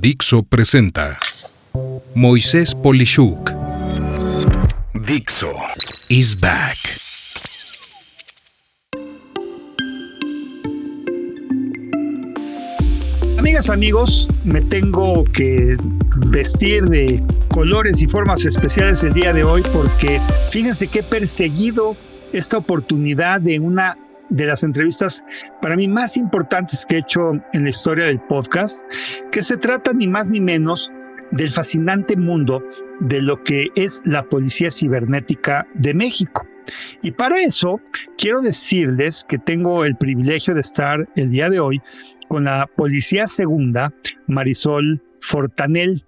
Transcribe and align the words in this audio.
Dixo 0.00 0.42
presenta 0.42 1.18
Moisés 2.14 2.74
Polishuk. 2.74 3.50
Dixo 4.94 5.52
is 6.08 6.40
back. 6.40 6.78
Amigas, 13.38 13.68
amigos, 13.68 14.26
me 14.42 14.62
tengo 14.62 15.24
que 15.24 15.76
vestir 16.28 16.84
de 16.84 17.22
colores 17.48 18.02
y 18.02 18.08
formas 18.08 18.46
especiales 18.46 19.04
el 19.04 19.12
día 19.12 19.34
de 19.34 19.44
hoy 19.44 19.62
porque 19.70 20.18
fíjense 20.50 20.88
que 20.88 21.00
he 21.00 21.02
perseguido 21.02 21.94
esta 22.32 22.56
oportunidad 22.56 23.42
de 23.42 23.58
una 23.58 23.98
de 24.30 24.46
las 24.46 24.64
entrevistas 24.64 25.24
para 25.60 25.76
mí 25.76 25.88
más 25.88 26.16
importantes 26.16 26.86
que 26.86 26.96
he 26.96 26.98
hecho 27.00 27.32
en 27.52 27.64
la 27.64 27.70
historia 27.70 28.06
del 28.06 28.20
podcast, 28.20 28.84
que 29.30 29.42
se 29.42 29.56
trata 29.56 29.92
ni 29.92 30.08
más 30.08 30.30
ni 30.30 30.40
menos 30.40 30.90
del 31.30 31.50
fascinante 31.50 32.16
mundo 32.16 32.64
de 33.00 33.20
lo 33.20 33.42
que 33.42 33.68
es 33.76 34.02
la 34.04 34.28
policía 34.28 34.70
cibernética 34.70 35.66
de 35.74 35.94
México. 35.94 36.46
Y 37.02 37.12
para 37.12 37.40
eso 37.40 37.80
quiero 38.16 38.40
decirles 38.40 39.24
que 39.28 39.38
tengo 39.38 39.84
el 39.84 39.96
privilegio 39.96 40.54
de 40.54 40.60
estar 40.60 41.08
el 41.16 41.30
día 41.30 41.50
de 41.50 41.60
hoy 41.60 41.80
con 42.28 42.44
la 42.44 42.66
policía 42.66 43.26
segunda, 43.26 43.92
Marisol 44.26 45.02
Fortanel. 45.20 46.04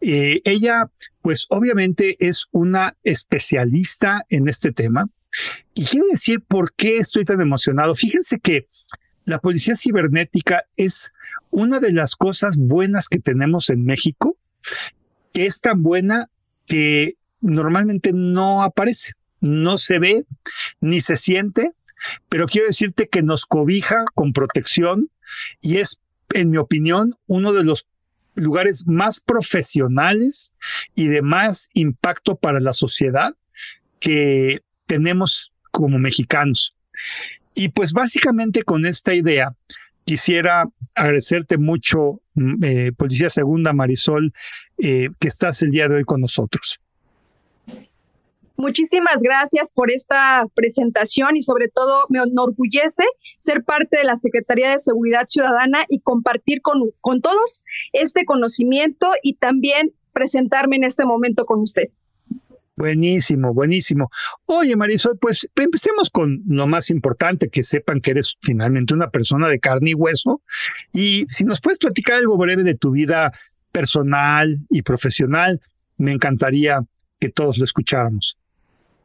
Eh, 0.00 0.40
ella, 0.44 0.90
pues 1.22 1.46
obviamente 1.48 2.16
es 2.18 2.46
una 2.52 2.96
especialista 3.04 4.24
en 4.28 4.48
este 4.48 4.72
tema. 4.72 5.06
Y 5.74 5.84
quiero 5.84 6.06
decir 6.10 6.40
por 6.40 6.72
qué 6.74 6.98
estoy 6.98 7.24
tan 7.24 7.40
emocionado. 7.40 7.94
Fíjense 7.94 8.38
que 8.38 8.66
la 9.24 9.38
policía 9.38 9.74
cibernética 9.74 10.64
es 10.76 11.12
una 11.50 11.80
de 11.80 11.92
las 11.92 12.16
cosas 12.16 12.56
buenas 12.56 13.08
que 13.08 13.18
tenemos 13.18 13.70
en 13.70 13.84
México, 13.84 14.36
que 15.32 15.46
es 15.46 15.60
tan 15.60 15.82
buena 15.82 16.28
que 16.66 17.16
normalmente 17.40 18.12
no 18.12 18.62
aparece, 18.62 19.12
no 19.40 19.78
se 19.78 19.98
ve 19.98 20.24
ni 20.80 21.00
se 21.00 21.16
siente, 21.16 21.72
pero 22.28 22.46
quiero 22.46 22.66
decirte 22.66 23.08
que 23.08 23.22
nos 23.22 23.46
cobija 23.46 24.04
con 24.14 24.32
protección 24.32 25.10
y 25.60 25.78
es, 25.78 26.00
en 26.32 26.50
mi 26.50 26.56
opinión, 26.56 27.14
uno 27.26 27.52
de 27.52 27.64
los 27.64 27.86
lugares 28.34 28.86
más 28.86 29.20
profesionales 29.20 30.52
y 30.94 31.06
de 31.06 31.22
más 31.22 31.68
impacto 31.74 32.36
para 32.36 32.60
la 32.60 32.72
sociedad 32.72 33.34
que 34.00 34.60
tenemos 34.86 35.52
como 35.70 35.98
mexicanos. 35.98 36.74
Y 37.54 37.68
pues 37.68 37.92
básicamente 37.92 38.62
con 38.62 38.86
esta 38.86 39.14
idea 39.14 39.54
quisiera 40.04 40.68
agradecerte 40.94 41.58
mucho, 41.58 42.20
mm, 42.34 42.64
eh, 42.64 42.92
Policía 42.92 43.30
Segunda 43.30 43.72
Marisol, 43.72 44.32
eh, 44.78 45.08
que 45.18 45.28
estás 45.28 45.62
el 45.62 45.70
día 45.70 45.88
de 45.88 45.96
hoy 45.96 46.04
con 46.04 46.20
nosotros. 46.20 46.80
Muchísimas 48.56 49.16
gracias 49.20 49.72
por 49.72 49.90
esta 49.90 50.46
presentación 50.54 51.36
y 51.36 51.42
sobre 51.42 51.68
todo 51.68 52.06
me 52.08 52.20
enorgullece 52.20 53.02
ser 53.40 53.64
parte 53.64 53.98
de 53.98 54.04
la 54.04 54.14
Secretaría 54.14 54.70
de 54.70 54.78
Seguridad 54.78 55.24
Ciudadana 55.26 55.84
y 55.88 56.00
compartir 56.00 56.62
con, 56.62 56.80
con 57.00 57.20
todos 57.20 57.64
este 57.92 58.24
conocimiento 58.24 59.10
y 59.22 59.34
también 59.34 59.92
presentarme 60.12 60.76
en 60.76 60.84
este 60.84 61.04
momento 61.04 61.46
con 61.46 61.60
usted. 61.60 61.90
Buenísimo, 62.76 63.54
buenísimo. 63.54 64.10
Oye, 64.46 64.74
Marisol, 64.74 65.16
pues 65.18 65.48
empecemos 65.54 66.10
con 66.10 66.42
lo 66.46 66.66
más 66.66 66.90
importante, 66.90 67.48
que 67.48 67.62
sepan 67.62 68.00
que 68.00 68.10
eres 68.10 68.36
finalmente 68.42 68.94
una 68.94 69.10
persona 69.10 69.48
de 69.48 69.60
carne 69.60 69.90
y 69.90 69.94
hueso. 69.94 70.42
Y 70.92 71.26
si 71.28 71.44
nos 71.44 71.60
puedes 71.60 71.78
platicar 71.78 72.14
algo 72.18 72.36
breve 72.36 72.64
de 72.64 72.74
tu 72.74 72.90
vida 72.90 73.32
personal 73.70 74.56
y 74.70 74.82
profesional, 74.82 75.60
me 75.98 76.12
encantaría 76.12 76.80
que 77.20 77.28
todos 77.28 77.58
lo 77.58 77.64
escucháramos. 77.64 78.38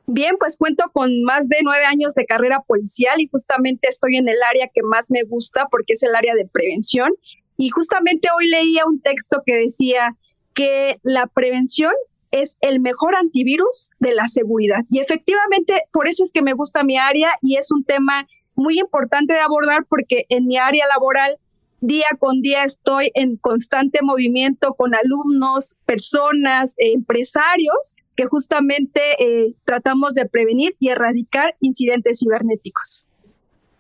Bien, 0.08 0.38
pues 0.40 0.58
cuento 0.58 0.86
con 0.92 1.22
más 1.22 1.50
de 1.50 1.58
nueve 1.62 1.86
años 1.86 2.16
de 2.16 2.26
carrera 2.26 2.64
policial 2.66 3.22
y 3.22 3.28
justamente 3.28 3.88
estoy 3.88 4.18
en 4.18 4.28
el 4.28 4.38
área 4.50 4.68
que 4.74 4.82
más 4.82 5.12
me 5.12 5.22
gusta 5.24 5.68
porque 5.70 5.94
es 5.94 6.02
el 6.02 6.16
área 6.16 6.34
de 6.34 6.48
prevención. 6.48 7.12
Y 7.58 7.70
justamente 7.70 8.30
hoy 8.36 8.50
leía 8.50 8.86
un 8.88 9.00
texto 9.02 9.44
que 9.46 9.56
decía 9.56 10.16
que 10.56 10.98
la 11.04 11.28
prevención 11.28 11.92
es 12.32 12.58
el 12.62 12.80
mejor 12.80 13.16
antivirus 13.16 13.92
de 14.00 14.14
la 14.14 14.28
seguridad. 14.28 14.86
Y 14.90 15.00
efectivamente, 15.00 15.84
por 15.92 16.08
eso 16.08 16.24
es 16.24 16.32
que 16.32 16.42
me 16.42 16.54
gusta 16.54 16.84
mi 16.84 16.98
área 16.98 17.32
y 17.42 17.58
es 17.58 17.72
un 17.72 17.84
tema 17.84 18.28
muy 18.56 18.80
importante 18.80 19.34
de 19.34 19.40
abordar 19.40 19.86
porque 19.90 20.26
en 20.30 20.46
mi 20.46 20.58
área 20.58 20.86
laboral 20.88 21.38
día 21.82 22.08
con 22.20 22.42
día 22.42 22.64
estoy 22.64 23.12
en 23.14 23.38
constante 23.38 24.00
movimiento 24.02 24.74
con 24.74 24.94
alumnos, 24.96 25.76
personas, 25.86 26.76
empresarios 26.78 27.96
que 28.16 28.26
justamente 28.26 29.02
eh, 29.20 29.56
tratamos 29.64 30.14
de 30.14 30.26
prevenir 30.26 30.76
y 30.80 30.90
erradicar 30.90 31.56
incidentes 31.62 32.20
cibernéticos. 32.20 33.08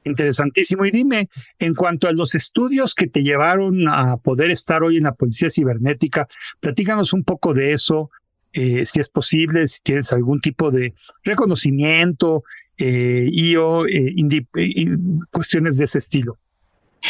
Interesantísimo. 0.05 0.85
Y 0.85 0.91
dime, 0.91 1.29
en 1.59 1.75
cuanto 1.75 2.07
a 2.07 2.13
los 2.13 2.35
estudios 2.35 2.95
que 2.95 3.07
te 3.07 3.21
llevaron 3.21 3.87
a 3.89 4.15
poder 4.17 4.49
estar 4.49 4.81
hoy 4.81 4.97
en 4.97 5.03
la 5.03 5.13
policía 5.13 5.49
cibernética, 5.49 6.27
platícanos 6.61 7.11
un 7.11 7.23
poco 7.25 7.53
de 7.53 7.73
eso, 7.73 8.09
eh, 8.53 8.85
si 8.85 8.99
es 8.99 9.09
posible, 9.09 9.67
si 9.67 9.81
tienes 9.81 10.11
algún 10.11 10.39
tipo 10.39 10.71
de 10.71 10.93
reconocimiento 11.23 12.43
eh, 12.77 13.27
y 13.31 13.55
o 13.57 13.85
eh, 13.85 14.13
cuestiones 15.31 15.77
de 15.77 15.85
ese 15.85 15.99
estilo. 15.99 16.37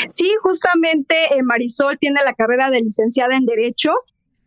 Sí, 0.10 0.32
justamente 0.42 1.16
Marisol 1.44 1.98
tiene 1.98 2.22
la 2.24 2.34
carrera 2.34 2.70
de 2.70 2.82
licenciada 2.82 3.36
en 3.36 3.46
Derecho 3.46 3.92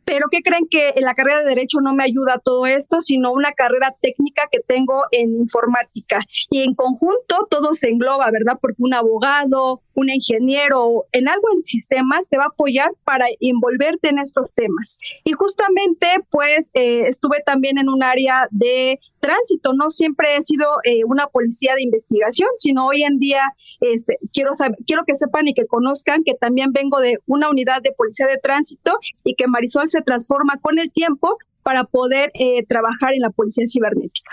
pero 0.05 0.27
¿qué 0.31 0.43
creen 0.43 0.67
que 0.71 0.91
en 0.97 1.05
la 1.05 1.15
carrera 1.15 1.41
de 1.41 1.49
Derecho 1.49 1.79
no 1.81 1.95
me 1.95 2.05
ayuda 2.05 2.41
todo 2.45 2.67
esto, 2.67 3.01
sino 3.01 3.33
una 3.33 3.53
carrera 3.53 3.95
técnica 4.01 4.43
que 4.51 4.61
tengo 4.61 5.05
en 5.11 5.35
informática? 5.37 6.21
Y 6.51 6.63
en 6.63 6.75
conjunto 6.75 7.47
todo 7.51 7.75
se 7.75 7.89
engloba, 7.89 8.31
¿verdad? 8.31 8.59
Porque 8.61 8.83
un 8.83 8.95
abogado, 8.95 9.81
un 9.95 10.11
ingeniero, 10.11 11.07
en 11.13 11.29
algo 11.29 11.49
en 11.55 11.65
sistemas 11.65 12.29
te 12.29 12.37
va 12.37 12.45
a 12.45 12.49
apoyar 12.49 12.91
para 13.05 13.27
envolverte 13.41 14.09
en 14.09 14.19
estos 14.19 14.53
temas. 14.55 14.99
Y 15.25 15.33
justamente, 15.33 16.07
pues, 16.31 16.71
eh, 16.75 17.05
estuve 17.07 17.43
también 17.45 17.79
en 17.79 17.89
un 17.89 18.03
área 18.03 18.49
de 18.51 19.01
tránsito. 19.23 19.73
No 19.73 19.89
siempre 19.89 20.37
he 20.37 20.43
sido 20.43 20.67
eh, 20.85 21.05
una 21.07 21.29
policía 21.29 21.75
de 21.75 21.83
investigación, 21.83 22.51
sino 22.57 22.87
hoy 22.87 23.05
en 23.05 23.19
día 23.19 23.43
este, 23.81 24.19
quiero, 24.33 24.53
quiero 24.87 25.05
que 25.07 25.15
sepan 25.15 25.49
y 25.49 25.55
que 25.55 25.65
conozcan 25.67 26.25
que 26.25 26.35
también 26.35 26.73
vengo 26.73 27.01
de 27.01 27.19
una 27.27 27.49
unidad 27.49 27.81
de 27.83 27.93
policía 27.93 28.27
de 28.27 28.37
tránsito 28.37 28.99
y 29.25 29.35
que 29.35 29.47
Marisol 29.47 29.89
se 29.89 30.03
transforma 30.03 30.59
con 30.61 30.79
el 30.79 30.91
tiempo 30.91 31.39
para 31.63 31.85
poder 31.85 32.33
eh, 32.35 32.67
trabajar 32.67 33.15
en 33.15 33.21
la 33.21 33.31
policía 33.31 33.65
cibernética. 33.67 34.33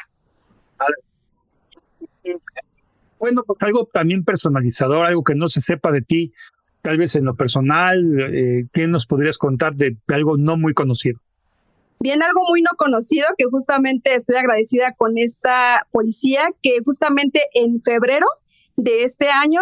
Bueno, 3.19 3.44
pues 3.45 3.59
algo 3.61 3.88
también 3.91 4.23
personalizador, 4.23 5.06
algo 5.06 5.23
que 5.23 5.35
no 5.35 5.47
se 5.47 5.61
sepa 5.61 5.91
de 5.91 6.01
ti, 6.01 6.33
tal 6.81 6.97
vez 6.97 7.16
en 7.16 7.25
lo 7.25 7.35
personal, 7.35 8.01
eh, 8.19 8.66
¿qué 8.73 8.88
nos 8.88 9.06
podrías 9.06 9.38
contar 9.38 9.75
de 9.75 9.97
algo 10.07 10.38
no 10.38 10.57
muy 10.57 10.73
conocido? 10.73 11.19
Bien, 12.02 12.24
algo 12.24 12.44
muy 12.48 12.62
no 12.62 12.72
conocido 12.78 13.28
que 13.38 13.44
justamente 13.52 14.16
estoy 14.16 14.38
agradecida 14.38 14.94
con 14.94 15.18
esta 15.18 15.86
policía 15.92 16.48
que 16.64 16.78
justamente 16.86 17.48
en 17.54 17.82
febrero 17.82 18.26
de 18.78 19.04
este 19.04 19.30
año, 19.30 19.62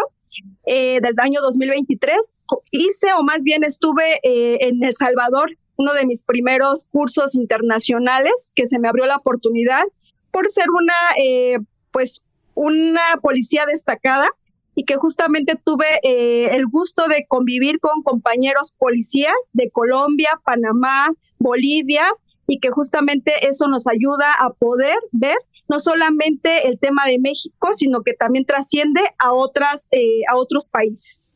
eh, 0.67 0.99
del 1.01 1.15
año 1.17 1.41
2023, 1.41 2.35
hice 2.69 3.07
o 3.17 3.23
más 3.23 3.43
bien 3.43 3.63
estuve 3.63 4.19
eh, 4.21 4.59
en 4.67 4.83
El 4.83 4.93
Salvador, 4.93 5.57
uno 5.77 5.93
de 5.93 6.05
mis 6.05 6.23
primeros 6.23 6.85
cursos 6.91 7.33
internacionales 7.33 8.51
que 8.53 8.67
se 8.67 8.77
me 8.77 8.87
abrió 8.87 9.07
la 9.07 9.15
oportunidad 9.15 9.83
por 10.29 10.47
ser 10.51 10.69
una, 10.69 10.93
eh, 11.19 11.57
pues, 11.91 12.23
una 12.53 13.01
policía 13.19 13.65
destacada 13.65 14.29
y 14.75 14.83
que 14.83 14.95
justamente 14.95 15.55
tuve 15.55 15.87
el 16.03 16.67
gusto 16.67 17.07
de 17.07 17.25
convivir 17.27 17.79
con 17.79 18.03
compañeros 18.03 18.75
policías 18.77 19.33
de 19.53 19.71
Colombia, 19.71 20.39
Panamá, 20.45 21.07
Bolivia, 21.39 22.03
y 22.47 22.59
que 22.59 22.69
justamente 22.69 23.33
eso 23.47 23.67
nos 23.67 23.87
ayuda 23.87 24.33
a 24.39 24.51
poder 24.53 24.95
ver 25.11 25.37
no 25.69 25.79
solamente 25.79 26.67
el 26.67 26.79
tema 26.79 27.05
de 27.05 27.19
México, 27.19 27.73
sino 27.73 28.01
que 28.01 28.13
también 28.13 28.45
trasciende 28.45 29.01
a 29.19 29.33
otras 29.33 29.87
eh, 29.91 30.21
a 30.31 30.37
otros 30.37 30.65
países. 30.65 31.35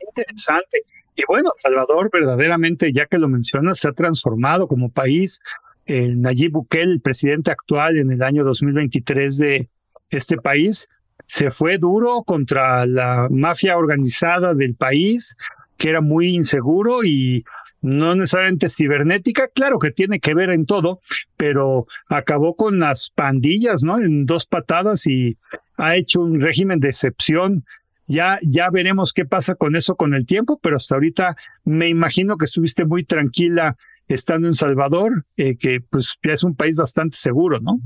Interesante. 0.00 0.82
Y 1.14 1.22
bueno, 1.28 1.50
Salvador 1.56 2.10
verdaderamente, 2.12 2.92
ya 2.92 3.06
que 3.06 3.18
lo 3.18 3.28
mencionas, 3.28 3.78
se 3.78 3.88
ha 3.88 3.92
transformado 3.92 4.68
como 4.68 4.90
país. 4.90 5.40
El 5.84 6.20
Nayib 6.20 6.52
Bukele, 6.52 6.92
el 6.92 7.00
presidente 7.00 7.50
actual 7.50 7.96
en 7.96 8.10
el 8.10 8.22
año 8.22 8.44
2023 8.44 9.38
de 9.38 9.68
este 10.10 10.36
país, 10.36 10.88
se 11.26 11.50
fue 11.50 11.78
duro 11.78 12.22
contra 12.22 12.86
la 12.86 13.28
mafia 13.30 13.76
organizada 13.76 14.54
del 14.54 14.74
país, 14.74 15.36
que 15.76 15.88
era 15.88 16.00
muy 16.00 16.28
inseguro 16.28 17.04
y 17.04 17.44
no 17.86 18.14
necesariamente 18.14 18.68
cibernética, 18.68 19.48
claro 19.48 19.78
que 19.78 19.92
tiene 19.92 20.18
que 20.18 20.34
ver 20.34 20.50
en 20.50 20.66
todo, 20.66 21.00
pero 21.36 21.86
acabó 22.08 22.56
con 22.56 22.80
las 22.80 23.10
pandillas, 23.10 23.84
¿no? 23.84 23.98
En 23.98 24.26
dos 24.26 24.46
patadas 24.46 25.06
y 25.06 25.38
ha 25.76 25.96
hecho 25.96 26.20
un 26.20 26.40
régimen 26.40 26.80
de 26.80 26.88
excepción 26.88 27.64
Ya, 28.08 28.38
ya 28.42 28.70
veremos 28.70 29.12
qué 29.12 29.24
pasa 29.24 29.56
con 29.56 29.74
eso 29.74 29.96
con 29.96 30.14
el 30.14 30.26
tiempo, 30.26 30.60
pero 30.62 30.76
hasta 30.76 30.94
ahorita 30.94 31.36
me 31.64 31.88
imagino 31.88 32.36
que 32.36 32.44
estuviste 32.44 32.84
muy 32.84 33.02
tranquila 33.02 33.76
estando 34.06 34.46
en 34.46 34.54
Salvador, 34.54 35.26
eh, 35.36 35.56
que 35.56 35.80
pues 35.80 36.16
ya 36.22 36.32
es 36.32 36.44
un 36.44 36.54
país 36.54 36.76
bastante 36.76 37.16
seguro, 37.16 37.58
¿no? 37.58 37.80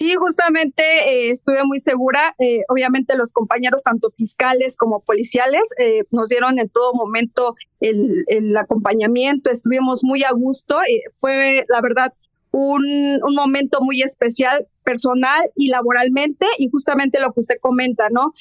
Sí, 0.00 0.14
justamente 0.14 0.82
eh, 0.82 1.30
estuve 1.30 1.62
muy 1.64 1.78
segura. 1.78 2.34
Eh, 2.38 2.62
obviamente 2.68 3.18
los 3.18 3.34
compañeros, 3.34 3.82
tanto 3.82 4.10
fiscales 4.10 4.78
como 4.78 5.00
policiales, 5.00 5.74
eh, 5.78 6.04
nos 6.10 6.30
dieron 6.30 6.58
en 6.58 6.70
todo 6.70 6.94
momento 6.94 7.54
el, 7.80 8.56
acompañamiento. 8.56 9.50
Estuvimos 9.50 10.00
muy 10.02 10.24
a 10.24 10.32
gusto. 10.32 10.78
fue, 11.16 11.66
la 11.68 11.82
verdad, 11.82 12.14
un, 12.50 13.20
momento 13.34 13.82
muy 13.82 14.00
especial 14.00 14.66
personal 14.84 15.50
y 15.54 15.68
laboralmente 15.68 16.46
y 16.56 16.70
justamente 16.70 17.20
lo 17.20 17.34
que 17.34 17.40
usted 17.40 17.56
comenta, 17.60 18.08
¿no? 18.10 18.32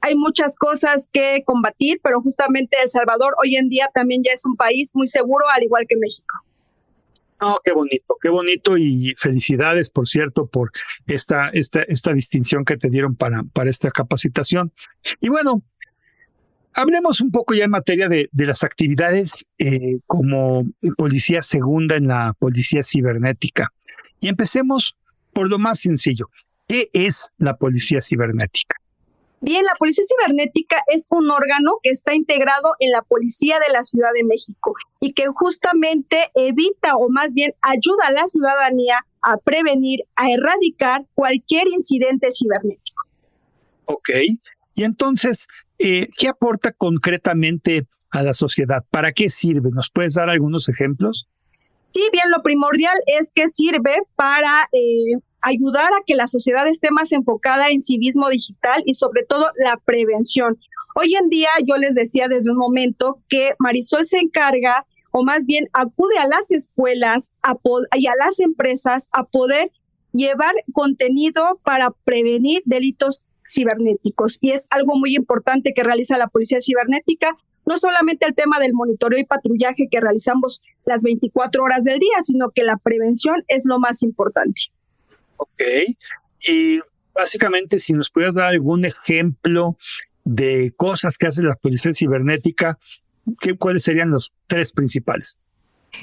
Hay 0.00 0.16
muchas 0.16 0.56
cosas 0.56 1.08
que 1.12 1.44
combatir, 1.46 2.00
pero 2.02 2.22
justamente 2.22 2.76
El 2.82 2.90
Salvador 2.90 3.36
hoy 3.40 3.54
en 3.54 3.68
día 3.68 3.88
también 3.94 4.24
ya 4.24 4.32
es 4.32 4.44
un 4.46 4.56
país 4.56 4.90
muy 4.94 5.06
seguro, 5.06 5.44
al 5.54 5.62
igual 5.62 5.86
que 5.88 5.96
México. 5.96 6.44
Oh, 7.46 7.60
qué 7.62 7.72
bonito, 7.72 8.16
qué 8.22 8.30
bonito 8.30 8.78
y 8.78 9.12
felicidades, 9.18 9.90
por 9.90 10.08
cierto, 10.08 10.46
por 10.46 10.72
esta, 11.06 11.50
esta, 11.50 11.82
esta 11.82 12.14
distinción 12.14 12.64
que 12.64 12.78
te 12.78 12.88
dieron 12.88 13.16
para, 13.16 13.42
para 13.42 13.68
esta 13.68 13.90
capacitación. 13.90 14.72
Y 15.20 15.28
bueno, 15.28 15.62
hablemos 16.72 17.20
un 17.20 17.30
poco 17.30 17.52
ya 17.52 17.64
en 17.64 17.70
materia 17.70 18.08
de, 18.08 18.30
de 18.32 18.46
las 18.46 18.64
actividades 18.64 19.46
eh, 19.58 19.98
como 20.06 20.64
policía 20.96 21.42
segunda 21.42 21.96
en 21.96 22.06
la 22.06 22.34
policía 22.38 22.82
cibernética. 22.82 23.74
Y 24.20 24.28
empecemos 24.28 24.96
por 25.34 25.50
lo 25.50 25.58
más 25.58 25.80
sencillo. 25.80 26.30
¿Qué 26.66 26.88
es 26.94 27.28
la 27.36 27.58
policía 27.58 28.00
cibernética? 28.00 28.76
Bien, 29.44 29.62
la 29.62 29.74
Policía 29.78 30.04
Cibernética 30.08 30.82
es 30.86 31.06
un 31.10 31.30
órgano 31.30 31.72
que 31.82 31.90
está 31.90 32.14
integrado 32.14 32.76
en 32.78 32.92
la 32.92 33.02
Policía 33.02 33.58
de 33.58 33.70
la 33.74 33.82
Ciudad 33.82 34.08
de 34.14 34.24
México 34.24 34.72
y 35.00 35.12
que 35.12 35.26
justamente 35.26 36.30
evita 36.34 36.96
o 36.96 37.10
más 37.10 37.34
bien 37.34 37.52
ayuda 37.60 38.06
a 38.06 38.12
la 38.12 38.26
ciudadanía 38.26 39.04
a 39.20 39.36
prevenir, 39.36 40.00
a 40.16 40.30
erradicar 40.30 41.04
cualquier 41.12 41.68
incidente 41.68 42.28
cibernético. 42.32 43.02
Ok, 43.84 44.08
y 44.76 44.84
entonces, 44.84 45.46
eh, 45.78 46.08
¿qué 46.16 46.28
aporta 46.28 46.72
concretamente 46.72 47.86
a 48.12 48.22
la 48.22 48.32
sociedad? 48.32 48.82
¿Para 48.90 49.12
qué 49.12 49.28
sirve? 49.28 49.68
¿Nos 49.72 49.90
puedes 49.90 50.14
dar 50.14 50.30
algunos 50.30 50.70
ejemplos? 50.70 51.28
Sí, 51.92 52.02
bien, 52.12 52.30
lo 52.30 52.42
primordial 52.42 52.96
es 53.20 53.30
que 53.34 53.50
sirve 53.50 53.98
para 54.16 54.70
eh, 54.72 55.20
ayudar 55.44 55.92
a 55.92 56.02
que 56.06 56.14
la 56.14 56.26
sociedad 56.26 56.66
esté 56.66 56.90
más 56.90 57.12
enfocada 57.12 57.68
en 57.68 57.80
civismo 57.80 58.28
digital 58.30 58.82
y 58.86 58.94
sobre 58.94 59.24
todo 59.24 59.46
la 59.56 59.76
prevención. 59.84 60.58
Hoy 60.96 61.14
en 61.14 61.28
día 61.28 61.50
yo 61.66 61.76
les 61.76 61.94
decía 61.94 62.28
desde 62.28 62.50
un 62.50 62.56
momento 62.56 63.20
que 63.28 63.54
Marisol 63.58 64.06
se 64.06 64.18
encarga 64.18 64.86
o 65.12 65.22
más 65.22 65.46
bien 65.46 65.68
acude 65.72 66.18
a 66.18 66.26
las 66.26 66.50
escuelas 66.50 67.34
y 67.96 68.06
a 68.06 68.12
las 68.18 68.40
empresas 68.40 69.08
a 69.12 69.24
poder 69.24 69.70
llevar 70.12 70.54
contenido 70.72 71.60
para 71.62 71.90
prevenir 72.04 72.62
delitos 72.64 73.24
cibernéticos. 73.48 74.38
Y 74.40 74.52
es 74.52 74.66
algo 74.70 74.96
muy 74.96 75.14
importante 75.14 75.72
que 75.74 75.84
realiza 75.84 76.16
la 76.16 76.28
Policía 76.28 76.58
Cibernética, 76.60 77.36
no 77.66 77.76
solamente 77.76 78.26
el 78.26 78.34
tema 78.34 78.58
del 78.58 78.72
monitoreo 78.72 79.18
y 79.18 79.24
patrullaje 79.24 79.88
que 79.90 80.00
realizamos 80.00 80.62
las 80.84 81.02
24 81.02 81.62
horas 81.62 81.84
del 81.84 81.98
día, 81.98 82.16
sino 82.22 82.50
que 82.50 82.62
la 82.62 82.76
prevención 82.76 83.44
es 83.48 83.64
lo 83.66 83.78
más 83.78 84.02
importante. 84.02 84.62
Ok. 85.36 85.62
Y 86.48 86.80
básicamente, 87.14 87.78
si 87.78 87.92
nos 87.92 88.10
pudieras 88.10 88.34
dar 88.34 88.46
algún 88.46 88.84
ejemplo 88.84 89.76
de 90.24 90.72
cosas 90.76 91.18
que 91.18 91.26
hace 91.26 91.42
la 91.42 91.56
policía 91.56 91.92
cibernética, 91.92 92.78
¿qué, 93.40 93.56
¿cuáles 93.56 93.84
serían 93.84 94.10
los 94.10 94.34
tres 94.46 94.72
principales? 94.72 95.38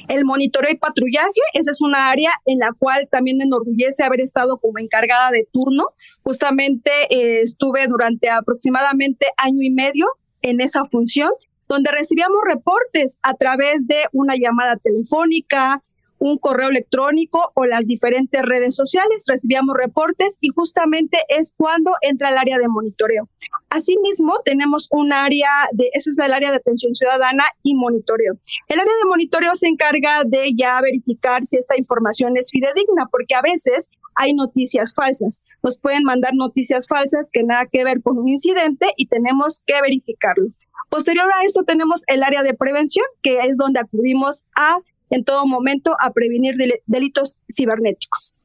El 0.07 0.25
monitoreo 0.25 0.72
y 0.72 0.78
patrullaje, 0.78 1.42
esa 1.54 1.72
es 1.72 1.81
una 1.81 2.10
área 2.10 2.31
en 2.45 2.60
la 2.60 2.72
cual 2.78 3.07
también 3.12 3.38
me 3.38 3.44
enorgullece 3.44 4.04
haber 4.04 4.22
estado 4.22 4.57
como 4.57 4.80
encargada 4.80 5.31
de 5.31 5.48
turno. 5.51 5.88
Justamente 6.24 6.92
eh, 7.10 7.42
estuve 7.42 7.88
durante 7.88 8.30
aproximadamente 8.30 9.27
año 9.38 9.62
y 9.62 9.69
medio 9.69 10.07
en 10.42 10.62
esa 10.62 10.86
función, 10.86 11.31
donde 11.68 11.92
recibíamos 11.92 12.39
reportes 12.45 13.18
a 13.22 13.34
través 13.36 13.88
de 13.88 13.98
una 14.12 14.36
llamada 14.36 14.77
telefónica, 14.77 15.84
un 16.21 16.38
correo 16.38 16.69
electrónico 16.69 17.51
o 17.56 17.65
las 17.65 17.88
diferentes 17.88 18.44
redes 18.44 18.75
sociales, 18.75 19.25
recibíamos 19.27 19.75
reportes 19.75 20.38
y 20.39 20.50
justamente 20.50 21.18
es 21.29 21.51
cuando 21.57 21.94
entra 22.01 22.29
el 22.29 22.38
área 22.38 22.59
de 22.59 22.68
monitoreo. 22.68 23.27
Asimismo, 23.71 24.39
tenemos 24.45 24.88
un 24.91 25.13
área 25.13 25.50
de, 25.71 25.89
ese 25.94 26.12
es 26.12 26.19
el 26.19 26.31
área 26.31 26.51
de 26.51 26.57
atención 26.57 26.94
ciudadana 26.94 27.45
y 27.63 27.73
monitoreo. 27.73 28.35
El 28.68 28.79
área 28.79 28.94
de 29.01 29.09
monitoreo 29.09 29.56
se 29.56 29.68
encarga 29.68 30.21
de 30.23 30.53
ya 30.53 30.79
verificar 30.79 31.44
si 31.44 31.57
esta 31.57 31.75
información 31.75 32.38
es 32.38 32.51
fidedigna, 32.51 33.07
porque 33.09 33.33
a 33.33 33.41
veces 33.41 33.89
hay 34.13 34.35
noticias 34.35 34.94
falsas. 34.94 35.44
Nos 35.63 35.79
pueden 35.79 36.03
mandar 36.03 36.35
noticias 36.35 36.88
falsas 36.88 37.31
que 37.33 37.41
nada 37.41 37.65
que 37.65 37.83
ver 37.83 38.03
con 38.03 38.19
un 38.19 38.29
incidente 38.29 38.94
y 38.95 39.07
tenemos 39.07 39.63
que 39.65 39.81
verificarlo. 39.81 40.50
Posterior 40.91 41.25
a 41.25 41.45
esto 41.45 41.63
tenemos 41.63 42.03
el 42.07 42.21
área 42.21 42.44
de 42.44 42.53
prevención, 42.53 43.06
que 43.24 43.39
es 43.39 43.57
donde 43.57 43.79
acudimos 43.79 44.44
a 44.56 44.75
en 45.12 45.24
todo 45.24 45.46
momento 45.46 45.96
a 46.00 46.12
prevenir 46.12 46.56
delitos 46.88 47.38
cibernéticos. 47.54 48.40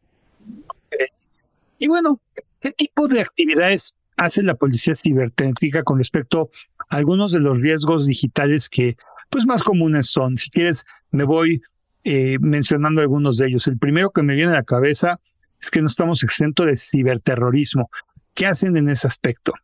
Y 1.79 1.87
bueno, 1.89 2.21
¿qué 2.61 2.73
tipo 2.73 3.09
de 3.09 3.21
actividades 3.21 3.95
hace 4.17 4.43
la 4.43 4.55
policía 4.55 4.95
cibernética 4.95 5.83
con 5.85 5.99
respecto 5.99 6.51
a 6.89 6.97
algunos 6.97 7.33
de 7.33 7.41
los 7.41 7.59
riesgos 7.59 8.07
digitales 8.07 8.69
que 8.69 8.97
pues 9.31 9.47
más 9.47 9.63
comunes 9.63 10.11
son? 10.11 10.37
Si 10.39 10.51
quieres, 10.51 10.85
me 11.13 11.25
voy 11.25 11.63
eh, 12.03 12.39
mencionando 12.41 13.01
algunos 13.01 13.37
de 13.39 13.47
ellos. 13.47 13.67
El 13.69 13.79
primero 13.79 14.11
que 14.11 14.23
me 14.23 14.35
viene 14.35 14.51
a 14.51 14.57
la 14.57 14.63
cabeza 14.65 15.21
es 15.61 15.71
que 15.71 15.81
no 15.81 15.87
estamos 15.87 16.25
exentos 16.25 16.67
de 16.67 16.77
ciberterrorismo. 16.77 17.91
¿Qué 18.35 18.47
hacen 18.47 18.77
en 18.77 18.89
ese 18.89 19.07
aspecto? 19.07 19.55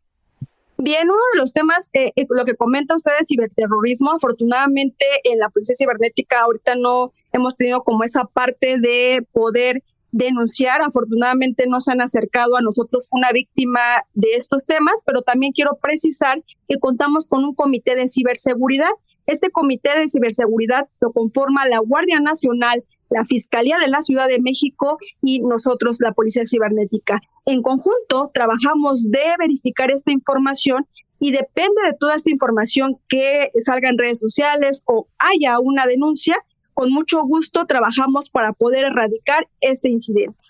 Bien, 0.83 1.03
uno 1.03 1.21
de 1.31 1.39
los 1.39 1.53
temas, 1.53 1.89
eh, 1.93 2.11
eh, 2.17 2.25
lo 2.29 2.43
que 2.43 2.55
comenta 2.55 2.93
usted 2.93 3.13
de 3.17 3.25
ciberterrorismo, 3.25 4.11
afortunadamente 4.11 5.05
en 5.23 5.39
la 5.39 5.47
policía 5.47 5.75
cibernética 5.77 6.41
ahorita 6.41 6.75
no 6.75 7.13
hemos 7.31 7.55
tenido 7.55 7.83
como 7.83 8.03
esa 8.03 8.25
parte 8.25 8.75
de 8.77 9.25
poder 9.31 9.81
denunciar. 10.11 10.81
Afortunadamente 10.81 11.67
no 11.69 11.79
se 11.79 11.93
han 11.93 12.01
acercado 12.01 12.57
a 12.57 12.61
nosotros 12.61 13.07
una 13.11 13.31
víctima 13.31 13.79
de 14.13 14.31
estos 14.33 14.65
temas, 14.65 15.03
pero 15.05 15.21
también 15.21 15.53
quiero 15.53 15.77
precisar 15.81 16.43
que 16.67 16.77
contamos 16.79 17.29
con 17.29 17.45
un 17.45 17.55
comité 17.55 17.95
de 17.95 18.09
ciberseguridad. 18.09 18.91
Este 19.25 19.51
comité 19.51 19.97
de 19.97 20.09
ciberseguridad 20.09 20.89
lo 20.99 21.13
conforma 21.13 21.65
la 21.65 21.79
Guardia 21.79 22.19
Nacional, 22.19 22.83
la 23.09 23.23
Fiscalía 23.23 23.77
de 23.77 23.87
la 23.87 24.01
Ciudad 24.01 24.27
de 24.27 24.41
México 24.41 24.97
y 25.21 25.39
nosotros, 25.43 25.99
la 26.01 26.11
Policía 26.11 26.43
Cibernética. 26.43 27.21
En 27.45 27.61
conjunto, 27.61 28.31
trabajamos 28.33 29.09
de 29.09 29.35
verificar 29.37 29.91
esta 29.91 30.11
información 30.11 30.87
y 31.19 31.31
depende 31.31 31.81
de 31.85 31.93
toda 31.93 32.15
esta 32.15 32.31
información 32.31 32.97
que 33.09 33.51
salga 33.59 33.89
en 33.89 33.97
redes 33.97 34.19
sociales 34.19 34.83
o 34.85 35.07
haya 35.17 35.59
una 35.59 35.85
denuncia, 35.85 36.35
con 36.73 36.91
mucho 36.91 37.21
gusto 37.23 37.65
trabajamos 37.65 38.29
para 38.29 38.53
poder 38.53 38.85
erradicar 38.85 39.47
este 39.61 39.89
incidente. 39.89 40.43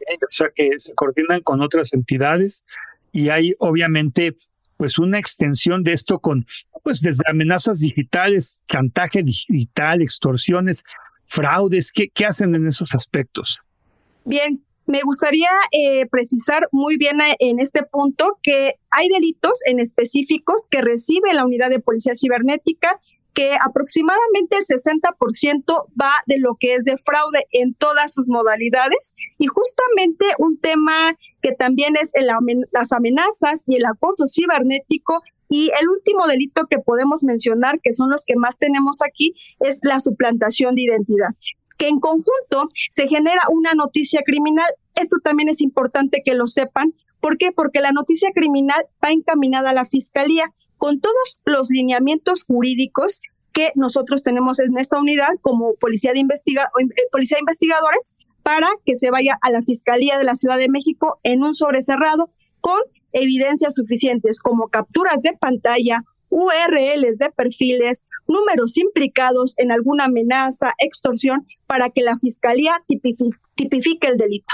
O 0.00 0.26
sea 0.30 0.50
que 0.54 0.70
se 0.78 0.94
coordinan 0.94 1.40
con 1.42 1.62
otras 1.62 1.92
entidades 1.94 2.64
y 3.12 3.28
hay 3.28 3.54
obviamente 3.58 4.36
pues 4.76 4.98
una 4.98 5.18
extensión 5.18 5.82
de 5.82 5.92
esto 5.92 6.18
con 6.18 6.44
pues 6.82 7.00
desde 7.00 7.22
amenazas 7.26 7.80
digitales, 7.80 8.60
chantaje 8.68 9.22
digital, 9.22 10.02
extorsiones, 10.02 10.84
fraudes? 11.24 11.92
¿Qué, 11.92 12.08
qué 12.08 12.26
hacen 12.26 12.54
en 12.54 12.66
esos 12.66 12.94
aspectos? 12.94 13.62
Bien, 14.24 14.62
me 14.86 15.00
gustaría 15.02 15.50
eh, 15.72 16.06
precisar 16.06 16.68
muy 16.72 16.96
bien 16.96 17.20
eh, 17.20 17.36
en 17.38 17.58
este 17.60 17.82
punto 17.82 18.38
que 18.42 18.74
hay 18.90 19.08
delitos 19.08 19.60
en 19.66 19.80
específicos 19.80 20.60
que 20.70 20.82
recibe 20.82 21.32
la 21.32 21.44
unidad 21.44 21.70
de 21.70 21.80
policía 21.80 22.12
cibernética 22.14 23.00
que 23.34 23.56
aproximadamente 23.60 24.56
el 24.56 24.62
60% 24.62 25.86
va 26.00 26.12
de 26.26 26.38
lo 26.38 26.56
que 26.58 26.74
es 26.74 26.84
de 26.84 26.96
fraude 26.96 27.46
en 27.50 27.74
todas 27.74 28.14
sus 28.14 28.28
modalidades. 28.28 29.16
Y 29.38 29.48
justamente 29.48 30.24
un 30.38 30.56
tema 30.56 31.18
que 31.42 31.52
también 31.52 31.96
es 32.00 32.12
el, 32.14 32.28
las 32.70 32.92
amenazas 32.92 33.64
y 33.66 33.74
el 33.74 33.86
acoso 33.86 34.26
cibernético. 34.28 35.20
Y 35.48 35.72
el 35.80 35.88
último 35.88 36.28
delito 36.28 36.66
que 36.70 36.78
podemos 36.78 37.24
mencionar, 37.24 37.80
que 37.82 37.92
son 37.92 38.08
los 38.08 38.24
que 38.24 38.36
más 38.36 38.56
tenemos 38.56 38.96
aquí, 39.04 39.34
es 39.58 39.80
la 39.82 39.98
suplantación 39.98 40.76
de 40.76 40.82
identidad 40.82 41.30
que 41.76 41.88
en 41.88 42.00
conjunto 42.00 42.68
se 42.90 43.08
genera 43.08 43.42
una 43.50 43.74
noticia 43.74 44.20
criminal. 44.24 44.66
Esto 44.94 45.16
también 45.22 45.48
es 45.48 45.60
importante 45.60 46.22
que 46.24 46.34
lo 46.34 46.46
sepan. 46.46 46.94
¿Por 47.20 47.38
qué? 47.38 47.52
Porque 47.52 47.80
la 47.80 47.92
noticia 47.92 48.30
criminal 48.34 48.86
va 49.02 49.10
encaminada 49.10 49.70
a 49.70 49.74
la 49.74 49.84
fiscalía 49.84 50.52
con 50.76 51.00
todos 51.00 51.40
los 51.44 51.68
lineamientos 51.70 52.44
jurídicos 52.44 53.20
que 53.52 53.72
nosotros 53.76 54.22
tenemos 54.22 54.58
en 54.60 54.76
esta 54.76 54.98
unidad 54.98 55.30
como 55.40 55.74
policía 55.76 56.12
de, 56.12 56.18
investiga 56.18 56.64
eh, 56.80 57.08
policía 57.10 57.36
de 57.36 57.42
investigadores 57.42 58.16
para 58.42 58.68
que 58.84 58.96
se 58.96 59.10
vaya 59.10 59.38
a 59.40 59.50
la 59.50 59.62
Fiscalía 59.62 60.18
de 60.18 60.24
la 60.24 60.34
Ciudad 60.34 60.58
de 60.58 60.68
México 60.68 61.18
en 61.22 61.42
un 61.42 61.54
sobrecerrado 61.54 62.30
con 62.60 62.78
evidencias 63.12 63.76
suficientes 63.76 64.42
como 64.42 64.68
capturas 64.68 65.22
de 65.22 65.32
pantalla, 65.38 66.02
URLs 66.34 67.18
de 67.18 67.30
perfiles, 67.30 68.06
números 68.26 68.76
implicados 68.76 69.56
en 69.56 69.70
alguna 69.70 70.06
amenaza, 70.06 70.72
extorsión, 70.78 71.46
para 71.68 71.90
que 71.90 72.02
la 72.02 72.16
fiscalía 72.16 72.82
tipifique, 72.88 74.08
el 74.08 74.16
delito. 74.16 74.52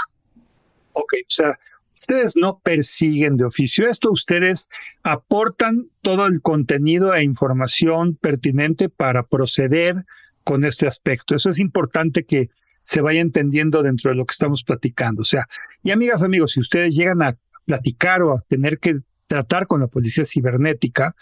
Ok, 0.91 1.13
o 1.23 1.29
sea, 1.29 1.57
ustedes 1.91 2.35
no 2.35 2.59
persiguen 2.59 3.35
de 3.35 3.45
oficio 3.45 3.89
esto, 3.89 4.11
ustedes 4.11 4.69
aportan 5.01 5.89
todo 6.01 6.27
el 6.27 6.43
contenido 6.43 7.15
e 7.15 7.23
información 7.23 8.15
pertinente 8.15 8.87
para 8.87 9.23
proceder 9.23 10.05
con 10.43 10.65
este 10.65 10.85
aspecto. 10.85 11.35
Eso 11.35 11.49
es 11.49 11.59
importante 11.59 12.25
que 12.25 12.49
se 12.83 13.01
vaya 13.01 13.21
entendiendo 13.21 13.81
dentro 13.81 14.11
de 14.11 14.17
lo 14.17 14.25
que 14.25 14.33
estamos 14.33 14.63
platicando. 14.63 15.23
O 15.23 15.25
sea, 15.25 15.47
y 15.81 15.89
amigas, 15.89 16.21
amigos, 16.21 16.51
si 16.51 16.59
ustedes 16.59 16.93
llegan 16.93 17.23
a 17.23 17.39
platicar 17.65 18.21
o 18.21 18.33
a 18.33 18.41
tener 18.41 18.77
que 18.77 18.99
tratar 19.31 19.65
con 19.65 19.79
la 19.79 19.87
policía 19.87 20.25
cibernética, 20.25 21.15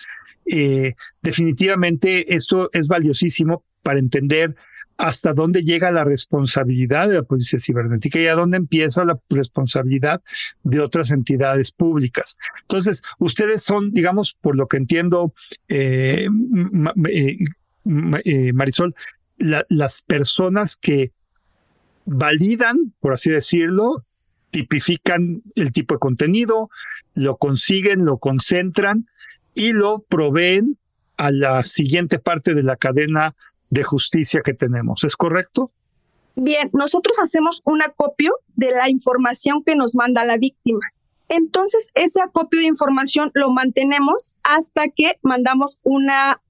eh, 0.44 0.96
definitivamente 1.22 2.34
esto 2.34 2.72
es 2.74 2.88
valiosísimo 2.88 3.64
para 3.84 4.00
entender 4.00 4.56
hasta 4.98 5.32
dónde 5.34 5.64
llega 5.64 5.92
la 5.92 6.04
responsabilidad 6.04 7.08
de 7.08 7.18
la 7.18 7.22
policía 7.22 7.60
cibernética 7.60 8.20
y 8.20 8.26
a 8.26 8.34
dónde 8.34 8.58
empieza 8.58 9.06
la 9.06 9.20
responsabilidad 9.30 10.24
de 10.64 10.80
otras 10.80 11.12
entidades 11.12 11.70
públicas. 11.70 12.36
Entonces, 12.62 13.04
ustedes 13.20 13.62
son, 13.62 13.92
digamos, 13.92 14.34
por 14.34 14.56
lo 14.56 14.68
que 14.68 14.78
entiendo, 14.78 15.32
eh, 15.68 16.28
eh, 17.06 18.54
Marisol, 18.54 18.96
las 19.38 20.02
personas 20.02 20.78
que 20.78 21.12
validan, 22.06 22.92
por 23.02 23.14
así 23.14 23.30
decirlo, 23.30 24.04
tipifican 24.52 25.42
el 25.56 25.72
tipo 25.72 25.96
de 25.96 26.00
contenido, 26.00 26.70
lo 27.16 27.38
consiguen, 27.38 28.06
lo 28.06 28.18
concentran 28.18 29.08
y 29.54 29.74
lo 29.74 30.00
proveen 30.00 30.78
a 31.18 31.32
la 31.32 31.64
siguiente 31.64 32.20
parte 32.20 32.54
de 32.54 32.64
la 32.64 32.76
cadena 32.76 33.36
de 33.70 33.84
justicia 33.84 34.42
que 34.44 34.54
tenemos. 34.54 35.04
¿Es 35.04 35.16
correcto? 35.16 35.70
Bien, 36.36 36.70
nosotros 36.74 37.20
hacemos 37.20 37.62
un 37.66 37.82
acopio 37.82 38.34
de 38.56 38.72
la 38.72 38.90
información 38.90 39.64
que 39.66 39.76
nos 39.76 39.96
manda 39.96 40.24
la 40.24 40.38
víctima. 40.38 40.80
Entonces, 41.28 41.92
ese 41.94 42.22
acopio 42.22 42.60
de 42.62 42.68
información 42.68 43.32
lo 43.34 43.52
mantenemos 43.52 44.32
hasta 44.44 44.86
que 44.88 45.20
mandamos 45.22 45.80
una, 45.84 46.42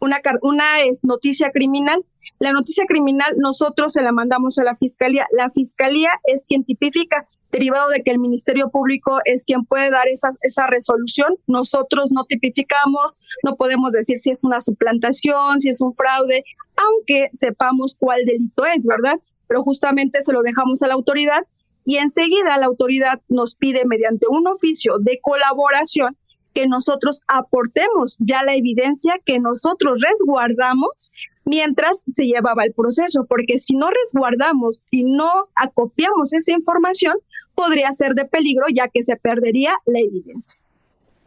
una, 0.00 0.20
una 0.42 0.64
noticia 1.02 1.50
criminal. 1.52 2.04
La 2.40 2.52
noticia 2.52 2.84
criminal 2.86 3.34
nosotros 3.38 3.92
se 3.92 4.02
la 4.02 4.10
mandamos 4.10 4.58
a 4.58 4.64
la 4.64 4.76
fiscalía. 4.76 5.26
La 5.30 5.50
fiscalía 5.50 6.10
es 6.24 6.46
quien 6.46 6.64
tipifica 6.64 7.28
derivado 7.50 7.88
de 7.90 8.02
que 8.02 8.10
el 8.10 8.18
Ministerio 8.18 8.70
Público 8.70 9.20
es 9.24 9.44
quien 9.44 9.64
puede 9.64 9.90
dar 9.90 10.08
esa, 10.08 10.30
esa 10.42 10.66
resolución. 10.66 11.36
Nosotros 11.46 12.10
no 12.12 12.24
tipificamos, 12.24 13.20
no 13.44 13.56
podemos 13.56 13.92
decir 13.92 14.18
si 14.18 14.30
es 14.30 14.42
una 14.42 14.60
suplantación, 14.60 15.60
si 15.60 15.68
es 15.70 15.80
un 15.80 15.92
fraude, 15.92 16.44
aunque 16.76 17.30
sepamos 17.32 17.96
cuál 17.98 18.24
delito 18.24 18.64
es, 18.64 18.86
¿verdad? 18.86 19.20
Pero 19.46 19.62
justamente 19.62 20.20
se 20.20 20.32
lo 20.32 20.42
dejamos 20.42 20.82
a 20.82 20.88
la 20.88 20.94
autoridad 20.94 21.46
y 21.84 21.96
enseguida 21.96 22.56
la 22.56 22.66
autoridad 22.66 23.20
nos 23.28 23.56
pide 23.56 23.84
mediante 23.84 24.26
un 24.28 24.46
oficio 24.46 24.98
de 24.98 25.20
colaboración 25.20 26.16
que 26.54 26.66
nosotros 26.66 27.20
aportemos 27.26 28.16
ya 28.20 28.42
la 28.42 28.54
evidencia 28.54 29.14
que 29.24 29.40
nosotros 29.40 30.00
resguardamos 30.00 31.10
mientras 31.44 32.04
se 32.08 32.26
llevaba 32.26 32.64
el 32.64 32.72
proceso, 32.72 33.26
porque 33.28 33.58
si 33.58 33.76
no 33.76 33.88
resguardamos 33.90 34.84
y 34.90 35.04
no 35.04 35.30
acopiamos 35.54 36.32
esa 36.32 36.52
información, 36.52 37.14
podría 37.54 37.92
ser 37.92 38.14
de 38.14 38.24
peligro 38.24 38.66
ya 38.72 38.88
que 38.88 39.02
se 39.02 39.16
perdería 39.16 39.74
la 39.86 40.00
evidencia. 40.00 40.60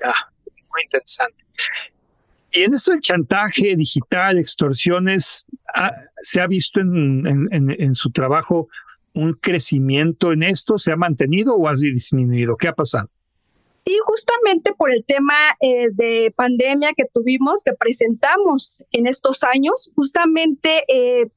Ah, 0.03 0.31
muy 0.69 0.83
interesante. 0.83 1.43
Y 2.51 2.63
en 2.63 2.73
eso 2.73 2.93
el 2.93 3.01
chantaje 3.01 3.75
digital, 3.75 4.37
extorsiones, 4.37 5.45
¿se 6.21 6.39
ha 6.39 6.47
visto 6.47 6.79
en, 6.79 7.47
en, 7.51 7.95
su 7.95 8.11
trabajo 8.11 8.69
un 9.13 9.33
crecimiento 9.33 10.31
en 10.31 10.43
esto? 10.43 10.77
¿Se 10.77 10.91
ha 10.91 10.95
mantenido 10.95 11.55
o 11.55 11.67
ha 11.67 11.73
disminuido? 11.73 12.55
¿Qué 12.55 12.67
ha 12.67 12.73
pasado? 12.73 13.09
Sí, 13.75 13.97
justamente 14.05 14.73
por 14.73 14.91
el 14.91 15.03
tema 15.05 15.35
eh, 15.59 15.89
de 15.91 16.33
pandemia 16.35 16.91
que 16.95 17.05
tuvimos, 17.05 17.63
que 17.63 17.73
presentamos 17.73 18.83
en 18.91 19.07
estos 19.07 19.43
años, 19.43 19.91
justamente 19.95 20.83
eh, 20.87 21.27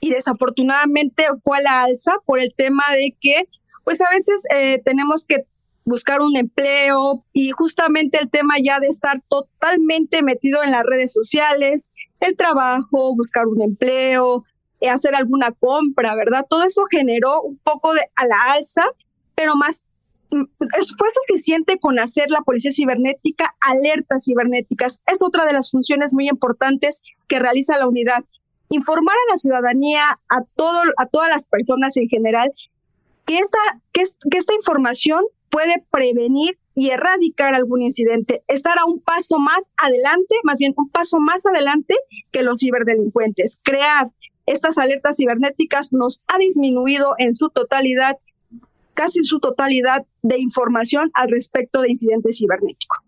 y 0.00 0.10
desafortunadamente 0.10 1.24
fue 1.42 1.58
a 1.58 1.62
la 1.62 1.82
alza 1.84 2.12
por 2.24 2.38
el 2.38 2.52
tema 2.54 2.84
de 2.92 3.14
que 3.20 3.48
pues 3.86 4.02
a 4.02 4.10
veces 4.10 4.42
eh, 4.52 4.82
tenemos 4.84 5.26
que 5.26 5.46
buscar 5.84 6.20
un 6.20 6.36
empleo 6.36 7.24
y 7.32 7.52
justamente 7.52 8.18
el 8.20 8.28
tema 8.28 8.54
ya 8.60 8.80
de 8.80 8.88
estar 8.88 9.22
totalmente 9.28 10.24
metido 10.24 10.64
en 10.64 10.72
las 10.72 10.82
redes 10.82 11.12
sociales, 11.12 11.92
el 12.18 12.36
trabajo, 12.36 13.14
buscar 13.14 13.46
un 13.46 13.62
empleo, 13.62 14.44
eh, 14.80 14.88
hacer 14.88 15.14
alguna 15.14 15.52
compra, 15.52 16.16
¿verdad? 16.16 16.44
Todo 16.50 16.64
eso 16.64 16.82
generó 16.90 17.42
un 17.42 17.58
poco 17.58 17.94
de 17.94 18.00
a 18.16 18.26
la 18.26 18.54
alza, 18.54 18.82
pero 19.36 19.54
más 19.54 19.84
mm, 20.32 20.46
fue 20.58 21.08
suficiente 21.28 21.78
con 21.78 22.00
hacer 22.00 22.28
la 22.28 22.40
policía 22.40 22.72
cibernética 22.72 23.54
alertas 23.60 24.24
cibernéticas. 24.24 25.00
Es 25.06 25.18
otra 25.20 25.46
de 25.46 25.52
las 25.52 25.70
funciones 25.70 26.12
muy 26.12 26.28
importantes 26.28 27.02
que 27.28 27.38
realiza 27.38 27.78
la 27.78 27.86
unidad. 27.86 28.24
Informar 28.68 29.14
a 29.14 29.30
la 29.30 29.36
ciudadanía, 29.36 30.18
a, 30.28 30.42
todo, 30.56 30.80
a 30.96 31.06
todas 31.06 31.30
las 31.30 31.46
personas 31.46 31.96
en 31.96 32.08
general, 32.08 32.50
que 33.26 33.38
esta, 33.38 33.58
que, 33.92 34.02
esta 34.02 34.54
información 34.54 35.24
puede 35.50 35.84
prevenir 35.90 36.58
y 36.74 36.90
erradicar 36.90 37.54
algún 37.54 37.82
incidente, 37.82 38.42
estar 38.48 38.78
a 38.78 38.84
un 38.84 39.00
paso 39.00 39.38
más 39.38 39.72
adelante, 39.76 40.36
más 40.44 40.58
bien 40.58 40.74
un 40.76 40.88
paso 40.90 41.18
más 41.18 41.44
adelante 41.46 41.94
que 42.30 42.42
los 42.42 42.60
ciberdelincuentes. 42.60 43.60
Crear 43.62 44.10
estas 44.46 44.78
alertas 44.78 45.16
cibernéticas 45.16 45.92
nos 45.92 46.22
ha 46.28 46.38
disminuido 46.38 47.14
en 47.18 47.34
su 47.34 47.48
totalidad, 47.50 48.18
casi 48.94 49.20
en 49.20 49.24
su 49.24 49.40
totalidad 49.40 50.06
de 50.22 50.38
información 50.38 51.10
al 51.14 51.28
respecto 51.28 51.80
de 51.80 51.90
incidentes 51.90 52.38
cibernéticos. 52.38 52.98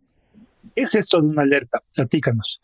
¿Qué 0.75 0.83
es 0.83 0.95
esto 0.95 1.21
de 1.21 1.29
una 1.29 1.43
alerta? 1.43 1.83
Platícanos. 1.95 2.61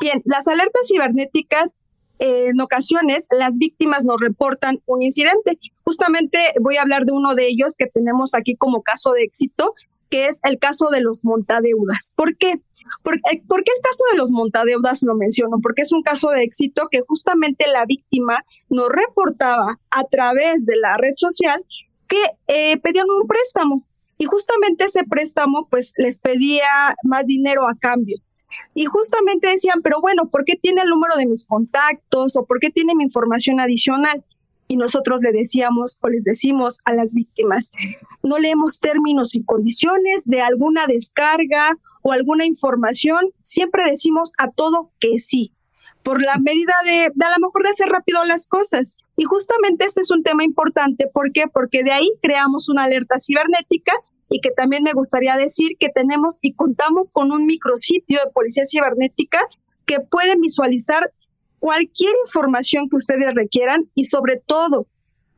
Bien, 0.00 0.22
las 0.24 0.46
alertas 0.46 0.88
cibernéticas 0.88 1.78
en 2.18 2.60
ocasiones 2.60 3.26
las 3.30 3.58
víctimas 3.58 4.04
nos 4.04 4.20
reportan 4.20 4.80
un 4.86 5.02
incidente. 5.02 5.58
Justamente 5.86 6.38
voy 6.60 6.76
a 6.76 6.82
hablar 6.82 7.04
de 7.04 7.12
uno 7.12 7.36
de 7.36 7.46
ellos 7.46 7.76
que 7.78 7.86
tenemos 7.86 8.34
aquí 8.34 8.56
como 8.56 8.82
caso 8.82 9.12
de 9.12 9.22
éxito, 9.22 9.74
que 10.10 10.26
es 10.26 10.40
el 10.42 10.58
caso 10.58 10.88
de 10.90 11.00
los 11.00 11.24
montadeudas. 11.24 12.12
¿Por 12.16 12.36
qué? 12.36 12.60
¿Por, 13.04 13.14
eh, 13.14 13.42
¿Por, 13.46 13.62
qué 13.62 13.70
el 13.76 13.82
caso 13.82 14.02
de 14.10 14.18
los 14.18 14.32
montadeudas 14.32 15.04
lo 15.04 15.14
menciono? 15.14 15.58
Porque 15.62 15.82
es 15.82 15.92
un 15.92 16.02
caso 16.02 16.30
de 16.30 16.42
éxito 16.42 16.88
que 16.90 17.02
justamente 17.06 17.66
la 17.72 17.84
víctima 17.86 18.44
nos 18.68 18.88
reportaba 18.88 19.78
a 19.90 20.04
través 20.04 20.66
de 20.66 20.76
la 20.76 20.96
red 20.96 21.14
social 21.16 21.64
que 22.08 22.20
eh, 22.48 22.78
pedían 22.78 23.06
un 23.08 23.28
préstamo 23.28 23.84
y 24.18 24.24
justamente 24.24 24.84
ese 24.86 25.04
préstamo 25.04 25.68
pues 25.70 25.92
les 25.98 26.18
pedía 26.18 26.96
más 27.04 27.26
dinero 27.26 27.68
a 27.68 27.76
cambio. 27.78 28.16
Y 28.74 28.86
justamente 28.86 29.48
decían, 29.48 29.82
pero 29.82 30.00
bueno, 30.00 30.28
¿por 30.30 30.44
qué 30.44 30.56
tiene 30.56 30.82
el 30.82 30.88
número 30.88 31.16
de 31.16 31.26
mis 31.26 31.44
contactos 31.44 32.36
o 32.36 32.44
por 32.44 32.58
qué 32.58 32.70
tiene 32.70 32.94
mi 32.94 33.04
información 33.04 33.60
adicional? 33.60 34.24
Y 34.68 34.76
nosotros 34.76 35.22
le 35.22 35.32
decíamos 35.32 35.98
o 36.02 36.08
les 36.08 36.24
decimos 36.24 36.80
a 36.84 36.92
las 36.92 37.14
víctimas, 37.14 37.70
no 38.22 38.38
leemos 38.38 38.80
términos 38.80 39.34
y 39.36 39.44
condiciones 39.44 40.24
de 40.24 40.40
alguna 40.40 40.86
descarga 40.86 41.78
o 42.02 42.12
alguna 42.12 42.46
información, 42.46 43.32
siempre 43.42 43.84
decimos 43.88 44.32
a 44.38 44.50
todo 44.50 44.90
que 45.00 45.18
sí, 45.18 45.52
por 46.02 46.22
la 46.22 46.38
medida 46.38 46.74
de, 46.84 47.06
a 47.06 47.38
lo 47.38 47.46
mejor 47.46 47.64
de 47.64 47.70
hacer 47.70 47.88
rápido 47.88 48.22
las 48.24 48.46
cosas. 48.46 48.96
Y 49.16 49.24
justamente 49.24 49.84
este 49.84 50.02
es 50.02 50.10
un 50.12 50.22
tema 50.22 50.44
importante, 50.44 51.08
¿por 51.12 51.32
qué? 51.32 51.44
Porque 51.52 51.82
de 51.82 51.90
ahí 51.90 52.08
creamos 52.22 52.68
una 52.68 52.84
alerta 52.84 53.16
cibernética 53.18 53.92
y 54.28 54.40
que 54.40 54.50
también 54.50 54.84
me 54.84 54.92
gustaría 54.92 55.36
decir 55.36 55.76
que 55.78 55.88
tenemos 55.88 56.38
y 56.42 56.54
contamos 56.54 57.12
con 57.12 57.32
un 57.32 57.44
micrositio 57.44 58.20
de 58.24 58.30
policía 58.30 58.64
cibernética 58.64 59.40
que 59.84 60.00
puede 60.00 60.36
visualizar 60.36 61.12
cualquier 61.58 62.12
información 62.24 62.88
que 62.88 62.96
ustedes 62.96 63.34
requieran 63.34 63.90
y 63.94 64.04
sobre 64.04 64.40
todo 64.44 64.86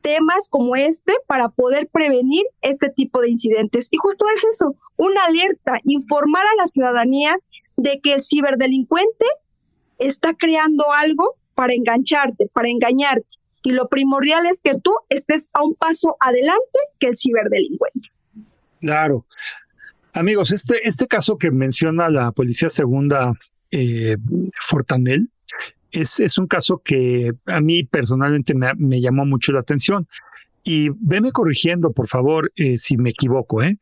temas 0.01 0.47
como 0.49 0.75
este 0.75 1.13
para 1.27 1.49
poder 1.49 1.87
prevenir 1.91 2.43
este 2.61 2.89
tipo 2.89 3.21
de 3.21 3.29
incidentes. 3.29 3.87
Y 3.91 3.97
justo 3.97 4.25
es 4.33 4.45
eso, 4.45 4.75
una 4.97 5.25
alerta, 5.25 5.79
informar 5.83 6.43
a 6.45 6.61
la 6.61 6.67
ciudadanía 6.67 7.35
de 7.77 7.99
que 8.01 8.13
el 8.13 8.21
ciberdelincuente 8.21 9.25
está 9.97 10.33
creando 10.33 10.91
algo 10.91 11.35
para 11.55 11.73
engancharte, 11.73 12.49
para 12.53 12.69
engañarte. 12.69 13.27
Y 13.63 13.71
lo 13.71 13.89
primordial 13.89 14.45
es 14.45 14.61
que 14.61 14.75
tú 14.81 14.93
estés 15.09 15.49
a 15.53 15.63
un 15.63 15.75
paso 15.75 16.15
adelante 16.21 16.79
que 16.97 17.07
el 17.07 17.17
ciberdelincuente. 17.17 18.09
Claro. 18.79 19.25
Amigos, 20.13 20.51
este, 20.51 20.87
este 20.87 21.07
caso 21.07 21.37
que 21.37 21.51
menciona 21.51 22.09
la 22.09 22.31
Policía 22.31 22.69
Segunda 22.69 23.33
eh, 23.71 24.15
Fortanel 24.61 25.29
es, 25.91 26.19
es 26.19 26.37
un 26.37 26.47
caso 26.47 26.81
que 26.83 27.31
a 27.45 27.61
mí 27.61 27.83
personalmente 27.83 28.53
me, 28.55 29.01
llamó 29.01 29.25
mucho 29.25 29.51
la 29.51 29.59
atención. 29.59 30.07
Y 30.63 30.89
veme 30.99 31.31
corrigiendo, 31.31 31.91
por 31.91 32.07
favor, 32.07 32.51
eh, 32.55 32.77
si 32.77 32.97
me 32.97 33.11
equivoco. 33.11 33.63
¿eh? 33.63 33.77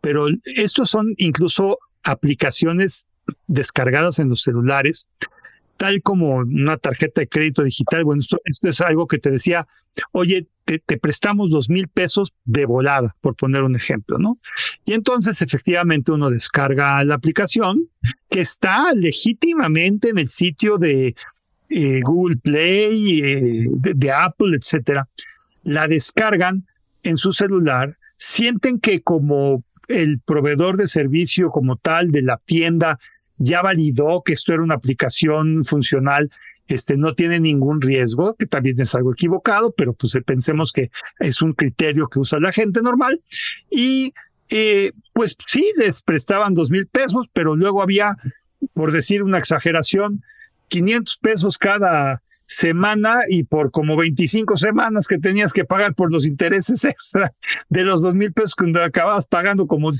pero 0.00 0.26
estos 0.44 0.90
son 0.90 1.14
incluso 1.18 1.78
aplicaciones 2.02 3.06
descargadas 3.46 4.18
en 4.18 4.28
los 4.28 4.42
celulares, 4.42 5.08
tal 5.76 6.02
como 6.02 6.36
una 6.36 6.76
tarjeta 6.76 7.20
de 7.20 7.28
crédito 7.28 7.62
digital. 7.62 8.04
Bueno, 8.04 8.22
esto, 8.22 8.68
es 8.68 8.80
algo 8.80 9.06
que 9.06 9.18
te 9.18 9.30
decía, 9.30 9.66
oye, 10.12 10.46
te, 10.64 10.78
te, 10.78 10.98
prestamos 10.98 11.50
dos 11.50 11.68
mil 11.68 11.88
pesos 11.88 12.32
de 12.44 12.64
volada, 12.64 13.16
por 13.20 13.36
poner 13.36 13.62
un 13.62 13.76
ejemplo, 13.76 14.18
¿no? 14.18 14.38
Y 14.84 14.92
entonces 14.92 15.42
efectivamente 15.42 16.12
uno 16.12 16.30
descarga 16.30 17.02
la 17.04 17.14
aplicación 17.14 17.88
que 18.28 18.40
está 18.40 18.92
legítimamente 18.94 20.10
en 20.10 20.18
el 20.18 20.28
sitio 20.28 20.78
de 20.78 21.14
eh, 21.70 22.00
Google 22.02 22.36
Play, 22.36 23.20
eh, 23.20 23.66
de, 23.70 24.10
Apple, 24.10 24.56
etcétera, 24.56 25.08
la 25.62 25.86
descargan 25.86 26.66
en 27.04 27.16
su 27.16 27.32
celular, 27.32 27.96
sienten 28.16 28.80
que 28.80 29.00
como 29.02 29.64
el 29.88 30.20
proveedor 30.20 30.76
de 30.76 30.86
servicio 30.86 31.50
como 31.50 31.76
tal 31.76 32.10
de 32.10 32.22
la 32.22 32.38
tienda 32.44 32.98
ya 33.36 33.62
validó 33.62 34.22
que 34.22 34.34
esto 34.34 34.52
era 34.52 34.62
una 34.62 34.74
aplicación 34.74 35.64
funcional, 35.64 36.30
este, 36.66 36.96
no 36.96 37.14
tiene 37.14 37.40
ningún 37.40 37.80
riesgo, 37.80 38.34
que 38.34 38.46
también 38.46 38.80
es 38.80 38.94
algo 38.94 39.12
equivocado, 39.12 39.72
pero 39.72 39.92
pues 39.92 40.16
pensemos 40.24 40.72
que 40.72 40.90
es 41.18 41.40
un 41.42 41.52
criterio 41.52 42.08
que 42.08 42.18
usa 42.18 42.38
la 42.38 42.52
gente 42.52 42.82
normal. 42.82 43.20
Y 43.70 44.12
eh, 44.50 44.92
pues 45.12 45.36
sí, 45.46 45.64
les 45.76 46.02
prestaban 46.02 46.54
dos 46.54 46.70
mil 46.70 46.86
pesos, 46.86 47.26
pero 47.32 47.56
luego 47.56 47.82
había, 47.82 48.16
por 48.72 48.92
decir 48.92 49.22
una 49.22 49.38
exageración, 49.38 50.22
500 50.70 51.18
pesos 51.18 51.58
cada 51.58 52.22
semana 52.46 53.20
y 53.28 53.44
por 53.44 53.70
como 53.70 53.96
25 53.96 54.56
semanas 54.56 55.06
que 55.06 55.18
tenías 55.18 55.52
que 55.52 55.64
pagar 55.64 55.94
por 55.94 56.10
los 56.10 56.26
intereses 56.26 56.84
extra 56.86 57.32
de 57.68 57.84
los 57.84 58.02
dos 58.02 58.14
mil 58.14 58.32
pesos 58.32 58.54
que 58.54 58.72
acababas 58.80 59.26
pagando 59.26 59.66
como 59.66 59.92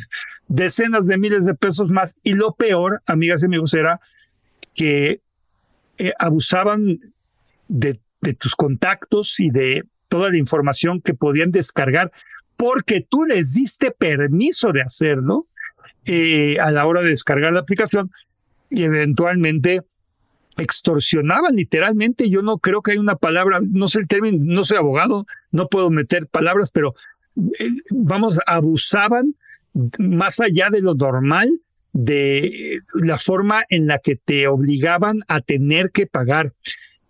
decenas 0.48 1.06
de 1.06 1.18
miles 1.18 1.44
de 1.44 1.54
pesos 1.54 1.90
más. 1.90 2.16
Y 2.24 2.32
lo 2.32 2.54
peor, 2.54 3.02
amigas 3.06 3.42
y 3.42 3.46
amigos, 3.46 3.74
era 3.74 4.00
que 4.74 5.20
eh, 5.98 6.12
abusaban 6.18 6.96
de, 7.68 8.00
de 8.22 8.34
tus 8.34 8.56
contactos 8.56 9.38
y 9.38 9.50
de 9.50 9.84
toda 10.08 10.30
la 10.30 10.38
información 10.38 11.00
que 11.00 11.14
podían 11.14 11.52
descargar 11.52 12.10
porque 12.60 13.00
tú 13.08 13.24
les 13.24 13.54
diste 13.54 13.90
permiso 13.90 14.72
de 14.72 14.82
hacerlo 14.82 15.46
eh, 16.04 16.58
a 16.60 16.70
la 16.70 16.84
hora 16.84 17.00
de 17.00 17.08
descargar 17.08 17.54
la 17.54 17.60
aplicación 17.60 18.10
y 18.68 18.82
eventualmente 18.82 19.80
extorsionaban 20.56 21.56
literalmente. 21.56 22.28
Yo 22.28 22.42
no 22.42 22.58
creo 22.58 22.82
que 22.82 22.92
hay 22.92 22.98
una 22.98 23.16
palabra, 23.16 23.60
no 23.68 23.88
sé 23.88 24.00
el 24.00 24.08
término, 24.08 24.38
no 24.40 24.64
soy 24.64 24.78
abogado, 24.78 25.26
no 25.50 25.68
puedo 25.68 25.90
meter 25.90 26.26
palabras, 26.26 26.70
pero 26.70 26.94
eh, 27.36 27.68
vamos, 27.90 28.40
abusaban 28.46 29.34
más 29.98 30.40
allá 30.40 30.70
de 30.70 30.80
lo 30.80 30.94
normal 30.94 31.48
de 31.92 32.80
la 32.94 33.18
forma 33.18 33.64
en 33.68 33.86
la 33.86 33.98
que 33.98 34.16
te 34.16 34.46
obligaban 34.46 35.20
a 35.28 35.40
tener 35.40 35.90
que 35.90 36.06
pagar. 36.06 36.52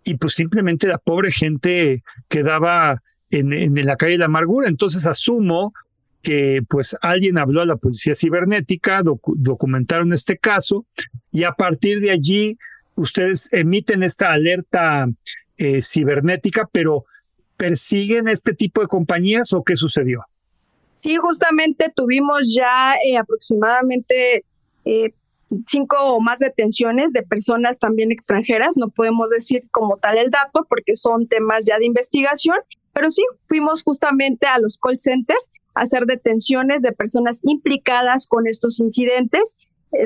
Y 0.03 0.15
pues 0.15 0.33
simplemente 0.33 0.87
la 0.87 0.97
pobre 0.97 1.31
gente 1.31 2.03
quedaba 2.27 3.01
en, 3.29 3.53
en 3.53 3.85
la 3.85 3.95
calle 3.95 4.13
de 4.13 4.17
la 4.19 4.25
amargura. 4.25 4.67
Entonces 4.67 5.05
asumo 5.05 5.73
que 6.21 6.61
pues 6.67 6.95
alguien 7.01 7.37
habló 7.37 7.61
a 7.61 7.65
la 7.65 7.75
policía 7.75 8.15
cibernética, 8.15 9.01
documentaron 9.03 10.13
este 10.13 10.37
caso 10.37 10.85
y 11.31 11.43
a 11.43 11.51
partir 11.51 11.99
de 11.99 12.11
allí 12.11 12.57
ustedes 12.95 13.51
emiten 13.51 14.03
esta 14.03 14.31
alerta 14.31 15.07
eh, 15.57 15.81
cibernética, 15.81 16.69
pero 16.71 17.05
persiguen 17.57 18.27
este 18.27 18.53
tipo 18.53 18.81
de 18.81 18.87
compañías 18.87 19.53
o 19.53 19.63
qué 19.63 19.75
sucedió? 19.75 20.25
Sí, 20.97 21.15
justamente 21.15 21.91
tuvimos 21.95 22.55
ya 22.55 22.93
eh, 23.05 23.17
aproximadamente 23.17 24.45
eh, 24.85 25.13
cinco 25.67 25.97
o 25.99 26.21
más 26.21 26.39
detenciones 26.39 27.11
de 27.13 27.23
personas 27.23 27.79
también 27.79 28.11
extranjeras. 28.11 28.77
No 28.77 28.89
podemos 28.89 29.29
decir 29.29 29.63
como 29.71 29.97
tal 29.97 30.17
el 30.17 30.29
dato 30.29 30.65
porque 30.69 30.95
son 30.95 31.27
temas 31.27 31.65
ya 31.65 31.77
de 31.77 31.85
investigación, 31.85 32.57
pero 32.93 33.09
sí 33.09 33.23
fuimos 33.47 33.83
justamente 33.83 34.47
a 34.47 34.59
los 34.59 34.77
call 34.77 34.99
centers 34.99 35.39
a 35.73 35.81
hacer 35.81 36.05
detenciones 36.05 36.81
de 36.81 36.91
personas 36.91 37.41
implicadas 37.43 38.27
con 38.27 38.47
estos 38.47 38.79
incidentes 38.79 39.57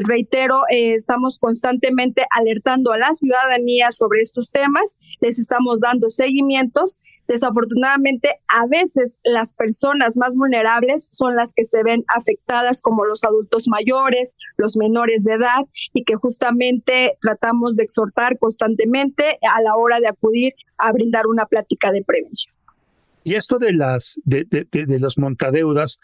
reitero, 0.04 0.62
eh, 0.70 0.94
estamos 0.94 1.40
constantemente 1.40 2.26
alertando 2.32 2.92
a 2.92 2.98
la 2.98 3.14
ciudadanía 3.14 3.92
sobre 3.92 4.22
estos 4.22 4.52
temas, 4.52 5.00
les 5.20 5.40
estamos 5.40 5.80
dando 5.82 6.10
seguimientos. 6.10 7.00
Desafortunadamente, 7.28 8.40
a 8.48 8.68
veces 8.68 9.18
las 9.24 9.56
personas 9.56 10.16
más 10.18 10.36
vulnerables 10.36 11.10
son 11.12 11.36
las 11.36 11.56
que 11.56 11.66
se 11.66 11.82
ven 11.82 12.04
afectadas, 12.08 12.84
como 12.84 13.04
los 13.04 13.24
adultos 13.24 13.68
mayores, 13.68 14.38
los 14.58 14.78
menores 14.78 15.24
de 15.24 15.34
edad, 15.34 15.66
y 15.94 16.04
que 16.04 16.14
justamente 16.16 17.18
tratamos 17.22 17.78
de 17.78 17.84
exhortar 17.84 18.38
constantemente 18.38 19.40
a 19.42 19.62
la 19.64 19.76
hora 19.76 20.00
de 20.00 20.08
acudir 20.08 20.54
a 20.78 20.92
brindar 20.92 21.26
una 21.26 21.48
plática 21.48 21.92
de 21.92 22.04
prevención. 22.04 22.54
Y 23.24 23.34
esto 23.34 23.58
de 23.58 23.74
las 23.74 24.22
de, 24.24 24.46
de, 24.46 24.68
de 24.86 25.00
los 25.00 25.18
montadeudas, 25.18 26.00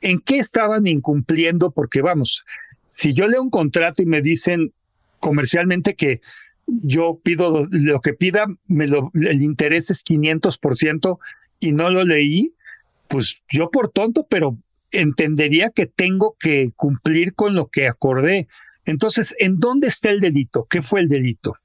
¿en 0.00 0.20
qué 0.20 0.38
estaban 0.38 0.86
incumpliendo? 0.86 1.72
Porque 1.72 2.00
vamos, 2.00 2.44
si 2.86 3.12
yo 3.12 3.28
leo 3.28 3.42
un 3.42 3.50
contrato 3.50 4.02
y 4.02 4.06
me 4.06 4.22
dicen 4.22 4.72
comercialmente 5.20 5.94
que 5.94 6.20
yo 6.66 7.20
pido 7.22 7.66
lo 7.70 8.00
que 8.00 8.14
pida, 8.14 8.46
me 8.66 8.86
lo, 8.86 9.10
el 9.14 9.42
interés 9.42 9.90
es 9.90 10.04
500% 10.04 11.18
y 11.60 11.72
no 11.72 11.90
lo 11.90 12.04
leí, 12.04 12.54
pues 13.08 13.42
yo 13.50 13.70
por 13.70 13.90
tonto, 13.90 14.26
pero 14.28 14.58
entendería 14.90 15.70
que 15.70 15.86
tengo 15.86 16.36
que 16.38 16.72
cumplir 16.76 17.34
con 17.34 17.54
lo 17.54 17.68
que 17.68 17.86
acordé. 17.86 18.48
Entonces, 18.84 19.34
¿en 19.38 19.58
dónde 19.58 19.88
está 19.88 20.10
el 20.10 20.20
delito? 20.20 20.66
¿Qué 20.68 20.82
fue 20.82 21.00
el 21.00 21.08
delito? 21.08 21.56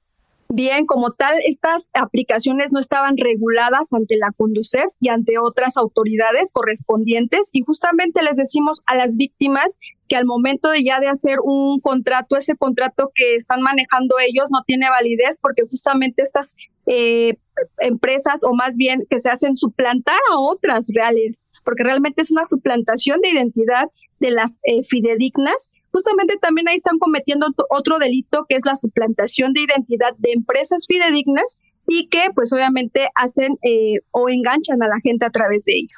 Bien, 0.52 0.88
como 0.88 1.10
tal, 1.10 1.36
estas 1.46 1.92
aplicaciones 1.94 2.72
no 2.72 2.80
estaban 2.80 3.18
reguladas 3.18 3.94
ante 3.94 4.18
la 4.18 4.32
Conducef 4.36 4.88
y 5.00 5.10
ante 5.10 5.38
otras 5.38 5.78
autoridades 5.78 6.52
correspondientes 6.52 7.52
y 7.54 7.62
justamente 7.62 8.24
les 8.24 8.38
decimos 8.38 8.82
a 8.88 8.96
las 8.96 9.16
víctimas 9.16 9.78
que 10.08 10.16
al 10.16 10.26
momento 10.26 10.72
de 10.72 10.84
ya 10.84 11.00
de 11.00 11.08
hacer 11.08 11.38
un 11.44 11.80
contrato, 11.80 12.36
ese 12.36 12.56
contrato 12.56 13.12
que 13.14 13.36
están 13.36 13.62
manejando 13.62 14.16
ellos 14.20 14.50
no 14.50 14.64
tiene 14.66 14.90
validez 14.90 15.38
porque 15.40 15.62
justamente 15.70 16.24
estas 16.24 16.56
eh, 16.88 17.38
empresas 17.78 18.38
o 18.42 18.56
más 18.56 18.76
bien 18.76 19.06
que 19.08 19.20
se 19.20 19.30
hacen 19.30 19.56
suplantar 19.56 20.18
a 20.32 20.40
otras 20.40 20.90
reales, 20.96 21.48
porque 21.64 21.84
realmente 21.84 22.24
es 22.24 22.32
una 22.32 22.48
suplantación 22.50 23.22
de 23.22 23.30
identidad 23.30 23.90
de 24.20 24.32
las 24.32 24.58
eh, 24.64 24.82
fidedignas 24.82 25.70
justamente 25.92 26.38
también 26.42 26.68
ahí 26.68 26.76
están 26.76 27.00
cometiendo 27.00 27.48
otro 27.70 27.98
delito 28.00 28.46
que 28.48 28.56
es 28.56 28.66
la 28.66 28.76
suplantación 28.76 29.54
de 29.54 29.62
identidad 29.62 30.16
de 30.18 30.32
empresas 30.32 30.86
fidedignas 30.88 31.62
y 31.88 32.08
que 32.08 32.30
pues 32.34 32.54
obviamente 32.54 33.10
hacen 33.16 33.58
eh, 33.64 34.02
o 34.12 34.30
enganchan 34.30 34.82
a 34.84 34.88
la 34.88 35.00
gente 35.02 35.26
a 35.26 35.30
través 35.30 35.66
de 35.66 35.74
ello. 35.74 35.98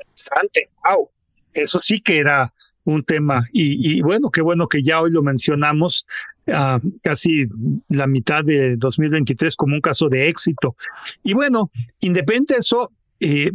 Interesante, 0.00 0.68
wow. 0.84 1.08
Eso 1.52 1.80
sí 1.80 2.00
que 2.00 2.18
era 2.18 2.52
un 2.84 3.04
tema 3.04 3.46
y, 3.52 4.00
bueno, 4.02 4.30
qué 4.30 4.42
bueno 4.42 4.66
que 4.66 4.82
ya 4.82 5.00
hoy 5.00 5.10
lo 5.10 5.22
mencionamos 5.22 6.06
a 6.48 6.80
casi 7.02 7.46
la 7.88 8.06
mitad 8.06 8.42
de 8.42 8.76
2023 8.76 9.54
como 9.54 9.76
un 9.76 9.80
caso 9.80 10.08
de 10.08 10.28
éxito. 10.28 10.76
Y 11.22 11.34
bueno, 11.34 11.70
independiente 12.00 12.54
de 12.54 12.60
eso, 12.60 12.90
eh, 13.20 13.52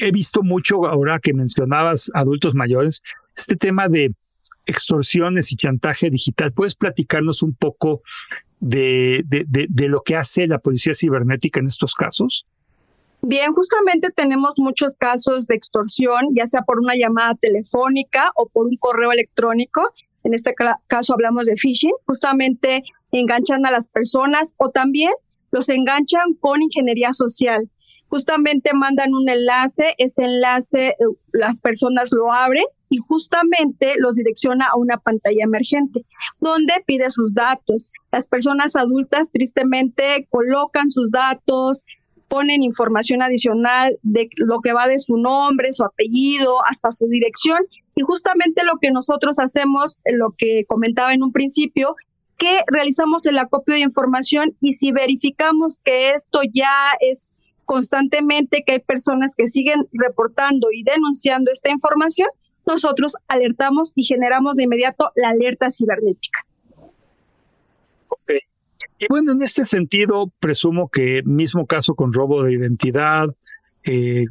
he 0.00 0.10
visto 0.10 0.42
mucho 0.42 0.86
ahora 0.86 1.18
que 1.18 1.34
mencionabas 1.34 2.10
adultos 2.14 2.54
mayores, 2.54 3.02
este 3.36 3.56
tema 3.56 3.88
de 3.88 4.14
extorsiones 4.66 5.52
y 5.52 5.56
chantaje 5.56 6.10
digital. 6.10 6.52
¿Puedes 6.52 6.74
platicarnos 6.74 7.42
un 7.42 7.54
poco 7.54 8.02
de, 8.60 9.24
lo 9.88 10.00
que 10.02 10.16
hace 10.16 10.46
la 10.46 10.58
policía 10.58 10.94
cibernética 10.94 11.60
en 11.60 11.66
estos 11.66 11.94
casos? 11.94 12.46
Bien, 13.22 13.52
justamente 13.54 14.10
tenemos 14.10 14.58
muchos 14.58 14.94
casos 14.98 15.46
de 15.46 15.54
extorsión, 15.54 16.28
ya 16.34 16.46
sea 16.46 16.62
por 16.62 16.78
una 16.78 16.94
llamada 16.94 17.34
telefónica 17.34 18.30
o 18.36 18.48
por 18.48 18.66
un 18.66 18.76
correo 18.76 19.12
electrónico. 19.12 19.82
En 20.24 20.34
este 20.34 20.54
caso 20.86 21.14
hablamos 21.14 21.46
de 21.46 21.56
phishing. 21.56 21.92
Justamente 22.06 22.84
enganchan 23.12 23.64
a 23.66 23.70
las 23.70 23.88
personas 23.88 24.54
o 24.58 24.70
también 24.70 25.12
los 25.50 25.68
enganchan 25.68 26.34
con 26.40 26.62
ingeniería 26.62 27.12
social 27.12 27.70
justamente 28.14 28.70
mandan 28.74 29.12
un 29.12 29.28
enlace, 29.28 29.96
ese 29.98 30.22
enlace 30.22 30.90
eh, 30.90 30.96
las 31.32 31.60
personas 31.60 32.12
lo 32.12 32.32
abren 32.32 32.62
y 32.88 32.98
justamente 32.98 33.94
los 33.98 34.14
direcciona 34.14 34.66
a 34.66 34.76
una 34.76 34.98
pantalla 34.98 35.42
emergente 35.42 36.06
donde 36.38 36.74
pide 36.86 37.10
sus 37.10 37.34
datos. 37.34 37.90
Las 38.12 38.28
personas 38.28 38.76
adultas 38.76 39.32
tristemente 39.32 40.28
colocan 40.30 40.90
sus 40.90 41.10
datos, 41.10 41.86
ponen 42.28 42.62
información 42.62 43.20
adicional 43.20 43.98
de 44.02 44.28
lo 44.36 44.60
que 44.60 44.72
va 44.72 44.86
de 44.86 45.00
su 45.00 45.16
nombre, 45.16 45.72
su 45.72 45.82
apellido, 45.82 46.64
hasta 46.64 46.92
su 46.92 47.08
dirección. 47.08 47.58
Y 47.96 48.02
justamente 48.02 48.64
lo 48.64 48.78
que 48.80 48.92
nosotros 48.92 49.40
hacemos, 49.40 49.98
lo 50.04 50.36
que 50.38 50.64
comentaba 50.68 51.14
en 51.14 51.24
un 51.24 51.32
principio, 51.32 51.96
que 52.36 52.60
realizamos 52.68 53.26
el 53.26 53.38
acopio 53.38 53.74
de 53.74 53.80
información 53.80 54.56
y 54.60 54.74
si 54.74 54.92
verificamos 54.92 55.80
que 55.84 56.12
esto 56.12 56.42
ya 56.52 56.92
es 57.00 57.34
constantemente 57.64 58.62
que 58.66 58.72
hay 58.72 58.80
personas 58.80 59.34
que 59.36 59.48
siguen 59.48 59.86
reportando 59.92 60.68
y 60.72 60.82
denunciando 60.82 61.50
esta 61.52 61.70
información, 61.70 62.28
nosotros 62.66 63.16
alertamos 63.28 63.92
y 63.94 64.04
generamos 64.04 64.56
de 64.56 64.64
inmediato 64.64 65.10
la 65.16 65.30
alerta 65.30 65.68
cibernética. 65.70 66.46
Y 68.98 69.06
bueno, 69.08 69.32
en 69.32 69.42
este 69.42 69.64
sentido, 69.64 70.32
presumo 70.40 70.88
que 70.88 71.22
mismo 71.24 71.66
caso 71.66 71.94
con 71.94 72.12
robo 72.12 72.42
de 72.42 72.52
identidad 72.52 73.28
eh, 73.84 74.24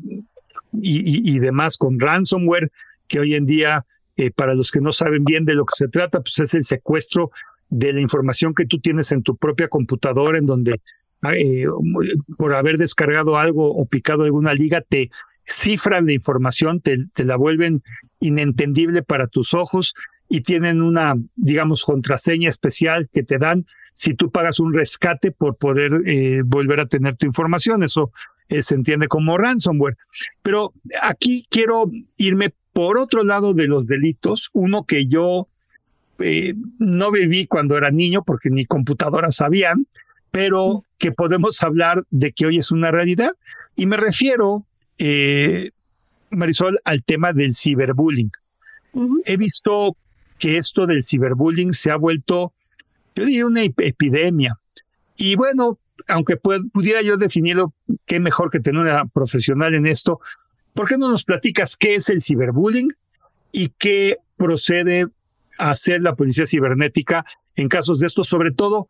y, 0.71 1.39
demás 1.39 1.77
con 1.77 1.99
ransomware, 1.99 2.71
que 3.07 3.19
hoy 3.19 3.35
en 3.35 3.45
día, 3.45 3.85
eh, 4.17 4.31
para 4.31 4.55
los 4.55 4.71
que 4.71 4.79
no 4.79 4.91
saben 4.91 5.25
bien 5.25 5.45
de 5.45 5.53
lo 5.53 5.65
que 5.65 5.75
se 5.75 5.87
trata, 5.87 6.21
pues 6.21 6.39
es 6.39 6.53
el 6.53 6.63
secuestro 6.63 7.31
de 7.69 7.93
la 7.93 8.01
información 8.01 8.55
que 8.55 8.65
tú 8.65 8.79
tienes 8.79 9.11
en 9.11 9.21
tu 9.21 9.35
propia 9.35 9.67
computadora, 9.67 10.37
en 10.37 10.45
donde 10.45 10.81
eh, 11.31 11.65
por 12.37 12.53
haber 12.53 12.77
descargado 12.77 13.37
algo 13.37 13.73
o 13.73 13.85
picado 13.85 14.23
alguna 14.23 14.53
liga, 14.53 14.81
te 14.81 15.09
cifran 15.45 16.05
la 16.05 16.13
información, 16.13 16.81
te, 16.81 16.97
la 17.23 17.35
vuelven 17.35 17.83
inentendible 18.19 19.03
para 19.03 19.27
tus 19.27 19.53
ojos 19.53 19.93
y 20.29 20.41
tienen 20.41 20.81
una, 20.81 21.15
digamos, 21.35 21.85
contraseña 21.85 22.49
especial 22.49 23.09
que 23.11 23.23
te 23.23 23.37
dan 23.37 23.65
si 23.93 24.15
tú 24.15 24.31
pagas 24.31 24.59
un 24.59 24.73
rescate 24.73 25.31
por 25.31 25.55
poder 25.57 26.01
eh, 26.05 26.41
volver 26.43 26.79
a 26.79 26.87
tener 26.87 27.15
tu 27.15 27.27
información. 27.27 27.83
Eso 27.83 28.11
eh, 28.49 28.63
se 28.63 28.75
entiende 28.75 29.07
como 29.07 29.37
ransomware. 29.37 29.97
Pero 30.41 30.73
aquí 31.01 31.45
quiero 31.49 31.91
irme 32.17 32.53
por 32.73 32.97
otro 32.97 33.23
lado 33.23 33.53
de 33.53 33.67
los 33.67 33.85
delitos, 33.85 34.49
uno 34.53 34.85
que 34.85 35.05
yo 35.07 35.47
no 36.79 37.11
viví 37.11 37.47
cuando 37.47 37.77
era 37.77 37.91
niño 37.91 38.23
porque 38.23 38.49
ni 38.49 38.65
computadoras 38.65 39.35
sabían, 39.35 39.87
pero 40.31 40.85
que 41.03 41.11
podemos 41.11 41.61
hablar 41.63 42.05
de 42.11 42.31
que 42.31 42.45
hoy 42.45 42.59
es 42.59 42.71
una 42.71 42.89
realidad. 42.89 43.31
Y 43.75 43.87
me 43.87 43.97
refiero, 43.97 44.65
eh, 44.97 45.71
Marisol, 46.29 46.79
al 46.85 47.03
tema 47.03 47.33
del 47.33 47.55
ciberbullying. 47.55 48.31
He 49.25 49.35
visto 49.35 49.97
que 50.39 50.57
esto 50.57 50.87
del 50.87 51.03
ciberbullying 51.03 51.73
se 51.73 51.91
ha 51.91 51.97
vuelto, 51.97 52.53
yo 53.15 53.25
diría, 53.25 53.45
una 53.45 53.63
epidemia. 53.63 54.57
Y 55.17 55.35
bueno, 55.35 55.77
aunque 56.07 56.37
pudiera 56.37 57.01
yo 57.01 57.17
definirlo, 57.17 57.73
qué 58.05 58.21
mejor 58.21 58.49
que 58.49 58.61
tener 58.61 58.79
una 58.79 59.05
profesional 59.05 59.73
en 59.73 59.85
esto, 59.85 60.21
¿por 60.73 60.87
qué 60.87 60.97
no 60.97 61.11
nos 61.11 61.25
platicas 61.25 61.75
qué 61.75 61.95
es 61.95 62.07
el 62.07 62.21
ciberbullying 62.21 62.87
y 63.51 63.73
qué 63.77 64.19
procede 64.37 65.07
a 65.57 65.71
hacer 65.71 66.01
la 66.01 66.15
policía 66.15 66.45
cibernética 66.45 67.25
en 67.57 67.67
casos 67.67 67.99
de 67.99 68.07
esto, 68.07 68.23
sobre 68.23 68.51
todo 68.51 68.87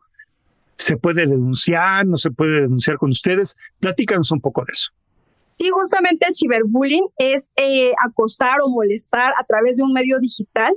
¿Se 0.76 0.96
puede 0.96 1.26
denunciar? 1.26 2.06
¿No 2.06 2.16
se 2.16 2.30
puede 2.30 2.62
denunciar 2.62 2.98
con 2.98 3.10
ustedes? 3.10 3.56
Platícanos 3.80 4.30
un 4.30 4.40
poco 4.40 4.64
de 4.64 4.72
eso. 4.72 4.90
Sí, 5.52 5.70
justamente 5.70 6.26
el 6.26 6.34
ciberbullying 6.34 7.06
es 7.16 7.52
eh, 7.56 7.92
acosar 8.04 8.58
o 8.62 8.68
molestar 8.68 9.32
a 9.38 9.44
través 9.44 9.76
de 9.76 9.84
un 9.84 9.92
medio 9.92 10.18
digital 10.18 10.74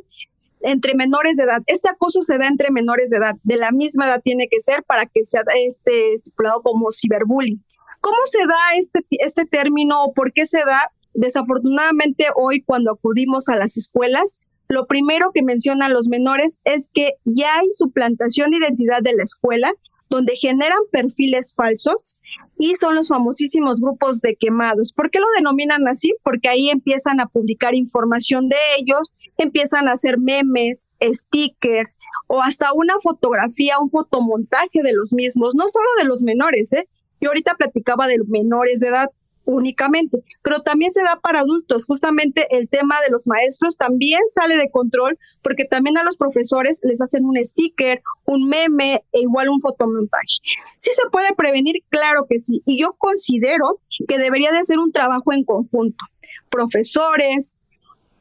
entre 0.62 0.93
menores 0.95 1.38
de 1.38 1.43
edad. 1.43 1.62
Este 1.65 1.89
acoso 1.89 2.21
se 2.21 2.38
da 2.38 2.47
entre 2.47 2.71
menores 2.71 3.10
de 3.10 3.17
edad. 3.17 3.36
De 3.43 3.57
la 3.57 3.71
misma 3.71 4.07
edad 4.07 4.21
tiene 4.23 4.47
que 4.49 4.60
ser 4.60 4.83
para 4.83 5.05
que 5.05 5.23
sea 5.23 5.41
este 5.55 6.13
estipulado 6.13 6.62
como 6.62 6.91
ciberbullying. 6.91 7.63
¿Cómo 8.01 8.17
se 8.25 8.39
da 8.39 8.77
este, 8.77 9.05
este 9.10 9.45
término 9.45 10.03
o 10.03 10.13
por 10.13 10.31
qué 10.31 10.45
se 10.45 10.60
da? 10.60 10.91
Desafortunadamente 11.13 12.27
hoy 12.36 12.62
cuando 12.62 12.91
acudimos 12.91 13.49
a 13.49 13.55
las 13.55 13.77
escuelas, 13.77 14.39
lo 14.69 14.88
primero 14.88 15.32
que 15.34 15.43
mencionan 15.43 15.93
los 15.93 16.10
menores 16.10 16.60
es 16.63 16.89
que 16.93 17.13
ya 17.23 17.60
hay 17.60 17.67
suplantación 17.73 18.51
de 18.51 18.58
identidad 18.58 19.01
de 19.01 19.13
la 19.13 19.23
escuela, 19.23 19.71
donde 20.10 20.36
generan 20.36 20.80
perfiles 20.91 21.53
falsos 21.56 22.19
y 22.58 22.75
son 22.75 22.95
los 22.95 23.10
famosísimos 23.10 23.82
grupos 23.82 24.21
de 24.21 24.36
quemados. 24.36 24.93
¿Por 24.93 25.12
qué 25.12 25.19
lo 25.19 25.27
denominan 25.36 25.88
así? 25.88 26.13
Porque 26.23 26.49
ahí 26.49 26.69
empiezan 26.69 27.19
a 27.19 27.27
publicar 27.27 27.75
información 27.75 28.47
de 28.47 28.56
ellos, 28.80 29.15
empiezan 29.38 29.88
a 29.88 29.93
hacer 29.93 30.17
memes, 30.17 30.89
stickers 31.01 31.91
o 32.27 32.41
hasta 32.41 32.73
una 32.73 32.95
fotografía, 33.01 33.80
un 33.80 33.89
fotomontaje 33.89 34.82
de 34.84 34.93
los 34.93 35.13
mismos, 35.13 35.56
no 35.56 35.65
solo 35.69 35.88
de 35.97 36.06
los 36.06 36.23
menores, 36.23 36.73
¿eh? 36.73 36.88
Yo 37.19 37.30
ahorita 37.30 37.56
platicaba 37.56 38.08
de 38.08 38.17
menores 38.27 38.80
de 38.80 38.89
edad, 38.89 39.10
únicamente, 39.47 40.19
pero 40.43 40.62
también 40.62 40.91
se 40.91 41.01
da 41.01 41.19
para 41.21 41.39
adultos. 41.39 41.86
Justamente 41.86 42.45
el 42.55 42.67
tema 42.67 42.95
de 43.01 43.10
los 43.10 43.27
maestros 43.27 43.77
también 43.77 44.21
sale 44.27 44.57
de 44.57 44.69
control 44.69 45.17
porque 45.41 45.65
también 45.65 45.97
a 45.97 46.03
los 46.03 46.17
profesores 46.17 46.81
les 46.83 47.01
hacen 47.01 47.25
un 47.25 47.38
sticker, 47.43 48.01
un 48.25 48.47
meme 48.49 49.05
e 49.13 49.21
igual 49.21 49.49
un 49.49 49.62
fotomontaje. 49.62 50.41
¿Sí 50.75 50.91
se 50.93 51.10
puede 51.10 51.33
prevenir? 51.36 51.77
Claro 51.89 52.27
que 52.29 52.39
sí. 52.39 52.62
Y 52.65 52.79
yo 52.79 52.93
considero 52.97 53.79
que 54.07 54.19
debería 54.19 54.51
de 54.51 54.63
ser 54.63 54.79
un 54.79 54.91
trabajo 54.91 55.31
en 55.31 55.45
conjunto. 55.45 56.05
Profesores, 56.49 57.62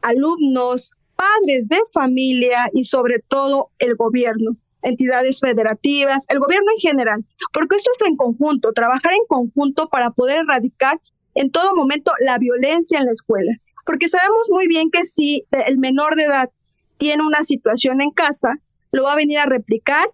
alumnos, 0.02 0.92
padres 1.16 1.68
de 1.68 1.78
familia 1.92 2.70
y 2.72 2.84
sobre 2.84 3.18
todo 3.18 3.70
el 3.78 3.96
gobierno 3.96 4.56
entidades 4.82 5.40
federativas, 5.40 6.26
el 6.28 6.38
gobierno 6.38 6.70
en 6.70 6.80
general, 6.80 7.24
porque 7.52 7.74
esto 7.74 7.90
es 7.96 8.06
en 8.06 8.16
conjunto, 8.16 8.72
trabajar 8.72 9.12
en 9.14 9.26
conjunto 9.26 9.88
para 9.88 10.10
poder 10.10 10.38
erradicar 10.38 11.00
en 11.36 11.50
todo 11.50 11.74
momento 11.74 12.12
la 12.20 12.38
violencia 12.38 12.98
en 12.98 13.04
la 13.04 13.12
escuela, 13.12 13.52
porque 13.84 14.08
sabemos 14.08 14.48
muy 14.50 14.66
bien 14.66 14.90
que 14.90 15.04
si 15.04 15.46
el 15.50 15.78
menor 15.78 16.16
de 16.16 16.24
edad 16.24 16.50
tiene 16.96 17.22
una 17.22 17.44
situación 17.44 18.00
en 18.00 18.10
casa, 18.10 18.58
lo 18.90 19.04
va 19.04 19.12
a 19.12 19.16
venir 19.16 19.38
a 19.38 19.46
replicar 19.46 20.08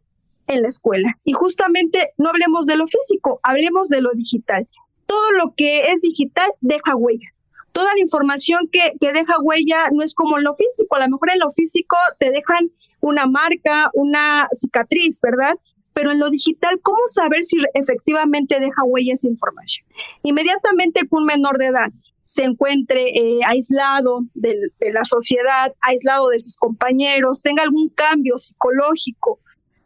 en 0.48 0.62
la 0.62 0.68
escuela. 0.68 1.18
Y 1.24 1.32
justamente 1.32 2.12
no 2.18 2.30
hablemos 2.30 2.66
de 2.66 2.76
lo 2.76 2.86
físico, 2.86 3.40
hablemos 3.42 3.88
de 3.88 4.00
lo 4.00 4.10
digital. 4.14 4.68
Todo 5.06 5.30
lo 5.32 5.54
que 5.56 5.84
es 5.92 6.02
digital 6.02 6.50
deja 6.60 6.96
huella. 6.96 7.28
Toda 7.72 7.94
la 7.94 8.00
información 8.00 8.68
que, 8.70 8.92
que 9.00 9.12
deja 9.12 9.34
huella 9.40 9.88
no 9.92 10.02
es 10.02 10.14
como 10.14 10.38
en 10.38 10.44
lo 10.44 10.54
físico. 10.54 10.96
A 10.96 11.00
lo 11.00 11.08
mejor 11.08 11.30
en 11.32 11.38
lo 11.38 11.50
físico 11.50 11.96
te 12.18 12.30
dejan 12.30 12.70
una 13.00 13.26
marca, 13.26 13.90
una 13.94 14.48
cicatriz, 14.52 15.20
¿verdad? 15.22 15.54
Pero 15.92 16.10
en 16.10 16.18
lo 16.18 16.30
digital, 16.30 16.80
¿cómo 16.82 16.98
saber 17.08 17.44
si 17.44 17.58
efectivamente 17.74 18.58
deja 18.60 18.82
huella 18.84 19.14
esa 19.14 19.28
información? 19.28 19.86
Inmediatamente 20.22 21.00
que 21.00 21.08
un 21.10 21.24
menor 21.24 21.58
de 21.58 21.66
edad 21.66 21.92
se 22.24 22.44
encuentre 22.44 23.08
eh, 23.08 23.40
aislado 23.44 24.22
de, 24.34 24.56
la 24.92 25.04
sociedad, 25.04 25.74
aislado 25.80 26.28
de 26.28 26.38
sus 26.38 26.56
compañeros, 26.56 27.42
tenga 27.42 27.62
algún 27.62 27.88
cambio 27.90 28.38
psicológico 28.38 29.38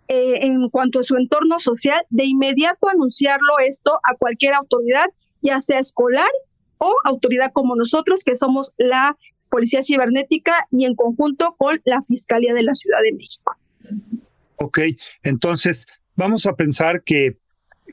eh, 0.08 0.46
en 0.46 0.68
cuanto 0.70 1.00
a 1.00 1.02
su 1.02 1.16
entorno 1.16 1.58
social, 1.58 2.00
de 2.10 2.24
inmediato 2.24 2.88
anunciarlo 2.88 3.58
esto 3.66 3.98
a 4.04 4.14
cualquier 4.14 4.54
autoridad, 4.54 5.06
ya 5.40 5.58
sea 5.58 5.80
escolar 5.80 6.28
o 6.78 6.94
autoridad 7.04 7.50
como 7.52 7.74
nosotros, 7.74 8.22
que 8.22 8.36
somos 8.36 8.74
la 8.76 9.16
Policía 9.48 9.80
Cibernética 9.82 10.68
y 10.70 10.84
en 10.84 10.94
conjunto 10.94 11.56
con 11.56 11.80
la 11.84 12.02
Fiscalía 12.02 12.54
de 12.54 12.62
la 12.62 12.74
Ciudad 12.74 12.98
de 13.02 13.12
México. 13.12 13.56
Ok, 14.56 14.80
entonces 15.22 15.86
vamos 16.16 16.46
a 16.46 16.54
pensar 16.54 17.02
que, 17.02 17.36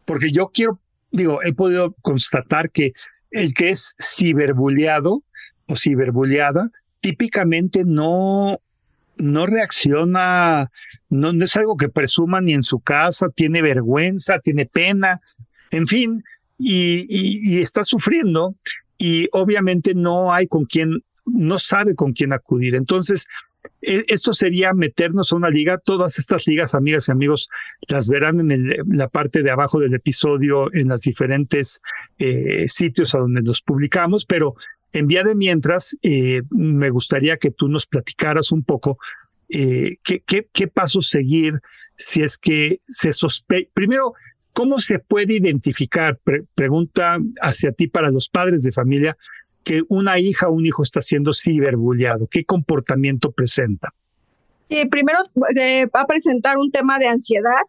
porque 0.05 0.31
yo 0.31 0.49
quiero, 0.53 0.79
digo, 1.11 1.43
he 1.43 1.53
podido 1.53 1.93
constatar 2.01 2.71
que 2.71 2.93
el 3.31 3.53
que 3.53 3.69
es 3.69 3.95
ciberbuleado 4.01 5.23
o 5.67 5.75
ciberbuleada 5.75 6.71
típicamente 7.01 7.83
no, 7.85 8.59
no 9.17 9.45
reacciona, 9.45 10.71
no, 11.09 11.33
no 11.33 11.45
es 11.45 11.55
algo 11.57 11.77
que 11.77 11.89
presuma 11.89 12.41
ni 12.41 12.53
en 12.53 12.63
su 12.63 12.79
casa, 12.79 13.29
tiene 13.29 13.61
vergüenza, 13.61 14.39
tiene 14.39 14.65
pena, 14.65 15.21
en 15.71 15.87
fin, 15.87 16.23
y, 16.57 17.05
y, 17.09 17.59
está 17.59 17.83
sufriendo 17.83 18.55
y 18.97 19.27
obviamente 19.33 19.93
no 19.95 20.33
hay 20.33 20.47
con 20.47 20.65
quien, 20.65 21.03
no 21.25 21.59
sabe 21.59 21.95
con 21.95 22.13
quién 22.13 22.31
acudir. 22.31 22.75
Entonces, 22.75 23.27
esto 23.81 24.33
sería 24.33 24.73
meternos 24.73 25.31
a 25.31 25.35
una 25.35 25.49
liga. 25.49 25.77
Todas 25.77 26.19
estas 26.19 26.47
ligas, 26.47 26.73
amigas 26.73 27.07
y 27.07 27.11
amigos, 27.11 27.49
las 27.87 28.07
verán 28.07 28.51
en 28.51 28.75
la 28.87 29.09
parte 29.09 29.43
de 29.43 29.51
abajo 29.51 29.79
del 29.79 29.93
episodio 29.93 30.73
en 30.73 30.87
los 30.87 31.01
diferentes 31.01 31.81
eh, 32.17 32.67
sitios 32.67 33.13
a 33.13 33.19
donde 33.19 33.41
nos 33.41 33.61
publicamos, 33.61 34.25
pero 34.25 34.55
en 34.93 35.07
vía 35.07 35.23
de 35.23 35.35
mientras, 35.35 35.97
eh, 36.03 36.43
me 36.51 36.89
gustaría 36.91 37.37
que 37.37 37.51
tú 37.51 37.67
nos 37.67 37.87
platicaras 37.87 38.51
un 38.51 38.63
poco 38.63 38.99
eh, 39.49 39.97
qué, 40.03 40.21
qué, 40.21 40.67
pasos 40.67 41.09
seguir 41.09 41.59
si 41.97 42.21
es 42.21 42.37
que 42.37 42.79
se 42.87 43.11
sospecha. 43.11 43.69
Primero, 43.73 44.13
¿cómo 44.53 44.79
se 44.79 44.99
puede 44.99 45.33
identificar? 45.33 46.19
pregunta 46.55 47.19
hacia 47.41 47.71
ti 47.71 47.87
para 47.87 48.11
los 48.11 48.29
padres 48.29 48.63
de 48.63 48.71
familia 48.71 49.17
que 49.63 49.83
una 49.89 50.19
hija 50.19 50.47
o 50.47 50.53
un 50.53 50.65
hijo 50.65 50.83
está 50.83 51.01
siendo 51.01 51.31
ciberbulleado? 51.33 52.27
¿Qué 52.27 52.45
comportamiento 52.45 53.31
presenta? 53.31 53.93
Sí, 54.65 54.85
primero 54.85 55.19
eh, 55.55 55.85
va 55.87 56.01
a 56.01 56.07
presentar 56.07 56.57
un 56.57 56.71
tema 56.71 56.99
de 56.99 57.07
ansiedad, 57.07 57.61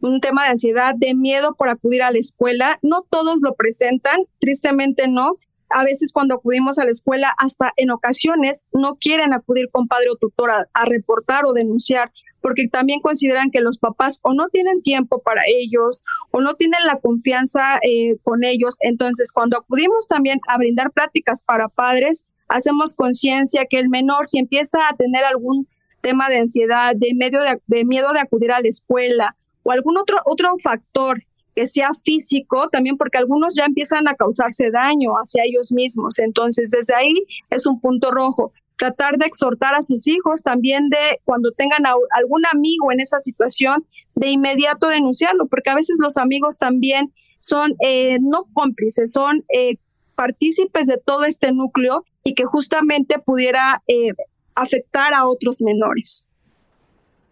un 0.00 0.20
tema 0.20 0.44
de 0.44 0.50
ansiedad, 0.50 0.94
de 0.96 1.14
miedo 1.14 1.54
por 1.54 1.68
acudir 1.68 2.02
a 2.02 2.10
la 2.10 2.18
escuela. 2.18 2.78
No 2.82 3.06
todos 3.08 3.38
lo 3.40 3.54
presentan, 3.54 4.20
tristemente 4.38 5.08
no. 5.08 5.36
A 5.76 5.82
veces 5.82 6.12
cuando 6.12 6.36
acudimos 6.36 6.78
a 6.78 6.84
la 6.84 6.92
escuela, 6.92 7.34
hasta 7.36 7.72
en 7.76 7.90
ocasiones 7.90 8.66
no 8.72 8.96
quieren 8.96 9.32
acudir 9.32 9.70
con 9.72 9.88
padre 9.88 10.06
o 10.12 10.16
tutor 10.16 10.50
a 10.50 10.84
reportar 10.84 11.46
o 11.46 11.52
denunciar 11.52 12.12
porque 12.44 12.68
también 12.68 13.00
consideran 13.00 13.50
que 13.50 13.62
los 13.62 13.78
papás 13.78 14.20
o 14.22 14.34
no 14.34 14.50
tienen 14.50 14.82
tiempo 14.82 15.22
para 15.22 15.44
ellos 15.48 16.04
o 16.30 16.42
no 16.42 16.56
tienen 16.56 16.80
la 16.84 17.00
confianza 17.00 17.78
eh, 17.82 18.18
con 18.22 18.44
ellos. 18.44 18.76
Entonces, 18.80 19.32
cuando 19.32 19.56
acudimos 19.56 20.06
también 20.08 20.40
a 20.46 20.58
brindar 20.58 20.92
pláticas 20.92 21.42
para 21.42 21.70
padres, 21.70 22.26
hacemos 22.48 22.96
conciencia 22.96 23.64
que 23.64 23.78
el 23.78 23.88
menor 23.88 24.26
si 24.26 24.38
empieza 24.38 24.78
a 24.90 24.94
tener 24.94 25.24
algún 25.24 25.66
tema 26.02 26.28
de 26.28 26.36
ansiedad, 26.36 26.94
de, 26.94 27.14
medio 27.14 27.40
de, 27.66 27.84
miedo 27.86 28.12
de 28.12 28.20
acudir 28.20 28.52
a 28.52 28.60
la 28.60 28.68
escuela 28.68 29.36
o 29.62 29.72
algún 29.72 29.96
otro, 29.96 30.18
otro 30.26 30.52
factor 30.62 31.22
que 31.54 31.66
sea 31.66 31.90
físico, 31.94 32.68
también 32.70 32.96
porque 32.96 33.18
algunos 33.18 33.54
ya 33.56 33.64
empiezan 33.64 34.08
a 34.08 34.14
causarse 34.14 34.70
daño 34.70 35.12
hacia 35.12 35.44
ellos 35.44 35.72
mismos. 35.72 36.18
Entonces, 36.18 36.70
desde 36.70 36.94
ahí 36.94 37.14
es 37.50 37.66
un 37.66 37.80
punto 37.80 38.10
rojo. 38.10 38.52
Tratar 38.76 39.18
de 39.18 39.26
exhortar 39.26 39.74
a 39.74 39.82
sus 39.82 40.06
hijos 40.08 40.42
también 40.42 40.88
de 40.88 41.20
cuando 41.24 41.52
tengan 41.52 41.84
algún 41.86 42.42
amigo 42.52 42.90
en 42.90 43.00
esa 43.00 43.20
situación, 43.20 43.86
de 44.16 44.30
inmediato 44.30 44.88
denunciarlo, 44.88 45.46
porque 45.46 45.70
a 45.70 45.74
veces 45.74 45.96
los 46.00 46.16
amigos 46.16 46.58
también 46.58 47.12
son 47.38 47.74
eh, 47.84 48.18
no 48.20 48.46
cómplices, 48.52 49.12
son 49.12 49.44
eh, 49.54 49.76
partícipes 50.14 50.86
de 50.86 50.98
todo 50.98 51.24
este 51.24 51.52
núcleo 51.52 52.04
y 52.22 52.34
que 52.34 52.44
justamente 52.44 53.18
pudiera 53.18 53.82
eh, 53.86 54.12
afectar 54.54 55.14
a 55.14 55.26
otros 55.26 55.60
menores. 55.60 56.28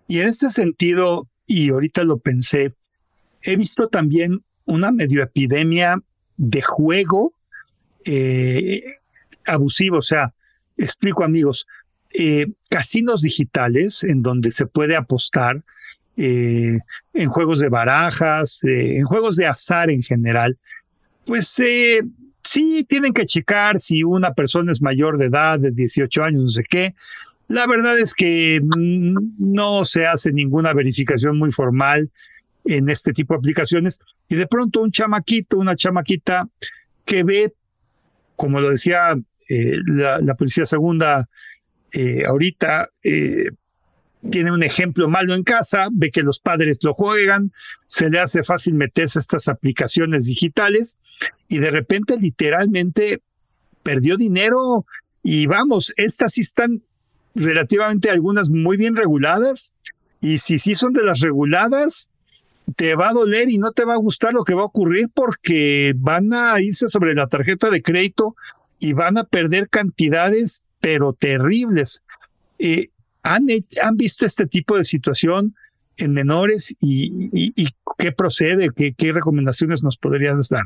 Y 0.06 0.20
en 0.20 0.28
este 0.28 0.50
sentido, 0.50 1.28
y 1.46 1.70
ahorita 1.70 2.04
lo 2.04 2.18
pensé, 2.18 2.74
he 3.42 3.56
visto 3.56 3.88
también 3.88 4.40
una 4.64 4.92
medio 4.92 5.22
epidemia 5.22 6.00
de 6.36 6.62
juego 6.62 7.32
eh, 8.04 8.82
abusivo. 9.44 9.98
O 9.98 10.02
sea, 10.02 10.32
explico 10.76 11.24
amigos, 11.24 11.66
eh, 12.14 12.46
casinos 12.68 13.22
digitales 13.22 14.04
en 14.04 14.22
donde 14.22 14.50
se 14.50 14.66
puede 14.66 14.96
apostar 14.96 15.62
eh, 16.16 16.78
en 17.14 17.28
juegos 17.28 17.60
de 17.60 17.68
barajas, 17.68 18.60
en 18.64 19.04
juegos 19.04 19.36
de 19.36 19.46
azar 19.46 19.90
en 19.90 20.02
general, 20.02 20.58
pues 21.24 21.48
sí 22.42 22.84
tienen 22.84 23.14
que 23.14 23.24
checar 23.24 23.78
si 23.78 24.02
una 24.02 24.34
persona 24.34 24.72
es 24.72 24.82
mayor 24.82 25.16
de 25.16 25.26
edad, 25.26 25.58
de 25.58 25.70
18 25.70 26.24
años, 26.24 26.42
no 26.42 26.48
sé 26.48 26.64
qué. 26.68 26.94
La 27.48 27.66
verdad 27.66 27.98
es 27.98 28.14
que 28.14 28.60
mm, 28.62 29.14
no 29.38 29.84
se 29.84 30.06
hace 30.06 30.32
ninguna 30.32 30.72
verificación 30.72 31.38
muy 31.38 31.50
formal 31.50 32.10
en 32.64 32.88
este 32.88 33.12
tipo 33.12 33.34
de 33.34 33.38
aplicaciones 33.38 33.98
y 34.28 34.36
de 34.36 34.46
pronto 34.46 34.82
un 34.82 34.90
chamaquito, 34.90 35.58
una 35.58 35.76
chamaquita 35.76 36.48
que 37.04 37.24
ve, 37.24 37.54
como 38.36 38.60
lo 38.60 38.70
decía 38.70 39.16
eh, 39.48 39.76
la, 39.86 40.34
policía 40.34 40.66
segunda 40.66 41.28
eh, 41.92 42.24
ahorita, 42.26 42.88
eh, 43.02 43.50
tiene 44.30 44.52
un 44.52 44.62
ejemplo 44.62 45.08
malo 45.08 45.34
en 45.34 45.42
casa, 45.42 45.88
ve 45.92 46.10
que 46.10 46.22
los 46.22 46.38
padres 46.38 46.78
lo 46.82 46.94
juegan, 46.94 47.52
se 47.86 48.08
le 48.08 48.20
hace 48.20 48.44
fácil 48.44 48.74
meterse 48.74 49.18
a 49.18 49.20
estas 49.20 49.48
aplicaciones 49.48 50.26
digitales 50.26 50.96
y 51.48 51.58
de 51.58 51.70
repente 51.70 52.16
literalmente 52.20 53.20
perdió 53.82 54.16
dinero 54.16 54.86
y 55.24 55.46
vamos, 55.46 55.92
estas 55.96 56.34
sí 56.34 56.42
están 56.42 56.82
relativamente 57.34 58.10
algunas 58.10 58.50
muy 58.50 58.76
bien 58.76 58.94
reguladas 58.94 59.72
y 60.20 60.38
si 60.38 60.58
sí 60.58 60.74
son 60.74 60.92
de 60.92 61.02
las 61.02 61.20
reguladas, 61.20 62.08
te 62.76 62.94
va 62.94 63.10
a 63.10 63.12
doler 63.12 63.50
y 63.50 63.58
no 63.58 63.72
te 63.72 63.84
va 63.84 63.94
a 63.94 63.98
gustar 63.98 64.32
lo 64.32 64.44
que 64.44 64.54
va 64.54 64.62
a 64.62 64.66
ocurrir 64.66 65.08
porque 65.12 65.94
van 65.96 66.32
a 66.32 66.60
irse 66.60 66.88
sobre 66.88 67.14
la 67.14 67.26
tarjeta 67.26 67.70
de 67.70 67.82
crédito 67.82 68.34
y 68.78 68.92
van 68.92 69.18
a 69.18 69.24
perder 69.24 69.68
cantidades 69.68 70.62
pero 70.80 71.12
terribles. 71.12 72.02
Eh, 72.58 72.90
¿han, 73.22 73.46
¿Han 73.82 73.96
visto 73.96 74.26
este 74.26 74.46
tipo 74.46 74.76
de 74.76 74.84
situación 74.84 75.54
en 75.96 76.12
menores 76.12 76.74
y, 76.80 77.52
qué 77.98 78.12
procede? 78.12 78.70
¿Qué, 78.74 78.92
¿Qué 78.96 79.12
recomendaciones 79.12 79.82
nos 79.82 79.98
podrías 79.98 80.48
dar? 80.48 80.64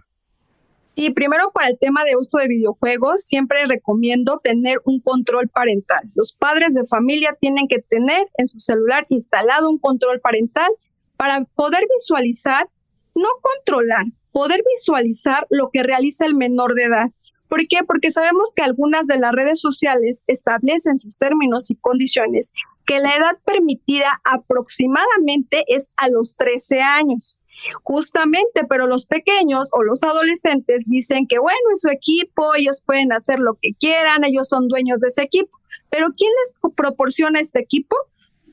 Sí, 0.87 1.11
primero 1.11 1.51
para 1.53 1.69
el 1.69 1.79
tema 1.79 2.05
de 2.05 2.17
uso 2.17 2.39
de 2.39 2.49
videojuegos, 2.49 3.23
siempre 3.23 3.67
recomiendo 3.67 4.39
tener 4.43 4.81
un 4.87 5.01
control 5.01 5.49
parental. 5.49 6.11
Los 6.15 6.33
padres 6.33 6.73
de 6.73 6.87
familia 6.87 7.37
tienen 7.39 7.69
que 7.69 7.81
tener 7.81 8.27
en 8.39 8.49
su 8.49 8.59
celular 8.59 9.05
instalado 9.11 9.69
un 9.69 9.79
control 9.79 10.21
parental 10.21 10.71
para 11.17 11.45
poder 11.45 11.85
visualizar, 11.97 12.69
no 13.15 13.29
controlar, 13.41 14.07
poder 14.33 14.63
visualizar 14.75 15.47
lo 15.51 15.71
que 15.73 15.83
realiza 15.83 16.27
el 16.27 16.35
menor 16.35 16.75
de 16.75 16.85
edad. 16.85 17.11
¿Por 17.49 17.67
qué? 17.69 17.79
Porque 17.87 18.11
sabemos 18.11 18.53
que 18.55 18.63
algunas 18.63 19.07
de 19.07 19.19
las 19.19 19.33
redes 19.33 19.61
sociales 19.61 20.25
establecen 20.27 20.99
sus 20.99 21.17
términos 21.17 21.71
y 21.71 21.77
condiciones 21.77 22.53
que 22.87 23.01
la 23.01 23.15
edad 23.15 23.39
permitida 23.45 24.21
aproximadamente 24.25 25.65
es 25.69 25.91
a 25.97 26.09
los 26.09 26.37
13 26.37 26.81
años. 26.81 27.41
Justamente, 27.83 28.65
pero 28.69 28.87
los 28.87 29.07
pequeños 29.07 29.71
o 29.73 29.83
los 29.83 30.03
adolescentes 30.03 30.87
dicen 30.89 31.27
que 31.27 31.39
bueno, 31.39 31.59
es 31.73 31.81
su 31.81 31.91
equipo, 31.91 32.55
ellos 32.55 32.83
pueden 32.85 33.13
hacer 33.13 33.41
lo 33.41 33.55
que 33.61 33.71
quieran, 33.79 34.25
ellos 34.25 34.49
son 34.49 34.69
dueños 34.69 35.01
de 35.01 35.09
ese 35.09 35.23
equipo. 35.23 35.59
Pero 35.91 36.09
¿quién 36.17 36.31
les 36.45 36.59
proporciona 36.75 37.41
este 37.41 37.61
equipo? 37.61 37.97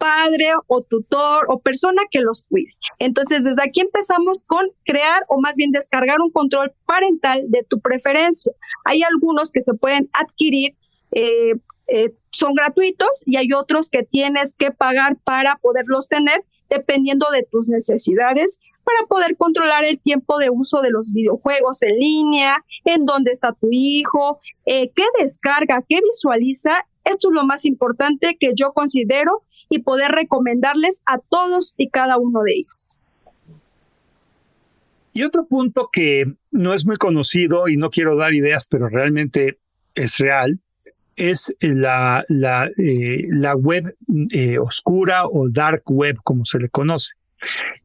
Padre 0.03 0.51
o 0.67 0.81
tutor 0.81 1.45
o 1.47 1.59
persona 1.59 2.01
que 2.11 2.19
los 2.19 2.43
cuide. 2.49 2.73
Entonces, 2.99 3.45
desde 3.45 3.63
aquí 3.63 3.79
empezamos 3.79 4.43
con 4.43 4.67
crear 4.83 5.23
o 5.29 5.39
más 5.39 5.55
bien 5.55 5.71
descargar 5.71 6.19
un 6.19 6.29
control 6.29 6.73
parental 6.85 7.45
de 7.47 7.63
tu 7.63 7.79
preferencia. 7.79 8.51
Hay 8.83 9.01
algunos 9.03 9.53
que 9.53 9.61
se 9.61 9.73
pueden 9.73 10.09
adquirir, 10.11 10.75
eh, 11.13 11.53
eh, 11.87 12.13
son 12.31 12.53
gratuitos 12.53 13.23
y 13.25 13.37
hay 13.37 13.53
otros 13.53 13.89
que 13.89 14.03
tienes 14.03 14.55
que 14.55 14.71
pagar 14.71 15.15
para 15.23 15.55
poderlos 15.61 16.09
tener 16.09 16.43
dependiendo 16.69 17.27
de 17.31 17.47
tus 17.49 17.69
necesidades 17.69 18.59
para 18.83 19.07
poder 19.07 19.37
controlar 19.37 19.85
el 19.85 20.01
tiempo 20.01 20.37
de 20.37 20.49
uso 20.49 20.81
de 20.81 20.89
los 20.89 21.13
videojuegos 21.13 21.81
en 21.83 21.95
línea, 21.97 22.57
en 22.83 23.05
dónde 23.05 23.31
está 23.31 23.53
tu 23.53 23.69
hijo, 23.71 24.39
eh, 24.65 24.91
qué 24.93 25.05
descarga, 25.17 25.81
qué 25.87 26.01
visualiza. 26.01 26.85
Esto 27.05 27.29
es 27.29 27.33
lo 27.33 27.45
más 27.45 27.63
importante 27.63 28.35
que 28.37 28.51
yo 28.53 28.73
considero 28.73 29.43
y 29.73 29.79
poder 29.79 30.11
recomendarles 30.11 31.01
a 31.05 31.17
todos 31.17 31.73
y 31.77 31.89
cada 31.89 32.17
uno 32.17 32.43
de 32.43 32.53
ellos. 32.53 32.97
Y 35.13 35.23
otro 35.23 35.45
punto 35.45 35.89
que 35.91 36.33
no 36.51 36.73
es 36.73 36.85
muy 36.85 36.97
conocido 36.97 37.67
y 37.67 37.77
no 37.77 37.89
quiero 37.89 38.15
dar 38.15 38.33
ideas, 38.33 38.67
pero 38.69 38.89
realmente 38.89 39.57
es 39.95 40.17
real, 40.17 40.59
es 41.15 41.55
la, 41.59 42.23
la, 42.29 42.69
eh, 42.77 43.27
la 43.29 43.55
web 43.55 43.95
eh, 44.31 44.57
oscura 44.57 45.27
o 45.27 45.49
dark 45.49 45.83
web, 45.85 46.17
como 46.23 46.45
se 46.45 46.59
le 46.59 46.69
conoce. 46.69 47.13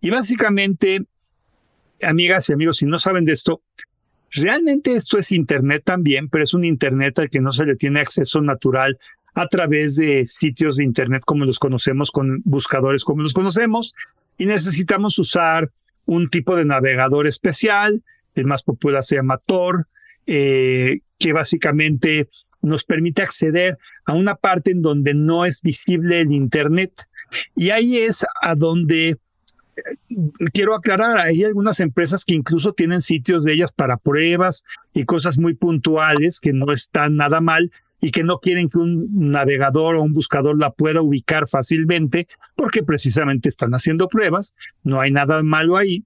Y 0.01 0.11
básicamente, 0.11 1.05
amigas 2.03 2.48
y 2.48 2.55
amigos, 2.55 2.79
si 2.79 2.87
no 2.87 2.98
saben 2.98 3.24
de 3.27 3.33
esto, 3.33 3.61
realmente 4.31 4.94
esto 4.94 5.18
es 5.18 5.33
Internet 5.33 5.83
también, 5.85 6.29
pero 6.29 6.44
es 6.44 6.55
un 6.55 6.64
Internet 6.64 7.18
al 7.18 7.31
que 7.31 7.40
no 7.40 7.53
se 7.53 7.66
le 7.66 7.77
tiene 7.77 8.01
acceso 8.01 8.40
natural 8.40 8.98
a 9.35 9.47
través 9.47 9.97
de 9.97 10.27
sitios 10.27 10.77
de 10.77 10.85
Internet 10.85 11.23
como 11.25 11.45
los 11.45 11.59
conocemos, 11.59 12.11
con 12.11 12.43
buscadores 12.45 13.05
como 13.05 13.23
los 13.23 13.35
conocemos, 13.35 13.95
y 14.37 14.47
necesitamos 14.47 15.19
usar 15.19 15.71
un 16.07 16.31
tipo 16.31 16.57
de 16.57 16.64
navegador 16.64 17.27
especial, 17.27 18.03
el 18.35 18.47
más 18.47 18.62
popular 18.62 19.05
se 19.05 19.17
llama 19.17 19.38
Tor, 19.45 19.87
eh, 20.27 21.01
que 21.19 21.33
básicamente 21.33 22.29
nos 22.62 22.85
permite 22.85 23.23
acceder 23.23 23.79
a 24.05 24.14
una 24.14 24.35
parte 24.35 24.71
en 24.71 24.83
donde 24.83 25.14
no 25.14 25.45
es 25.45 25.62
visible 25.62 26.21
el 26.21 26.33
Internet. 26.33 26.93
Y 27.55 27.71
ahí 27.71 27.99
es 27.99 28.25
a 28.41 28.55
donde 28.55 29.09
eh, 29.11 29.19
quiero 30.53 30.75
aclarar, 30.75 31.19
hay 31.19 31.45
algunas 31.45 31.81
empresas 31.81 32.25
que 32.25 32.35
incluso 32.35 32.73
tienen 32.73 33.01
sitios 33.01 33.45
de 33.45 33.53
ellas 33.53 33.73
para 33.73 33.97
pruebas 33.97 34.64
y 34.95 35.05
cosas 35.05 35.38
muy 35.38 35.55
puntuales 35.55 36.41
que 36.41 36.53
no 36.53 36.73
están 36.73 37.17
nada 37.17 37.41
mal, 37.41 37.71
y 38.01 38.11
que 38.11 38.23
no 38.23 38.39
quieren 38.39 38.69
que 38.69 38.79
un 38.79 39.31
navegador 39.31 39.97
o 39.97 40.03
un 40.03 40.13
buscador 40.13 40.59
la 40.59 40.71
pueda 40.71 41.03
ubicar 41.03 41.49
fácilmente 41.49 42.27
porque 42.55 42.83
precisamente 42.83 43.49
están 43.49 43.73
haciendo 43.73 44.09
pruebas, 44.09 44.55
no 44.85 45.01
hay 45.01 45.11
nada 45.11 45.43
malo 45.43 45.77
ahí, 45.77 46.05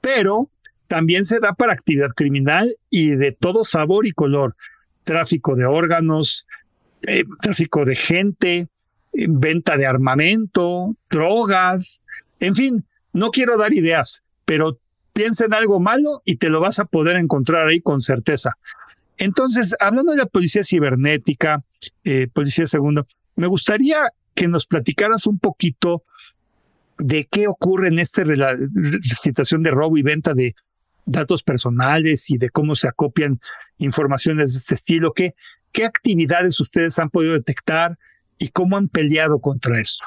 pero 0.00 0.50
también 0.86 1.24
se 1.24 1.40
da 1.40 1.54
para 1.54 1.72
actividad 1.72 2.10
criminal 2.10 2.74
y 2.90 3.16
de 3.16 3.32
todo 3.32 3.64
sabor 3.64 4.06
y 4.06 4.12
color, 4.12 4.54
tráfico 5.02 5.56
de 5.56 5.66
órganos, 5.66 6.46
eh, 7.02 7.24
tráfico 7.40 7.84
de 7.84 7.96
gente, 7.96 8.68
eh, 9.12 9.26
venta 9.28 9.76
de 9.76 9.86
armamento, 9.86 10.94
drogas, 11.10 12.02
en 12.40 12.54
fin, 12.54 12.84
no 13.12 13.30
quiero 13.30 13.56
dar 13.56 13.72
ideas, 13.72 14.22
pero 14.44 14.78
piensa 15.12 15.46
en 15.46 15.54
algo 15.54 15.80
malo 15.80 16.22
y 16.24 16.36
te 16.36 16.50
lo 16.50 16.60
vas 16.60 16.78
a 16.78 16.84
poder 16.84 17.16
encontrar 17.16 17.68
ahí 17.68 17.80
con 17.80 18.00
certeza. 18.00 18.58
Entonces, 19.18 19.74
hablando 19.78 20.12
de 20.12 20.18
la 20.18 20.26
policía 20.26 20.62
cibernética, 20.64 21.62
eh, 22.04 22.28
policía 22.32 22.66
segundo, 22.66 23.06
me 23.36 23.46
gustaría 23.46 24.08
que 24.34 24.48
nos 24.48 24.66
platicaras 24.66 25.26
un 25.26 25.38
poquito 25.38 26.02
de 26.98 27.26
qué 27.30 27.48
ocurre 27.48 27.88
en 27.88 27.98
esta 27.98 28.24
situación 29.02 29.62
de 29.62 29.70
robo 29.70 29.96
y 29.96 30.02
venta 30.02 30.34
de 30.34 30.54
datos 31.06 31.42
personales 31.42 32.30
y 32.30 32.38
de 32.38 32.50
cómo 32.50 32.74
se 32.74 32.88
acopian 32.88 33.40
informaciones 33.78 34.52
de 34.52 34.58
este 34.58 34.74
estilo, 34.74 35.12
qué, 35.12 35.34
qué 35.72 35.84
actividades 35.84 36.60
ustedes 36.60 36.98
han 36.98 37.10
podido 37.10 37.34
detectar 37.34 37.98
y 38.38 38.48
cómo 38.48 38.76
han 38.76 38.88
peleado 38.88 39.38
contra 39.38 39.80
esto. 39.80 40.06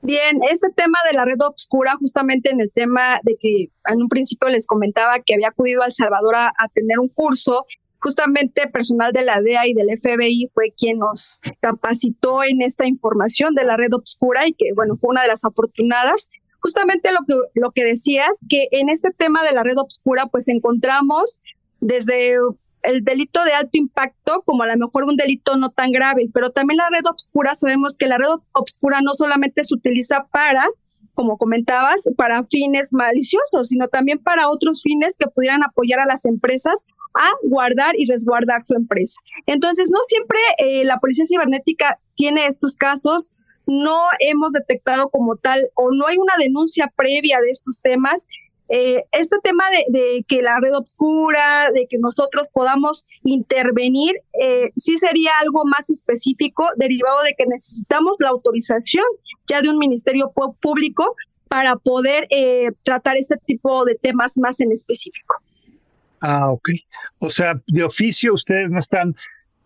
Bien, 0.00 0.38
este 0.48 0.68
tema 0.74 0.98
de 1.10 1.16
la 1.16 1.24
red 1.24 1.40
oscura, 1.40 1.96
justamente 1.98 2.50
en 2.50 2.60
el 2.60 2.70
tema 2.72 3.18
de 3.24 3.36
que 3.38 3.70
en 3.86 4.02
un 4.02 4.08
principio 4.08 4.48
les 4.48 4.66
comentaba 4.66 5.18
que 5.24 5.34
había 5.34 5.48
acudido 5.48 5.82
a 5.82 5.86
El 5.86 5.92
Salvador 5.92 6.36
a 6.36 6.68
tener 6.72 7.00
un 7.00 7.08
curso 7.08 7.66
Justamente 8.00 8.68
personal 8.68 9.12
de 9.12 9.24
la 9.24 9.40
DEA 9.40 9.66
y 9.66 9.74
del 9.74 9.88
FBI 9.98 10.48
fue 10.52 10.72
quien 10.76 10.98
nos 10.98 11.40
capacitó 11.60 12.44
en 12.44 12.62
esta 12.62 12.86
información 12.86 13.54
de 13.54 13.64
la 13.64 13.76
red 13.76 13.92
obscura 13.92 14.46
y 14.46 14.52
que, 14.52 14.66
bueno, 14.74 14.94
fue 14.96 15.10
una 15.10 15.22
de 15.22 15.28
las 15.28 15.44
afortunadas. 15.44 16.30
Justamente 16.60 17.10
lo 17.12 17.18
que, 17.26 17.34
lo 17.60 17.70
que 17.72 17.84
decías, 17.84 18.40
que 18.48 18.68
en 18.72 18.88
este 18.88 19.10
tema 19.16 19.42
de 19.42 19.52
la 19.52 19.62
red 19.62 19.78
obscura, 19.78 20.26
pues 20.26 20.48
encontramos 20.48 21.40
desde 21.80 22.36
el 22.82 23.02
delito 23.04 23.42
de 23.44 23.52
alto 23.52 23.72
impacto 23.72 24.42
como 24.44 24.62
a 24.62 24.68
lo 24.68 24.76
mejor 24.76 25.04
un 25.04 25.16
delito 25.16 25.56
no 25.56 25.70
tan 25.70 25.90
grave, 25.90 26.28
pero 26.32 26.50
también 26.50 26.78
la 26.78 26.88
red 26.90 27.06
obscura, 27.10 27.54
sabemos 27.54 27.96
que 27.96 28.06
la 28.06 28.18
red 28.18 28.28
obscura 28.52 29.00
no 29.02 29.14
solamente 29.14 29.64
se 29.64 29.74
utiliza 29.74 30.26
para 30.30 30.68
como 31.14 31.36
comentabas, 31.36 32.08
para 32.16 32.44
fines 32.44 32.90
maliciosos, 32.92 33.70
sino 33.70 33.88
también 33.88 34.20
para 34.20 34.48
otros 34.48 34.82
fines 34.82 35.16
que 35.18 35.26
pudieran 35.26 35.64
apoyar 35.64 35.98
a 35.98 36.06
las 36.06 36.24
empresas 36.26 36.86
a 37.14 37.30
guardar 37.42 37.94
y 37.98 38.06
resguardar 38.06 38.64
su 38.64 38.74
empresa. 38.74 39.20
Entonces, 39.46 39.90
no 39.92 39.98
siempre 40.04 40.38
eh, 40.58 40.84
la 40.84 40.98
policía 40.98 41.24
cibernética 41.26 41.98
tiene 42.14 42.46
estos 42.46 42.76
casos, 42.76 43.30
no 43.66 44.00
hemos 44.20 44.52
detectado 44.52 45.10
como 45.10 45.36
tal 45.36 45.68
o 45.74 45.90
no 45.92 46.06
hay 46.06 46.16
una 46.16 46.34
denuncia 46.38 46.90
previa 46.96 47.38
de 47.40 47.50
estos 47.50 47.80
temas 47.82 48.26
eh, 48.70 49.04
este 49.12 49.36
tema 49.42 49.64
de, 49.88 50.24
que 50.28 50.42
la 50.42 50.58
red 50.60 50.74
obscura, 50.76 51.70
de 51.74 51.86
que 51.88 51.96
nosotros 51.98 52.48
podamos 52.52 53.06
intervenir, 53.24 54.20
eh, 54.42 54.70
sí 54.76 54.98
sería 54.98 55.32
algo 55.40 55.64
más 55.64 55.88
específico, 55.88 56.66
derivado 56.76 57.22
de 57.22 57.34
que 57.36 57.46
necesitamos 57.46 58.16
la 58.18 58.28
autorización 58.28 59.04
ya 59.46 59.62
de 59.62 59.70
un 59.70 59.78
ministerio 59.78 60.32
público 60.60 61.16
para 61.48 61.76
poder 61.76 62.26
eh, 62.30 62.72
tratar 62.82 63.16
este 63.16 63.36
tipo 63.46 63.86
de 63.86 63.94
temas 63.94 64.36
más 64.36 64.60
en 64.60 64.70
específico. 64.70 65.36
Ah, 66.20 66.50
ok. 66.50 66.70
O 67.18 67.28
sea, 67.28 67.60
de 67.66 67.84
oficio 67.84 68.34
ustedes 68.34 68.70
no 68.70 68.78
están 68.78 69.14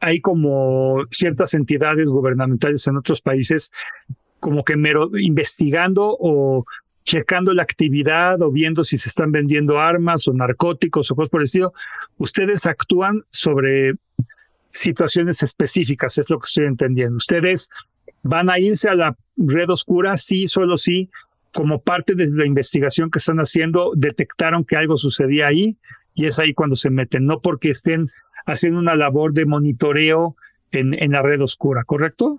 ahí 0.01 0.21
como 0.21 1.05
ciertas 1.11 1.55
entidades 1.55 2.09
gubernamentales 2.09 2.87
en 2.87 2.97
otros 2.97 3.21
países 3.21 3.71
como 4.41 4.65
que 4.65 4.77
mero 4.77 5.09
investigando 5.19 6.17
o 6.19 6.65
checando 7.05 7.55
la 7.55 7.62
actividad 7.62 8.43
o 8.43 8.51
viendo 8.51 8.83
si 8.83 8.99
se 8.99 9.09
están 9.09 9.31
vendiendo 9.31 9.79
armas 9.79 10.27
o 10.27 10.33
narcóticos 10.33 11.11
o 11.11 11.15
cosas 11.15 11.31
por 11.31 11.41
el 11.41 11.45
estilo, 11.45 11.73
ustedes 12.19 12.67
actúan 12.67 13.23
sobre 13.29 13.95
situaciones 14.69 15.43
específicas, 15.43 16.19
es 16.19 16.29
lo 16.31 16.41
que 16.41 16.47
estoy 16.47 16.67
entendiendo. 16.67 17.17
Ustedes 17.17 17.71
van 18.23 18.51
a 18.51 18.59
irse 18.59 18.88
a 18.88 18.95
la 18.95 19.17
red 19.37 19.71
oscura, 19.71 20.19
sí, 20.19 20.49
solo 20.49 20.77
sí, 20.77 21.09
como 21.53 21.81
parte 21.81 22.15
de 22.15 22.29
la 22.31 22.47
investigación 22.47 23.11
que 23.11 23.19
están 23.19 23.38
haciendo, 23.38 23.93
detectaron 23.95 24.65
que 24.65 24.77
algo 24.77 24.97
sucedía 24.97 25.49
ahí 25.49 25.77
y 26.14 26.27
es 26.27 26.38
ahí 26.38 26.55
cuando 26.55 26.77
se 26.77 26.90
meten, 26.90 27.25
no 27.25 27.40
porque 27.40 27.70
estén 27.70 28.09
haciendo 28.46 28.81
una 28.81 28.96
labor 28.96 29.33
de 29.33 29.46
monitoreo 29.46 30.37
en, 30.72 30.94
en 31.03 31.12
la 31.12 31.22
red 31.22 31.40
oscura, 31.42 31.85
¿correcto? 31.85 32.37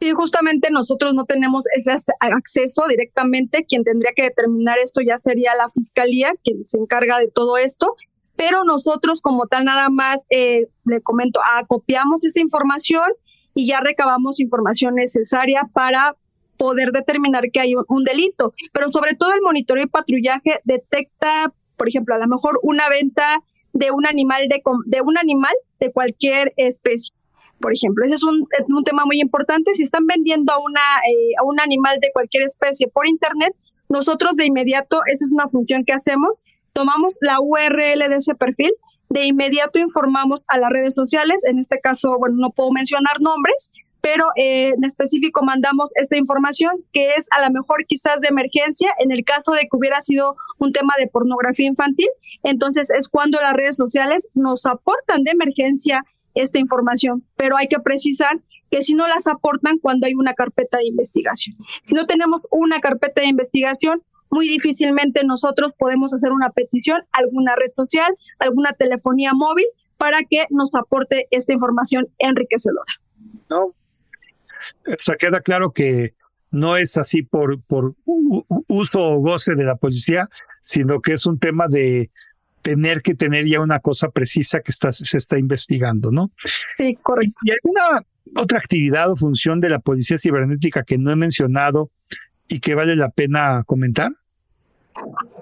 Sí, 0.00 0.12
justamente 0.12 0.70
nosotros 0.70 1.14
no 1.14 1.24
tenemos 1.24 1.64
ese 1.76 1.92
acceso 2.20 2.84
directamente. 2.88 3.64
Quien 3.64 3.82
tendría 3.82 4.12
que 4.14 4.22
determinar 4.22 4.78
eso 4.78 5.00
ya 5.00 5.18
sería 5.18 5.56
la 5.56 5.68
fiscalía, 5.68 6.34
quien 6.44 6.64
se 6.64 6.78
encarga 6.78 7.18
de 7.18 7.28
todo 7.28 7.56
esto. 7.56 7.96
Pero 8.36 8.62
nosotros 8.62 9.20
como 9.20 9.46
tal 9.46 9.64
nada 9.64 9.88
más, 9.88 10.26
eh, 10.30 10.68
le 10.84 11.00
comento, 11.00 11.40
acopiamos 11.58 12.24
esa 12.24 12.40
información 12.40 13.10
y 13.54 13.66
ya 13.66 13.80
recabamos 13.80 14.38
información 14.38 14.94
necesaria 14.94 15.62
para 15.72 16.14
poder 16.56 16.92
determinar 16.92 17.50
que 17.52 17.58
hay 17.58 17.74
un, 17.74 18.04
delito. 18.04 18.54
Pero 18.72 18.92
sobre 18.92 19.16
todo 19.16 19.32
el 19.32 19.40
monitoreo 19.42 19.82
y 19.82 19.88
patrullaje 19.88 20.60
detecta, 20.62 21.52
por 21.78 21.88
ejemplo, 21.88 22.14
a 22.14 22.18
lo 22.18 22.26
mejor 22.26 22.60
una 22.62 22.88
venta 22.90 23.42
de 23.72 23.90
un 23.90 24.06
animal 24.06 24.48
de, 24.48 24.60
de 24.86 25.00
un 25.00 25.16
animal 25.16 25.54
de 25.80 25.90
cualquier 25.92 26.52
especie 26.56 27.14
por 27.60 27.72
ejemplo. 27.72 28.04
Ese 28.04 28.14
es 28.14 28.22
un, 28.22 28.46
un 28.68 28.84
tema 28.84 29.04
muy 29.04 29.20
importante. 29.20 29.74
Si 29.74 29.82
están 29.82 30.06
vendiendo 30.06 30.52
a, 30.52 30.58
una, 30.58 30.80
eh, 30.80 31.32
a 31.40 31.44
un 31.44 31.60
animal 31.60 31.98
de 32.00 32.10
cualquier 32.12 32.44
especie 32.44 32.88
por 32.88 33.08
Internet, 33.08 33.54
nosotros 33.88 34.36
de 34.36 34.46
inmediato, 34.46 35.00
esa 35.06 35.24
es 35.24 35.32
una 35.32 35.48
función 35.48 35.84
que 35.84 35.92
hacemos, 35.92 36.42
tomamos 36.72 37.16
la 37.20 37.40
URL 37.40 38.08
de 38.08 38.16
ese 38.16 38.34
perfil, 38.34 38.70
de 39.08 39.24
inmediato 39.24 39.78
informamos 39.78 40.44
a 40.48 40.58
las 40.58 40.70
redes 40.70 40.94
sociales, 40.94 41.44
en 41.46 41.58
este 41.58 41.80
caso, 41.80 42.18
bueno, 42.18 42.36
no 42.38 42.50
puedo 42.50 42.70
mencionar 42.70 43.20
nombres, 43.20 43.72
pero 44.00 44.24
eh, 44.36 44.70
en 44.70 44.84
específico 44.84 45.42
mandamos 45.44 45.90
esta 45.96 46.16
información 46.16 46.72
que 46.92 47.14
es 47.14 47.28
a 47.30 47.44
lo 47.44 47.52
mejor 47.52 47.84
quizás 47.86 48.20
de 48.20 48.28
emergencia 48.28 48.90
en 48.98 49.12
el 49.12 49.24
caso 49.24 49.52
de 49.52 49.62
que 49.62 49.76
hubiera 49.76 50.00
sido 50.00 50.36
un 50.58 50.72
tema 50.72 50.94
de 50.98 51.08
pornografía 51.08 51.66
infantil. 51.66 52.08
Entonces 52.42 52.90
es 52.96 53.08
cuando 53.08 53.40
las 53.40 53.52
redes 53.54 53.76
sociales 53.76 54.28
nos 54.34 54.66
aportan 54.66 55.24
de 55.24 55.32
emergencia 55.32 56.04
esta 56.34 56.58
información, 56.58 57.24
pero 57.36 57.56
hay 57.56 57.68
que 57.68 57.80
precisar 57.80 58.40
que 58.70 58.82
si 58.82 58.94
no 58.94 59.08
las 59.08 59.26
aportan 59.26 59.78
cuando 59.78 60.06
hay 60.06 60.14
una 60.14 60.34
carpeta 60.34 60.78
de 60.78 60.86
investigación. 60.86 61.56
Si 61.82 61.94
no 61.94 62.06
tenemos 62.06 62.42
una 62.50 62.80
carpeta 62.80 63.22
de 63.22 63.28
investigación, 63.28 64.02
muy 64.30 64.46
difícilmente 64.46 65.24
nosotros 65.24 65.72
podemos 65.78 66.12
hacer 66.12 66.32
una 66.32 66.50
petición 66.50 67.02
a 67.12 67.18
alguna 67.18 67.54
red 67.56 67.72
social, 67.74 68.14
alguna 68.38 68.72
telefonía 68.72 69.32
móvil, 69.32 69.66
para 69.96 70.22
que 70.22 70.44
nos 70.50 70.74
aporte 70.74 71.26
esta 71.30 71.52
información 71.52 72.08
enriquecedora. 72.18 72.92
No, 73.50 73.74
o 74.86 74.94
sea, 74.98 75.16
queda 75.16 75.40
claro 75.40 75.72
que 75.72 76.14
no 76.50 76.76
es 76.76 76.96
así 76.96 77.22
por, 77.22 77.60
por 77.62 77.94
uso 78.04 79.02
o 79.02 79.18
goce 79.18 79.54
de 79.54 79.64
la 79.64 79.76
policía, 79.76 80.28
sino 80.60 81.00
que 81.00 81.12
es 81.12 81.26
un 81.26 81.38
tema 81.38 81.68
de 81.68 82.10
tener 82.62 83.02
que 83.02 83.14
tener 83.14 83.46
ya 83.46 83.60
una 83.60 83.80
cosa 83.80 84.10
precisa 84.10 84.60
que 84.60 84.70
está, 84.70 84.92
se 84.92 85.16
está 85.16 85.38
investigando, 85.38 86.10
¿no? 86.10 86.30
Sí, 86.76 86.94
correcto. 87.02 87.34
¿Y 87.42 87.52
alguna 87.52 88.04
otra 88.36 88.58
actividad 88.58 89.10
o 89.10 89.16
función 89.16 89.60
de 89.60 89.70
la 89.70 89.78
policía 89.78 90.18
cibernética 90.18 90.82
que 90.82 90.98
no 90.98 91.10
he 91.10 91.16
mencionado 91.16 91.90
y 92.48 92.60
que 92.60 92.74
vale 92.74 92.96
la 92.96 93.10
pena 93.10 93.62
comentar? 93.64 94.12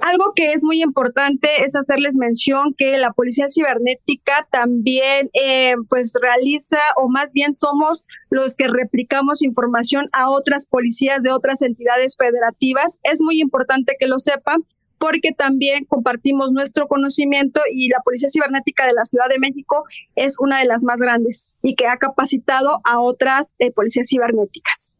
Algo 0.02 0.32
que 0.34 0.52
es 0.52 0.64
muy 0.64 0.82
importante 0.82 1.48
es 1.64 1.74
hacerles 1.74 2.16
mención 2.16 2.74
que 2.76 2.98
la 2.98 3.12
policía 3.12 3.46
cibernética 3.48 4.46
también 4.50 5.30
eh, 5.32 5.74
pues 5.88 6.14
realiza 6.20 6.78
o 6.96 7.08
más 7.08 7.32
bien 7.32 7.56
somos 7.56 8.06
los 8.30 8.56
que 8.56 8.68
replicamos 8.68 9.42
información 9.42 10.08
a 10.12 10.30
otras 10.30 10.66
policías 10.68 11.22
de 11.22 11.32
otras 11.32 11.62
entidades 11.62 12.16
federativas. 12.16 13.00
Es 13.02 13.22
muy 13.22 13.40
importante 13.40 13.96
que 13.98 14.06
lo 14.06 14.18
sepan 14.18 14.64
porque 14.98 15.32
también 15.32 15.84
compartimos 15.84 16.52
nuestro 16.52 16.88
conocimiento 16.88 17.60
y 17.70 17.88
la 17.88 18.00
Policía 18.04 18.28
Cibernética 18.30 18.86
de 18.86 18.92
la 18.92 19.04
Ciudad 19.04 19.28
de 19.28 19.38
México 19.38 19.84
es 20.14 20.36
una 20.38 20.58
de 20.58 20.66
las 20.66 20.84
más 20.84 20.98
grandes 20.98 21.56
y 21.62 21.74
que 21.74 21.86
ha 21.86 21.96
capacitado 21.98 22.80
a 22.84 23.00
otras 23.00 23.56
eh, 23.58 23.72
policías 23.72 24.08
cibernéticas. 24.08 24.98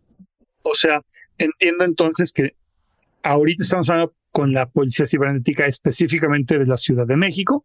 O 0.62 0.74
sea, 0.74 1.00
entiendo 1.38 1.84
entonces 1.84 2.32
que 2.32 2.56
ahorita 3.22 3.62
estamos 3.62 3.88
hablando 3.88 4.15
con 4.36 4.52
la 4.52 4.66
Policía 4.66 5.06
Cibernética 5.06 5.64
específicamente 5.64 6.58
de 6.58 6.66
la 6.66 6.76
Ciudad 6.76 7.06
de 7.06 7.16
México, 7.16 7.64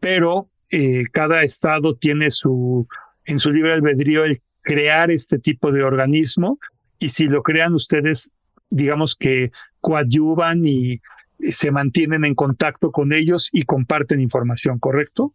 pero 0.00 0.48
eh, 0.70 1.04
cada 1.12 1.42
estado 1.42 1.94
tiene 1.94 2.30
su 2.30 2.88
en 3.26 3.38
su 3.38 3.52
libre 3.52 3.74
albedrío 3.74 4.24
el 4.24 4.40
crear 4.62 5.10
este 5.10 5.38
tipo 5.38 5.72
de 5.72 5.82
organismo 5.82 6.58
y 6.98 7.10
si 7.10 7.24
lo 7.24 7.42
crean 7.42 7.74
ustedes, 7.74 8.32
digamos 8.70 9.14
que 9.14 9.50
coadyuvan 9.82 10.62
y 10.64 11.02
se 11.52 11.70
mantienen 11.70 12.24
en 12.24 12.34
contacto 12.34 12.92
con 12.92 13.12
ellos 13.12 13.50
y 13.52 13.64
comparten 13.64 14.18
información, 14.18 14.78
¿correcto? 14.78 15.34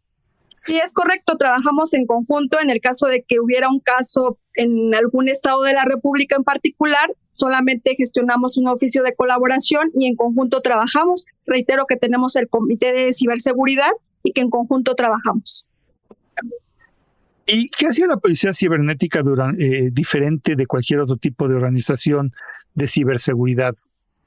Sí, 0.66 0.80
es 0.84 0.94
correcto. 0.94 1.38
Trabajamos 1.38 1.94
en 1.94 2.08
conjunto. 2.08 2.60
En 2.60 2.72
el 2.72 2.82
caso 2.82 3.06
de 3.06 3.24
que 3.28 3.40
hubiera 3.40 3.70
un 3.70 3.82
caso 3.82 4.40
en 4.56 4.96
algún 4.96 5.30
estado 5.30 5.62
de 5.62 5.74
la 5.74 5.86
República 5.86 6.38
en 6.38 6.44
particular, 6.44 7.14
solamente 7.34 7.96
gestionamos 7.96 8.58
un 8.58 8.68
oficio 8.68 9.04
de 9.04 9.16
colaboración 9.16 9.92
y 9.96 10.08
en 10.08 10.16
conjunto 10.16 10.62
trabajamos. 10.62 11.26
Reitero 11.46 11.86
que 11.88 11.96
tenemos 11.96 12.36
el 12.36 12.48
Comité 12.48 12.94
de 12.94 13.14
Ciberseguridad 13.14 13.92
y 14.24 14.34
que 14.34 14.42
en 14.42 14.50
conjunto 14.50 14.96
trabajamos. 14.96 15.68
¿Y 17.46 17.70
qué 17.70 17.88
hacía 17.88 18.08
la 18.08 18.18
Policía 18.18 18.54
Cibernética 18.54 19.22
durante, 19.24 19.66
eh, 19.66 19.90
diferente 19.92 20.56
de 20.56 20.66
cualquier 20.68 21.00
otro 21.00 21.18
tipo 21.18 21.48
de 21.48 21.56
organización 21.56 22.32
de 22.76 22.88
ciberseguridad? 22.88 23.76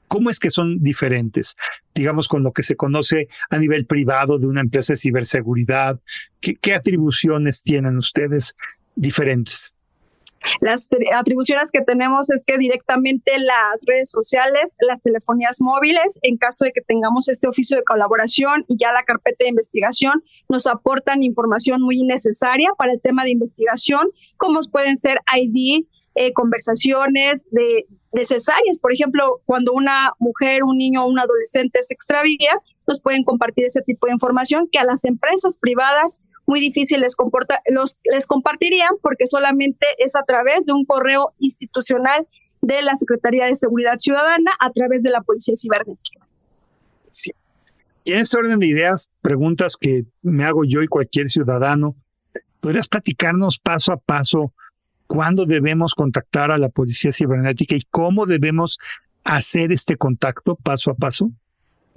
¿Cómo 0.07 0.29
es 0.29 0.39
que 0.39 0.51
son 0.51 0.81
diferentes? 0.83 1.55
Digamos, 1.93 2.27
con 2.27 2.43
lo 2.43 2.51
que 2.51 2.63
se 2.63 2.75
conoce 2.75 3.27
a 3.49 3.57
nivel 3.57 3.85
privado 3.85 4.37
de 4.37 4.47
una 4.47 4.61
empresa 4.61 4.93
de 4.93 4.97
ciberseguridad. 4.97 5.99
¿Qué, 6.39 6.73
atribuciones 6.73 7.63
tienen 7.63 7.97
ustedes 7.97 8.55
diferentes? 8.95 9.74
Las 10.61 10.89
atribuciones 11.13 11.71
que 11.71 11.81
tenemos 11.81 12.29
es 12.29 12.43
que 12.45 12.57
directamente 12.57 13.31
las 13.39 13.85
redes 13.87 14.09
sociales, 14.09 14.77
las 14.79 15.01
telefonías 15.01 15.57
móviles, 15.61 16.19
en 16.21 16.37
caso 16.37 16.65
de 16.65 16.71
que 16.71 16.81
tengamos 16.81 17.29
este 17.29 17.47
oficio 17.47 17.77
de 17.77 17.83
colaboración 17.83 18.63
y 18.67 18.77
ya 18.77 18.91
la 18.91 19.03
carpeta 19.03 19.43
de 19.45 19.49
investigación, 19.49 20.23
nos 20.49 20.67
aportan 20.67 21.23
información 21.23 21.81
muy 21.81 22.03
necesaria 22.03 22.69
para 22.77 22.93
el 22.93 23.01
tema 23.01 23.23
de 23.23 23.31
investigación, 23.31 24.09
como 24.37 24.59
pueden 24.71 24.97
ser 24.97 25.19
ID, 25.35 25.85
eh, 26.15 26.33
conversaciones 26.33 27.47
de 27.51 27.87
necesarias. 28.13 28.79
Por 28.79 28.93
ejemplo, 28.93 29.41
cuando 29.45 29.73
una 29.73 30.13
mujer, 30.19 30.63
un 30.63 30.77
niño 30.77 31.03
o 31.03 31.09
un 31.09 31.19
adolescente 31.19 31.79
se 31.83 31.93
extravía, 31.93 32.61
nos 32.87 33.01
pueden 33.01 33.23
compartir 33.23 33.65
ese 33.65 33.81
tipo 33.81 34.07
de 34.07 34.13
información 34.13 34.69
que 34.71 34.79
a 34.79 34.85
las 34.85 35.05
empresas 35.05 35.57
privadas 35.59 36.23
muy 36.45 36.59
difícil 36.59 37.01
les, 37.01 37.15
comporta, 37.15 37.61
los, 37.69 37.99
les 38.03 38.27
compartirían 38.27 38.91
porque 39.01 39.27
solamente 39.27 39.85
es 39.97 40.15
a 40.15 40.23
través 40.23 40.65
de 40.65 40.73
un 40.73 40.85
correo 40.85 41.33
institucional 41.39 42.27
de 42.61 42.81
la 42.81 42.95
Secretaría 42.95 43.45
de 43.45 43.55
Seguridad 43.55 43.97
Ciudadana 43.97 44.51
a 44.59 44.71
través 44.71 45.03
de 45.03 45.11
la 45.11 45.21
Policía 45.21 45.55
Cibernética. 45.55 46.25
Sí. 47.11 47.31
Y 48.03 48.13
en 48.13 48.19
este 48.19 48.37
orden 48.37 48.59
de 48.59 48.67
ideas, 48.67 49.09
preguntas 49.21 49.77
que 49.77 50.05
me 50.21 50.43
hago 50.43 50.63
yo 50.65 50.81
y 50.81 50.87
cualquier 50.87 51.29
ciudadano, 51.29 51.95
¿podrías 52.59 52.87
platicarnos 52.87 53.59
paso 53.59 53.91
a 53.91 53.97
paso 53.97 54.53
cuándo 55.07 55.45
debemos 55.45 55.95
contactar 55.95 56.51
a 56.51 56.57
la 56.57 56.69
Policía 56.69 57.11
Cibernética 57.11 57.75
y 57.75 57.81
cómo 57.89 58.25
debemos 58.25 58.79
hacer 59.23 59.71
este 59.71 59.97
contacto 59.97 60.55
paso 60.55 60.91
a 60.91 60.95
paso? 60.95 61.31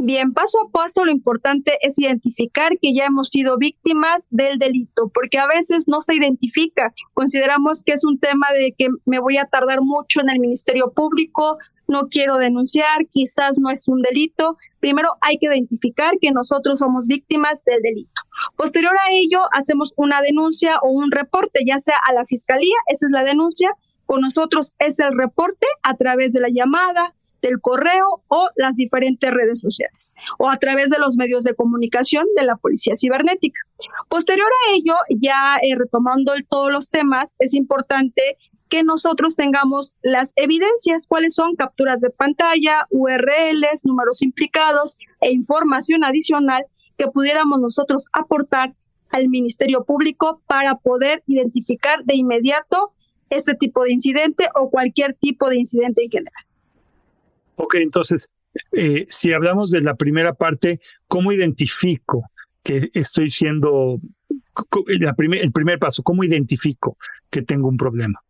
Bien, 0.01 0.33
paso 0.33 0.59
a 0.65 0.71
paso 0.71 1.05
lo 1.05 1.11
importante 1.11 1.77
es 1.81 1.99
identificar 1.99 2.79
que 2.81 2.95
ya 2.95 3.07
hemos 3.07 3.31
sido 3.31 3.59
víctimas 3.59 4.29
del 4.31 4.57
delito, 4.57 5.11
porque 5.13 5.39
a 5.39 5.49
veces 5.49 5.89
no 5.89 6.01
se 6.01 6.15
identifica. 6.15 6.95
Consideramos 7.15 7.83
que 7.83 7.95
es 7.95 8.05
un 8.05 8.21
tema 8.21 8.47
de 8.53 8.73
que 8.79 8.87
me 9.07 9.19
voy 9.19 9.39
a 9.39 9.47
tardar 9.47 9.81
mucho 9.83 10.21
en 10.21 10.31
el 10.31 10.39
Ministerio 10.39 10.93
Público, 10.93 11.59
no 11.89 12.07
quiero 12.09 12.37
denunciar, 12.37 13.09
quizás 13.11 13.59
no 13.59 13.71
es 13.71 13.89
un 13.89 14.03
delito. 14.03 14.57
Primero 14.79 15.09
hay 15.21 15.39
que 15.39 15.47
identificar 15.47 16.13
que 16.21 16.31
nosotros 16.31 16.79
somos 16.79 17.09
víctimas 17.09 17.65
del 17.65 17.83
delito. 17.83 18.23
Posterior 18.55 18.95
a 19.05 19.11
ello, 19.11 19.41
hacemos 19.51 19.95
una 19.97 20.23
denuncia 20.23 20.79
o 20.81 20.91
un 20.91 21.11
reporte, 21.11 21.63
ya 21.67 21.81
sea 21.81 21.97
a 22.09 22.13
la 22.13 22.25
fiscalía, 22.25 22.77
esa 22.87 23.07
es 23.07 23.11
la 23.11 23.25
denuncia, 23.25 23.73
con 24.07 24.21
nosotros 24.21 24.75
es 24.79 25.01
el 25.01 25.19
reporte 25.19 25.67
a 25.83 25.95
través 25.97 26.33
de 26.35 26.41
la 26.41 26.49
llamada, 26.51 27.15
del 27.43 27.61
correo 27.61 28.23
o 28.29 28.49
las 28.57 28.77
diferentes 28.77 29.31
redes 29.31 29.61
sociales 29.61 30.15
o 30.39 30.49
a 30.49 30.57
través 30.57 30.91
de 30.91 30.99
los 30.99 31.17
medios 31.17 31.45
de 31.45 31.55
comunicación 31.55 32.27
de 32.37 32.45
la 32.45 32.57
policía 32.57 32.95
cibernética. 32.97 33.61
Posterior 34.09 34.49
a 34.49 34.75
ello, 34.75 34.95
ya 35.11 35.57
eh, 35.63 35.75
retomando 35.77 36.33
todos 36.49 36.73
los 36.73 36.91
temas, 36.91 37.37
es 37.39 37.55
importante 37.55 38.37
que 38.69 38.83
nosotros 38.83 39.37
tengamos 39.37 39.95
las 40.03 40.33
evidencias, 40.37 41.07
cuáles 41.07 41.35
son 41.35 41.57
capturas 41.57 42.01
de 42.01 42.11
pantalla, 42.11 42.87
URLs, 42.91 43.85
números 43.85 44.23
implicados 44.23 44.99
e 45.21 45.33
información 45.33 46.05
adicional 46.05 46.67
que 46.97 47.07
pudiéramos 47.07 47.61
nosotros 47.61 48.09
aportar 48.13 48.75
al 49.11 49.29
Ministerio 49.29 49.85
Público 49.85 50.43
para 50.47 50.77
poder 50.77 51.23
identificar 51.27 52.05
de 52.05 52.17
inmediato 52.17 52.93
este 53.31 53.55
tipo 53.55 53.85
de 53.85 53.93
incidente 53.93 54.49
o 54.55 54.71
cualquier 54.71 55.15
tipo 55.15 55.49
de 55.49 55.59
incidente 55.59 56.03
en 56.05 56.11
general. 56.11 56.48
Ok, 57.59 57.75
entonces, 57.75 58.31
eh, 58.73 59.05
si 59.09 59.33
hablamos 59.33 59.71
de 59.71 59.81
la 59.81 59.97
primera 59.97 60.33
parte, 60.33 60.79
¿cómo 61.09 61.33
identifico 61.33 62.31
que 62.63 62.91
estoy 62.95 63.31
siendo 63.31 64.01
el 64.87 65.53
primer 65.53 65.79
paso? 65.81 66.05
¿Cómo 66.05 66.23
identifico 66.23 66.97
que 67.31 67.43
tengo 67.43 67.69
un 67.69 67.77
problema? 67.77 68.23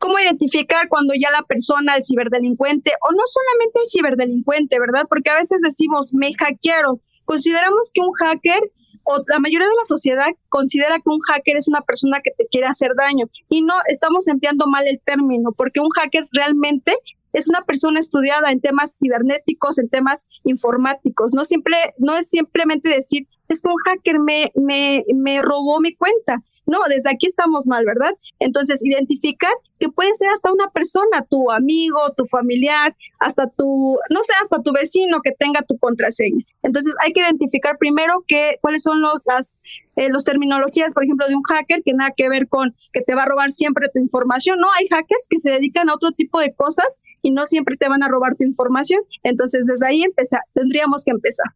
¿Cómo 0.00 0.18
identificar 0.18 0.88
cuando 0.88 1.14
ya 1.14 1.30
la 1.30 1.42
persona, 1.42 1.94
el 1.94 2.02
ciberdelincuente, 2.02 2.92
o 3.00 3.12
no 3.12 3.22
solamente 3.26 3.80
el 3.80 3.88
ciberdelincuente, 3.88 4.78
¿verdad? 4.80 5.06
Porque 5.08 5.30
a 5.30 5.38
veces 5.38 5.60
decimos, 5.62 6.12
me 6.12 6.32
hackearon. 6.34 7.00
Consideramos 7.24 7.92
que 7.94 8.00
un 8.00 8.12
hacker, 8.12 8.72
o 9.04 9.22
la 9.28 9.38
mayoría 9.38 9.68
de 9.68 9.74
la 9.74 9.84
sociedad 9.86 10.26
considera 10.48 10.96
que 10.96 11.10
un 11.10 11.20
hacker 11.20 11.56
es 11.56 11.68
una 11.68 11.82
persona 11.82 12.20
que 12.22 12.32
te 12.36 12.46
quiere 12.50 12.66
hacer 12.66 12.90
daño. 12.96 13.26
Y 13.48 13.62
no, 13.62 13.74
estamos 13.86 14.26
empleando 14.26 14.66
mal 14.66 14.86
el 14.88 15.00
término, 15.04 15.52
porque 15.52 15.78
un 15.78 15.90
hacker 15.90 16.28
realmente 16.32 16.92
es 17.32 17.48
una 17.48 17.62
persona 17.62 18.00
estudiada 18.00 18.50
en 18.50 18.60
temas 18.60 18.98
cibernéticos, 18.98 19.78
en 19.78 19.88
temas 19.88 20.26
informáticos. 20.44 21.32
No, 21.34 21.44
simple, 21.44 21.76
no 21.98 22.16
es 22.16 22.28
simplemente 22.28 22.88
decir, 22.88 23.26
es 23.48 23.62
un 23.64 23.74
hacker 23.84 24.18
me, 24.20 24.50
me, 24.54 25.04
me 25.14 25.42
robó 25.42 25.80
mi 25.80 25.94
cuenta. 25.94 26.42
No, 26.68 26.78
desde 26.86 27.10
aquí 27.10 27.26
estamos 27.26 27.66
mal, 27.66 27.84
¿verdad? 27.86 28.12
Entonces, 28.38 28.80
identificar 28.84 29.52
que 29.80 29.88
puede 29.88 30.10
ser 30.14 30.28
hasta 30.28 30.52
una 30.52 30.68
persona, 30.68 31.24
tu 31.28 31.50
amigo, 31.50 31.98
tu 32.14 32.26
familiar, 32.26 32.94
hasta 33.18 33.48
tu, 33.48 33.96
no 34.10 34.22
sé, 34.22 34.34
hasta 34.42 34.62
tu 34.62 34.72
vecino 34.72 35.20
que 35.24 35.32
tenga 35.32 35.62
tu 35.62 35.78
contraseña. 35.78 36.44
Entonces, 36.62 36.94
hay 37.02 37.14
que 37.14 37.20
identificar 37.20 37.78
primero 37.78 38.22
que, 38.26 38.58
cuáles 38.60 38.82
son 38.82 39.00
los, 39.00 39.14
las 39.24 39.62
eh, 39.96 40.10
los 40.10 40.24
terminologías, 40.24 40.94
por 40.94 41.04
ejemplo, 41.04 41.26
de 41.26 41.34
un 41.34 41.42
hacker 41.42 41.82
que 41.82 41.92
nada 41.92 42.12
que 42.16 42.28
ver 42.28 42.46
con 42.46 42.76
que 42.92 43.00
te 43.00 43.16
va 43.16 43.22
a 43.22 43.26
robar 43.26 43.50
siempre 43.50 43.88
tu 43.92 43.98
información. 43.98 44.60
No, 44.60 44.68
hay 44.78 44.86
hackers 44.88 45.26
que 45.28 45.38
se 45.38 45.50
dedican 45.50 45.88
a 45.90 45.94
otro 45.94 46.12
tipo 46.12 46.38
de 46.38 46.54
cosas 46.54 47.02
y 47.20 47.32
no 47.32 47.46
siempre 47.46 47.76
te 47.76 47.88
van 47.88 48.04
a 48.04 48.08
robar 48.08 48.36
tu 48.36 48.44
información. 48.44 49.00
Entonces, 49.24 49.66
desde 49.66 49.88
ahí 49.88 50.02
empezar, 50.02 50.42
tendríamos 50.54 51.02
que 51.04 51.10
empezar. 51.12 51.46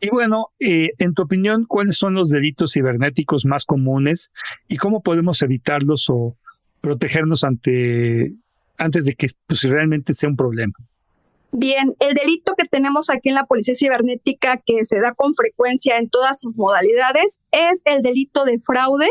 Y 0.00 0.10
bueno, 0.10 0.48
eh, 0.60 0.90
en 0.98 1.14
tu 1.14 1.22
opinión, 1.22 1.64
¿cuáles 1.66 1.96
son 1.96 2.14
los 2.14 2.28
delitos 2.28 2.72
cibernéticos 2.72 3.44
más 3.46 3.64
comunes 3.64 4.32
y 4.68 4.76
cómo 4.76 5.02
podemos 5.02 5.42
evitarlos 5.42 6.08
o 6.08 6.36
protegernos 6.80 7.42
ante 7.42 8.34
antes 8.78 9.04
de 9.04 9.14
que 9.14 9.28
pues, 9.46 9.62
realmente 9.62 10.14
sea 10.14 10.28
un 10.28 10.36
problema? 10.36 10.74
Bien, 11.50 11.96
el 11.98 12.14
delito 12.14 12.54
que 12.56 12.66
tenemos 12.66 13.08
aquí 13.10 13.30
en 13.30 13.34
la 13.34 13.46
Policía 13.46 13.74
Cibernética, 13.74 14.58
que 14.64 14.84
se 14.84 15.00
da 15.00 15.14
con 15.14 15.34
frecuencia 15.34 15.98
en 15.98 16.10
todas 16.10 16.40
sus 16.40 16.56
modalidades, 16.56 17.40
es 17.50 17.82
el 17.86 18.02
delito 18.02 18.44
de 18.44 18.58
fraude. 18.58 19.08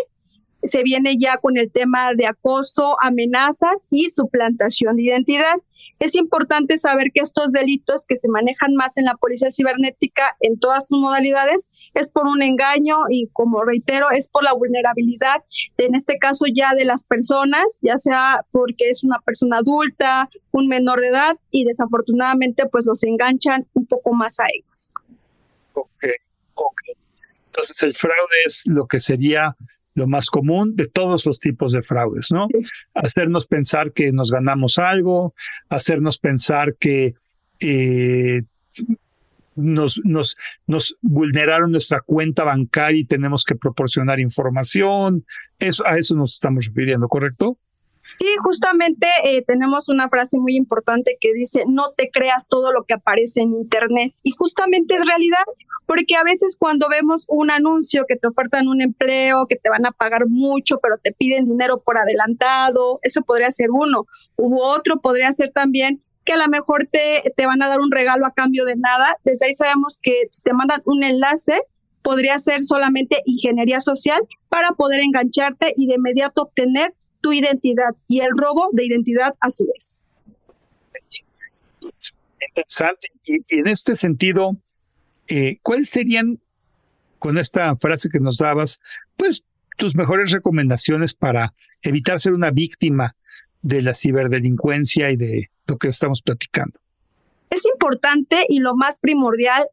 Se 0.63 0.83
viene 0.83 1.17
ya 1.17 1.37
con 1.37 1.57
el 1.57 1.71
tema 1.71 2.13
de 2.13 2.27
acoso, 2.27 2.95
amenazas 3.01 3.87
y 3.89 4.09
suplantación 4.09 4.97
de 4.97 5.03
identidad. 5.03 5.55
Es 5.99 6.15
importante 6.15 6.77
saber 6.77 7.07
que 7.13 7.21
estos 7.21 7.51
delitos 7.51 8.05
que 8.05 8.15
se 8.15 8.29
manejan 8.29 8.75
más 8.75 8.97
en 8.97 9.05
la 9.05 9.15
policía 9.15 9.49
cibernética 9.51 10.35
en 10.39 10.59
todas 10.59 10.87
sus 10.87 10.99
modalidades 10.99 11.69
es 11.93 12.11
por 12.11 12.27
un 12.27 12.41
engaño 12.43 12.97
y 13.09 13.29
como 13.33 13.63
reitero 13.63 14.11
es 14.11 14.29
por 14.29 14.43
la 14.43 14.53
vulnerabilidad, 14.53 15.43
en 15.77 15.95
este 15.95 16.17
caso 16.17 16.45
ya 16.53 16.73
de 16.75 16.85
las 16.85 17.05
personas, 17.05 17.79
ya 17.81 17.97
sea 17.97 18.45
porque 18.51 18.89
es 18.89 19.03
una 19.03 19.19
persona 19.19 19.57
adulta, 19.57 20.29
un 20.51 20.67
menor 20.67 21.01
de 21.01 21.07
edad 21.07 21.37
y 21.51 21.65
desafortunadamente 21.65 22.67
pues 22.67 22.85
los 22.85 23.03
enganchan 23.03 23.67
un 23.73 23.85
poco 23.85 24.13
más 24.13 24.39
a 24.39 24.45
ellos. 24.53 24.93
Ok, 25.73 26.05
ok. 26.53 26.81
Entonces 27.47 27.81
el 27.83 27.95
fraude 27.95 28.43
es 28.45 28.63
lo 28.67 28.87
que 28.87 28.99
sería 28.99 29.55
lo 29.97 30.07
más 30.07 30.29
común 30.29 30.75
de 30.75 30.87
todos 30.87 31.25
los 31.25 31.39
tipos 31.39 31.71
de 31.71 31.81
fraudes, 31.81 32.27
¿no? 32.31 32.47
Hacernos 32.93 33.47
pensar 33.47 33.91
que 33.93 34.11
nos 34.11 34.31
ganamos 34.31 34.77
algo, 34.77 35.33
hacernos 35.69 36.19
pensar 36.19 36.75
que 36.75 37.15
eh, 37.59 38.43
nos, 39.55 39.99
nos, 40.03 40.37
nos 40.67 40.97
vulneraron 41.01 41.71
nuestra 41.71 42.01
cuenta 42.01 42.43
bancaria 42.43 43.01
y 43.01 43.05
tenemos 43.05 43.43
que 43.43 43.55
proporcionar 43.55 44.19
información. 44.19 45.25
Eso, 45.57 45.83
a 45.87 45.97
eso 45.97 46.13
nos 46.13 46.35
estamos 46.35 46.65
refiriendo, 46.65 47.07
¿correcto? 47.07 47.57
Sí, 48.19 48.27
justamente 48.43 49.07
eh, 49.23 49.43
tenemos 49.43 49.89
una 49.89 50.09
frase 50.09 50.39
muy 50.39 50.55
importante 50.55 51.17
que 51.19 51.33
dice, 51.33 51.63
no 51.67 51.91
te 51.95 52.09
creas 52.09 52.47
todo 52.47 52.71
lo 52.71 52.83
que 52.83 52.95
aparece 52.95 53.41
en 53.41 53.53
Internet. 53.53 54.13
Y 54.23 54.31
justamente 54.31 54.95
es 54.95 55.07
realidad, 55.07 55.43
porque 55.85 56.15
a 56.15 56.23
veces 56.23 56.57
cuando 56.59 56.87
vemos 56.89 57.25
un 57.29 57.51
anuncio 57.51 58.05
que 58.07 58.15
te 58.15 58.27
ofertan 58.27 58.67
un 58.67 58.81
empleo, 58.81 59.45
que 59.47 59.55
te 59.55 59.69
van 59.69 59.85
a 59.85 59.91
pagar 59.91 60.27
mucho, 60.27 60.79
pero 60.79 60.97
te 60.97 61.11
piden 61.11 61.45
dinero 61.45 61.79
por 61.79 61.97
adelantado, 61.97 62.99
eso 63.03 63.21
podría 63.21 63.51
ser 63.51 63.67
uno. 63.71 64.05
U 64.35 64.59
otro 64.61 64.99
podría 64.99 65.31
ser 65.31 65.51
también 65.51 66.01
que 66.25 66.33
a 66.33 66.37
lo 66.37 66.47
mejor 66.49 66.87
te, 66.91 67.31
te 67.37 67.45
van 67.45 67.61
a 67.61 67.69
dar 67.69 67.79
un 67.79 67.91
regalo 67.91 68.25
a 68.25 68.33
cambio 68.33 68.65
de 68.65 68.75
nada. 68.75 69.17
Desde 69.23 69.45
ahí 69.45 69.53
sabemos 69.53 69.99
que 70.01 70.23
si 70.29 70.41
te 70.41 70.53
mandan 70.53 70.81
un 70.85 71.03
enlace, 71.03 71.61
podría 72.01 72.37
ser 72.39 72.63
solamente 72.63 73.21
ingeniería 73.25 73.79
social 73.79 74.21
para 74.49 74.71
poder 74.71 75.01
engancharte 75.01 75.73
y 75.75 75.87
de 75.87 75.95
inmediato 75.95 76.43
obtener 76.43 76.93
tu 77.21 77.33
identidad 77.33 77.95
y 78.07 78.21
el 78.21 78.29
robo 78.35 78.69
de 78.71 78.85
identidad 78.85 79.35
a 79.39 79.49
su 79.51 79.65
vez. 79.67 80.01
Interesante. 82.39 83.07
Y, 83.25 83.59
en 83.59 83.67
este 83.67 83.95
sentido, 83.95 84.57
eh, 85.27 85.57
¿cuáles 85.61 85.89
serían, 85.89 86.39
con 87.19 87.37
esta 87.37 87.75
frase 87.77 88.09
que 88.09 88.19
nos 88.19 88.37
dabas, 88.37 88.79
pues 89.15 89.45
tus 89.77 89.95
mejores 89.95 90.31
recomendaciones 90.31 91.13
para 91.13 91.53
evitar 91.81 92.19
ser 92.19 92.33
una 92.33 92.51
víctima 92.51 93.15
de 93.61 93.81
la 93.81 93.93
ciberdelincuencia 93.93 95.11
y 95.11 95.17
de 95.17 95.51
lo 95.67 95.77
que 95.77 95.89
estamos 95.89 96.21
platicando? 96.21 96.79
Es 97.49 97.65
importante 97.65 98.45
y 98.49 98.59
lo 98.59 98.75
más 98.75 98.99
primordial 98.99 99.67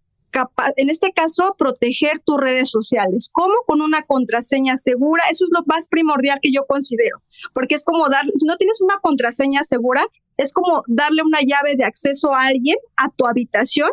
en 0.76 0.90
este 0.90 1.12
caso, 1.12 1.54
proteger 1.58 2.20
tus 2.24 2.40
redes 2.40 2.70
sociales. 2.70 3.30
¿Cómo? 3.32 3.54
Con 3.66 3.80
una 3.80 4.02
contraseña 4.02 4.76
segura. 4.76 5.22
Eso 5.30 5.44
es 5.44 5.50
lo 5.52 5.64
más 5.66 5.88
primordial 5.88 6.38
que 6.42 6.52
yo 6.52 6.66
considero, 6.66 7.22
porque 7.52 7.74
es 7.74 7.84
como 7.84 8.08
darle, 8.08 8.32
si 8.36 8.46
no 8.46 8.56
tienes 8.56 8.80
una 8.80 8.98
contraseña 9.00 9.62
segura, 9.62 10.04
es 10.36 10.52
como 10.52 10.82
darle 10.86 11.22
una 11.22 11.40
llave 11.40 11.76
de 11.76 11.84
acceso 11.84 12.34
a 12.34 12.46
alguien 12.46 12.76
a 12.96 13.08
tu 13.10 13.26
habitación 13.26 13.90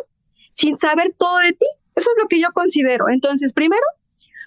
sin 0.50 0.78
saber 0.78 1.14
todo 1.16 1.38
de 1.38 1.52
ti. 1.52 1.66
Eso 1.94 2.10
es 2.16 2.22
lo 2.22 2.28
que 2.28 2.40
yo 2.40 2.48
considero. 2.52 3.08
Entonces, 3.08 3.52
primero, 3.52 3.82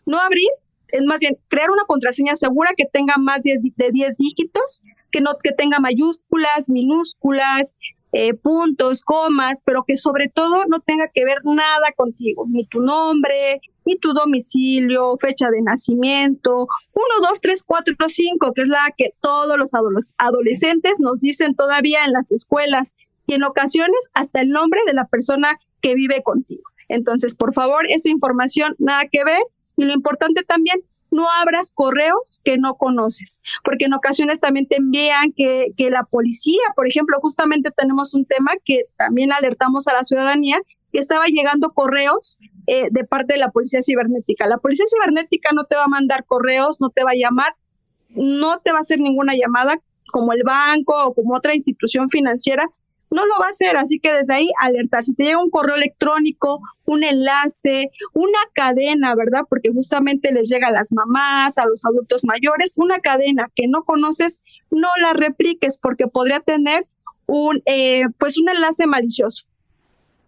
no 0.06 0.20
abrir, 0.20 0.50
es 0.90 1.04
más 1.04 1.20
bien 1.20 1.38
crear 1.48 1.70
una 1.72 1.84
contraseña 1.86 2.36
segura 2.36 2.72
que 2.76 2.86
tenga 2.86 3.16
más 3.18 3.44
de 3.44 3.60
10 3.62 4.18
dígitos, 4.18 4.82
que 5.12 5.22
no 5.22 5.38
que 5.42 5.52
tenga 5.52 5.80
mayúsculas, 5.80 6.70
minúsculas, 6.70 7.78
eh, 8.18 8.34
puntos, 8.34 9.02
comas, 9.02 9.62
pero 9.66 9.84
que 9.86 9.98
sobre 9.98 10.30
todo 10.30 10.64
no 10.70 10.80
tenga 10.80 11.10
que 11.14 11.26
ver 11.26 11.40
nada 11.44 11.92
contigo, 11.98 12.46
ni 12.50 12.66
tu 12.66 12.80
nombre, 12.80 13.60
y 13.84 13.98
tu 13.98 14.14
domicilio, 14.14 15.18
fecha 15.18 15.50
de 15.50 15.62
nacimiento, 15.62 16.66
1, 16.94 17.28
2, 17.28 17.42
3, 17.42 17.64
4, 17.68 17.96
5, 18.08 18.54
que 18.56 18.62
es 18.62 18.70
la 18.70 18.94
que 18.98 19.10
todos 19.20 19.58
los 19.58 19.72
adolescentes 20.18 21.02
nos 21.02 21.20
dicen 21.20 21.56
todavía 21.56 22.06
en 22.06 22.14
las 22.14 22.32
escuelas 22.32 22.96
y 23.28 23.34
en 23.34 23.44
ocasiones 23.44 24.10
hasta 24.14 24.40
el 24.40 24.48
nombre 24.48 24.80
de 24.88 24.94
la 24.94 25.08
persona 25.08 25.60
que 25.82 25.94
vive 25.94 26.24
contigo. 26.24 26.64
Entonces, 26.88 27.36
por 27.36 27.54
favor, 27.54 27.86
esa 27.90 28.08
información 28.08 28.76
nada 28.80 29.10
que 29.12 29.26
ver 29.26 29.42
y 29.76 29.84
lo 29.84 29.92
importante 29.92 30.44
también, 30.44 30.80
no 31.16 31.26
abras 31.42 31.72
correos 31.74 32.42
que 32.44 32.58
no 32.58 32.76
conoces, 32.76 33.42
porque 33.64 33.86
en 33.86 33.94
ocasiones 33.94 34.40
también 34.40 34.68
te 34.68 34.78
envían 34.78 35.32
que, 35.36 35.68
que 35.76 35.90
la 35.90 36.04
policía, 36.04 36.62
por 36.76 36.88
ejemplo, 36.88 37.18
justamente 37.22 37.72
tenemos 37.72 38.14
un 38.14 38.26
tema 38.26 38.52
que 38.64 38.84
también 38.98 39.32
alertamos 39.32 39.88
a 39.88 39.94
la 39.94 40.04
ciudadanía, 40.04 40.60
que 40.92 41.00
estaba 41.00 41.26
llegando 41.28 41.72
correos 41.72 42.38
eh, 42.68 42.88
de 42.90 43.04
parte 43.04 43.34
de 43.34 43.40
la 43.40 43.52
policía 43.52 43.82
cibernética. 43.82 44.48
La 44.48 44.58
policía 44.58 44.86
cibernética 44.88 45.50
no 45.54 45.66
te 45.66 45.76
va 45.76 45.84
a 45.84 45.88
mandar 45.88 46.26
correos, 46.26 46.80
no 46.82 46.90
te 46.90 47.04
va 47.04 47.12
a 47.12 47.16
llamar, 47.16 47.56
no 48.10 48.60
te 48.60 48.72
va 48.72 48.80
a 48.80 48.82
hacer 48.82 49.00
ninguna 49.00 49.36
llamada 49.36 49.80
como 50.12 50.34
el 50.34 50.44
banco 50.44 50.96
o 51.06 51.14
como 51.14 51.36
otra 51.36 51.54
institución 51.54 52.10
financiera, 52.10 52.66
no 53.16 53.26
lo 53.26 53.40
va 53.40 53.46
a 53.46 53.50
hacer, 53.50 53.78
así 53.78 54.00
que 54.00 54.12
desde 54.14 54.34
ahí 54.34 54.50
alertar. 54.60 55.04
Si 55.04 55.16
te 55.16 55.24
llega 55.24 55.42
un 55.42 55.50
correo 55.50 55.76
electrónico, 55.76 56.60
un 56.86 57.04
enlace, 57.04 57.90
una 58.14 58.40
cadena, 58.54 59.16
¿verdad? 59.16 59.44
Porque 59.50 59.72
justamente 59.72 60.34
les 60.34 60.50
llega 60.50 60.68
a 60.68 60.72
las 60.72 60.92
mamás, 60.92 61.58
a 61.58 61.66
los 61.66 61.86
adultos 61.86 62.26
mayores, 62.26 62.74
una 62.78 63.00
cadena 63.00 63.50
que 63.56 63.68
no 63.68 63.84
conoces, 63.84 64.42
no 64.70 64.90
la 65.02 65.14
repliques 65.14 65.80
porque 65.80 66.08
podría 66.08 66.42
tener 66.42 66.88
un, 67.26 67.62
eh, 67.66 68.04
pues 68.20 68.38
un 68.38 68.50
enlace 68.50 68.86
malicioso. 68.86 69.46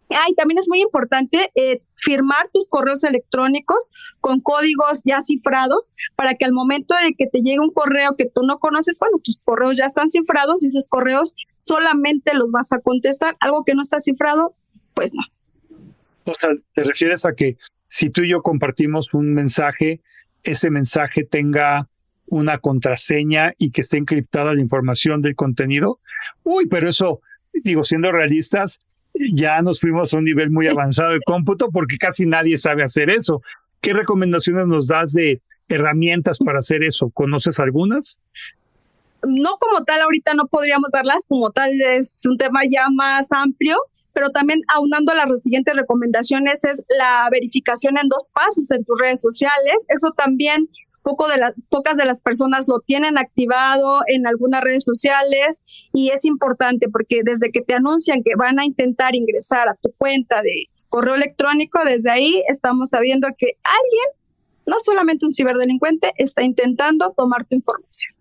Ay, 0.09 0.33
también 0.35 0.57
es 0.57 0.67
muy 0.69 0.81
importante 0.81 1.49
eh, 1.55 1.79
firmar 1.97 2.49
tus 2.53 2.69
correos 2.69 3.03
electrónicos 3.03 3.77
con 4.21 4.39
códigos 4.39 5.01
ya 5.03 5.21
cifrados 5.21 5.93
para 6.15 6.35
que 6.35 6.45
al 6.45 6.53
momento 6.53 6.95
de 6.95 7.13
que 7.13 7.27
te 7.27 7.39
llegue 7.39 7.59
un 7.59 7.71
correo 7.71 8.15
que 8.17 8.25
tú 8.25 8.41
no 8.43 8.59
conoces, 8.59 8.97
bueno, 8.99 9.19
tus 9.23 9.41
correos 9.41 9.77
ya 9.77 9.85
están 9.85 10.09
cifrados 10.09 10.63
y 10.63 10.67
esos 10.67 10.87
correos 10.87 11.35
solamente 11.57 12.33
los 12.35 12.51
vas 12.51 12.71
a 12.71 12.79
contestar. 12.79 13.35
Algo 13.39 13.63
que 13.65 13.73
no 13.73 13.81
está 13.81 13.99
cifrado, 13.99 14.55
pues 14.93 15.13
no. 15.13 15.23
O 16.25 16.33
sea, 16.33 16.51
¿te 16.73 16.83
refieres 16.83 17.25
a 17.25 17.33
que 17.33 17.57
si 17.87 18.09
tú 18.09 18.21
y 18.21 18.29
yo 18.29 18.41
compartimos 18.41 19.13
un 19.13 19.33
mensaje, 19.33 20.01
ese 20.43 20.69
mensaje 20.69 21.23
tenga 21.23 21.89
una 22.25 22.57
contraseña 22.57 23.53
y 23.57 23.71
que 23.71 23.81
esté 23.81 23.97
encriptada 23.97 24.53
la 24.53 24.61
información 24.61 25.21
del 25.21 25.35
contenido? 25.35 25.99
Uy, 26.43 26.67
pero 26.67 26.89
eso, 26.89 27.21
digo, 27.63 27.83
siendo 27.83 28.11
realistas, 28.11 28.79
ya 29.33 29.61
nos 29.61 29.79
fuimos 29.79 30.13
a 30.13 30.17
un 30.17 30.23
nivel 30.23 30.51
muy 30.51 30.67
avanzado 30.67 31.11
de 31.11 31.19
cómputo 31.25 31.69
porque 31.71 31.97
casi 31.97 32.25
nadie 32.25 32.57
sabe 32.57 32.83
hacer 32.83 33.09
eso. 33.09 33.41
¿Qué 33.81 33.93
recomendaciones 33.93 34.67
nos 34.67 34.87
das 34.87 35.13
de 35.13 35.41
herramientas 35.69 36.39
para 36.39 36.59
hacer 36.59 36.83
eso? 36.83 37.09
¿Conoces 37.09 37.59
algunas? 37.59 38.19
No 39.27 39.57
como 39.57 39.83
tal, 39.83 40.01
ahorita 40.01 40.33
no 40.33 40.47
podríamos 40.47 40.91
darlas, 40.91 41.25
como 41.27 41.51
tal 41.51 41.71
es 41.81 42.23
un 42.25 42.37
tema 42.37 42.61
ya 42.69 42.87
más 42.89 43.31
amplio, 43.31 43.77
pero 44.13 44.29
también 44.29 44.61
aunando 44.73 45.11
a 45.11 45.15
las 45.15 45.41
siguientes 45.41 45.75
recomendaciones 45.75 46.63
es 46.63 46.83
la 46.97 47.27
verificación 47.31 47.97
en 47.97 48.07
dos 48.07 48.29
pasos 48.33 48.71
en 48.71 48.83
tus 48.83 48.99
redes 48.99 49.21
sociales. 49.21 49.85
Eso 49.89 50.11
también 50.15 50.69
poco 51.07 51.29
de 51.29 51.35
pocas 51.69 51.95
de 51.95 52.03
las 52.03 52.19
personas 52.19 52.65
lo 52.67 52.81
tienen 52.81 53.17
activado 53.17 54.01
en 54.07 54.27
algunas 54.27 54.59
redes 54.59 54.83
sociales 54.83 55.63
y 55.93 56.09
es 56.09 56.25
importante 56.25 56.89
porque 56.89 57.21
desde 57.23 57.49
que 57.49 57.61
te 57.61 57.75
anuncian 57.75 58.23
que 58.23 58.35
van 58.37 58.59
a 58.59 58.65
intentar 58.65 59.15
ingresar 59.15 59.69
a 59.69 59.75
tu 59.75 59.93
cuenta 59.97 60.41
de 60.41 60.65
correo 60.89 61.15
electrónico, 61.15 61.79
desde 61.85 62.11
ahí 62.11 62.43
estamos 62.49 62.89
sabiendo 62.89 63.29
que 63.37 63.53
alguien, 63.63 64.21
no 64.65 64.75
solamente 64.81 65.25
un 65.25 65.31
ciberdelincuente, 65.31 66.11
está 66.17 66.43
intentando 66.43 67.13
tomar 67.15 67.45
tu 67.45 67.55
información. 67.55 68.13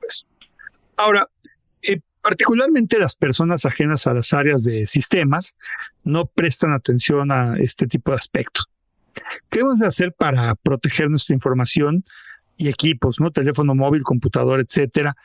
Pues, 0.00 0.26
ahora, 0.96 1.28
eh, 1.82 2.00
particularmente 2.22 2.98
las 2.98 3.14
personas 3.14 3.66
ajenas 3.66 4.06
a 4.06 4.14
las 4.14 4.32
áreas 4.32 4.64
de 4.64 4.86
sistemas 4.86 5.54
no 6.04 6.24
prestan 6.24 6.72
atención 6.72 7.30
a 7.30 7.56
este 7.58 7.86
tipo 7.86 8.12
de 8.12 8.16
aspectos. 8.16 8.70
¿Qué 9.48 9.62
vamos 9.62 9.82
a 9.82 9.88
hacer 9.88 10.12
para 10.12 10.54
proteger 10.54 11.10
nuestra 11.10 11.34
información 11.34 12.04
y 12.56 12.68
equipos, 12.68 13.20
¿no? 13.20 13.30
Teléfono 13.30 13.74
móvil, 13.74 14.02
computador, 14.02 14.60
etcétera. 14.60 15.16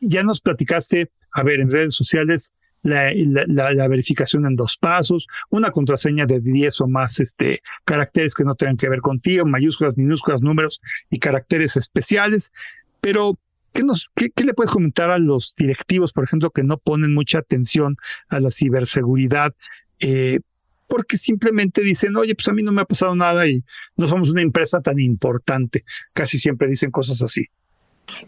Ya 0.00 0.22
nos 0.22 0.40
platicaste, 0.40 1.10
a 1.32 1.42
ver, 1.42 1.60
en 1.60 1.70
redes 1.70 1.94
sociales, 1.94 2.52
la, 2.82 3.88
verificación 3.88 4.46
en 4.46 4.56
dos 4.56 4.76
pasos, 4.76 5.26
una 5.50 5.70
contraseña 5.70 6.26
de 6.26 6.40
10 6.40 6.80
o 6.82 6.88
más 6.88 7.20
este, 7.20 7.62
caracteres 7.84 8.34
que 8.34 8.44
no 8.44 8.54
tengan 8.54 8.76
que 8.76 8.88
ver 8.88 9.00
contigo, 9.00 9.44
mayúsculas, 9.44 9.96
minúsculas, 9.96 10.42
números 10.42 10.80
y 11.10 11.18
caracteres 11.18 11.76
especiales. 11.76 12.52
Pero, 13.00 13.38
¿qué, 13.72 13.82
nos, 13.82 14.10
qué 14.14 14.44
le 14.44 14.54
puedes 14.54 14.70
comentar 14.70 15.10
a 15.10 15.18
los 15.18 15.54
directivos, 15.56 16.12
por 16.12 16.24
ejemplo, 16.24 16.50
que 16.50 16.62
no 16.62 16.78
ponen 16.78 17.14
mucha 17.14 17.38
atención 17.38 17.96
a 18.28 18.40
la 18.40 18.50
ciberseguridad? 18.50 19.54
Eh, 19.98 20.40
porque 20.86 21.16
simplemente 21.16 21.82
dicen, 21.82 22.16
oye, 22.16 22.34
pues 22.34 22.48
a 22.48 22.52
mí 22.52 22.62
no 22.62 22.72
me 22.72 22.82
ha 22.82 22.86
pasado 22.86 23.14
nada 23.14 23.46
y 23.46 23.62
no 23.96 24.06
somos 24.06 24.30
una 24.30 24.42
empresa 24.42 24.80
tan 24.80 24.98
importante. 24.98 25.84
Casi 26.12 26.38
siempre 26.38 26.68
dicen 26.68 26.90
cosas 26.90 27.22
así. 27.22 27.46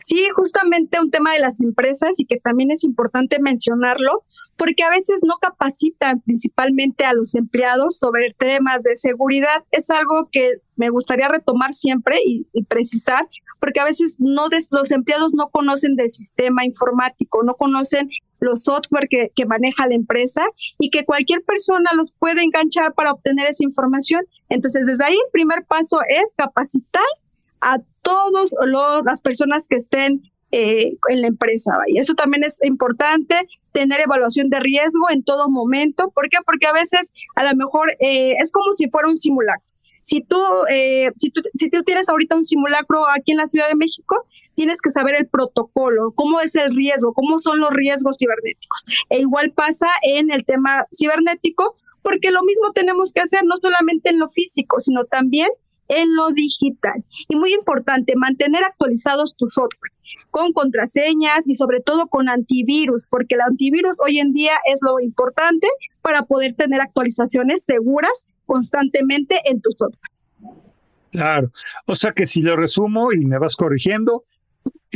Sí, 0.00 0.26
justamente 0.34 1.00
un 1.00 1.10
tema 1.10 1.32
de 1.32 1.40
las 1.40 1.60
empresas 1.60 2.18
y 2.18 2.26
que 2.26 2.38
también 2.38 2.70
es 2.70 2.84
importante 2.84 3.38
mencionarlo, 3.40 4.24
porque 4.56 4.82
a 4.82 4.90
veces 4.90 5.20
no 5.24 5.36
capacitan 5.40 6.20
principalmente 6.20 7.04
a 7.04 7.12
los 7.12 7.34
empleados 7.34 7.96
sobre 7.96 8.34
temas 8.38 8.82
de 8.82 8.96
seguridad. 8.96 9.64
Es 9.70 9.90
algo 9.90 10.28
que 10.32 10.54
me 10.76 10.90
gustaría 10.90 11.28
retomar 11.28 11.72
siempre 11.72 12.16
y, 12.24 12.46
precisar, 12.64 13.28
porque 13.60 13.80
a 13.80 13.84
veces 13.84 14.16
no 14.18 14.46
los 14.70 14.90
empleados 14.90 15.32
no 15.34 15.48
conocen 15.50 15.94
del 15.94 16.12
sistema 16.12 16.64
informático, 16.64 17.42
no 17.44 17.54
conocen 17.54 18.08
los 18.40 18.62
software 18.62 19.08
que, 19.08 19.30
maneja 19.46 19.86
la 19.86 19.94
empresa 19.94 20.42
y 20.78 20.90
que 20.90 21.04
cualquier 21.04 21.42
persona 21.42 21.90
los 21.96 22.12
puede 22.12 22.42
enganchar 22.42 22.92
para 22.94 23.12
obtener 23.12 23.46
esa 23.48 23.64
información. 23.64 24.22
Entonces, 24.48 24.86
desde 24.86 25.04
ahí 25.04 25.14
el 25.14 25.30
primer 25.32 25.64
paso 25.64 26.00
es 26.08 26.34
capacitar 26.34 27.02
a 27.60 27.78
todas 28.02 28.54
las 29.04 29.22
personas 29.22 29.66
que 29.68 29.76
estén 29.76 30.22
eh, 30.50 30.96
en 31.10 31.20
la 31.20 31.28
empresa. 31.28 31.72
Y 31.88 31.98
eso 31.98 32.14
también 32.14 32.44
es 32.44 32.58
importante, 32.62 33.46
tener 33.72 34.00
evaluación 34.00 34.48
de 34.48 34.60
riesgo 34.60 35.10
en 35.10 35.22
todo 35.22 35.50
momento. 35.50 36.10
¿Por 36.14 36.28
qué? 36.28 36.38
Porque 36.44 36.66
a 36.66 36.72
veces 36.72 37.12
a 37.34 37.44
lo 37.44 37.54
mejor 37.56 37.92
eh, 38.00 38.34
es 38.40 38.52
como 38.52 38.74
si 38.74 38.88
fuera 38.88 39.08
un 39.08 39.16
simulacro. 39.16 39.67
Si 40.00 40.22
tú, 40.22 40.40
eh, 40.70 41.10
si 41.16 41.30
tú, 41.30 41.42
si 41.54 41.70
tú 41.70 41.82
tienes 41.82 42.08
ahorita 42.08 42.36
un 42.36 42.44
simulacro 42.44 43.08
aquí 43.08 43.32
en 43.32 43.38
la 43.38 43.46
Ciudad 43.46 43.68
de 43.68 43.74
México, 43.74 44.26
tienes 44.54 44.80
que 44.80 44.90
saber 44.90 45.16
el 45.16 45.28
protocolo, 45.28 46.12
cómo 46.14 46.40
es 46.40 46.54
el 46.56 46.74
riesgo, 46.74 47.12
cómo 47.12 47.40
son 47.40 47.60
los 47.60 47.70
riesgos 47.70 48.16
cibernéticos. 48.18 48.84
E 49.10 49.20
igual 49.20 49.52
pasa 49.52 49.88
en 50.02 50.30
el 50.30 50.44
tema 50.44 50.84
cibernético, 50.96 51.76
porque 52.02 52.30
lo 52.30 52.42
mismo 52.42 52.72
tenemos 52.72 53.12
que 53.12 53.20
hacer 53.20 53.42
no 53.44 53.56
solamente 53.60 54.10
en 54.10 54.18
lo 54.18 54.28
físico, 54.28 54.80
sino 54.80 55.04
también 55.04 55.48
en 55.88 56.14
lo 56.16 56.30
digital. 56.30 57.04
Y 57.28 57.36
muy 57.36 57.52
importante, 57.54 58.14
mantener 58.16 58.62
actualizados 58.64 59.36
tu 59.36 59.48
software 59.48 59.92
con 60.30 60.52
contraseñas 60.52 61.48
y 61.48 61.54
sobre 61.56 61.80
todo 61.80 62.06
con 62.06 62.28
antivirus, 62.28 63.06
porque 63.08 63.34
el 63.34 63.42
antivirus 63.42 63.98
hoy 64.04 64.20
en 64.20 64.32
día 64.32 64.52
es 64.72 64.80
lo 64.82 65.00
importante 65.00 65.66
para 66.02 66.22
poder 66.22 66.54
tener 66.54 66.80
actualizaciones 66.80 67.64
seguras 67.64 68.26
constantemente 68.48 69.40
en 69.44 69.60
tu 69.60 69.70
software. 69.70 70.10
Claro, 71.12 71.50
o 71.86 71.94
sea 71.94 72.12
que 72.12 72.26
si 72.26 72.42
lo 72.42 72.56
resumo 72.56 73.12
y 73.12 73.24
me 73.24 73.38
vas 73.38 73.56
corrigiendo, 73.56 74.24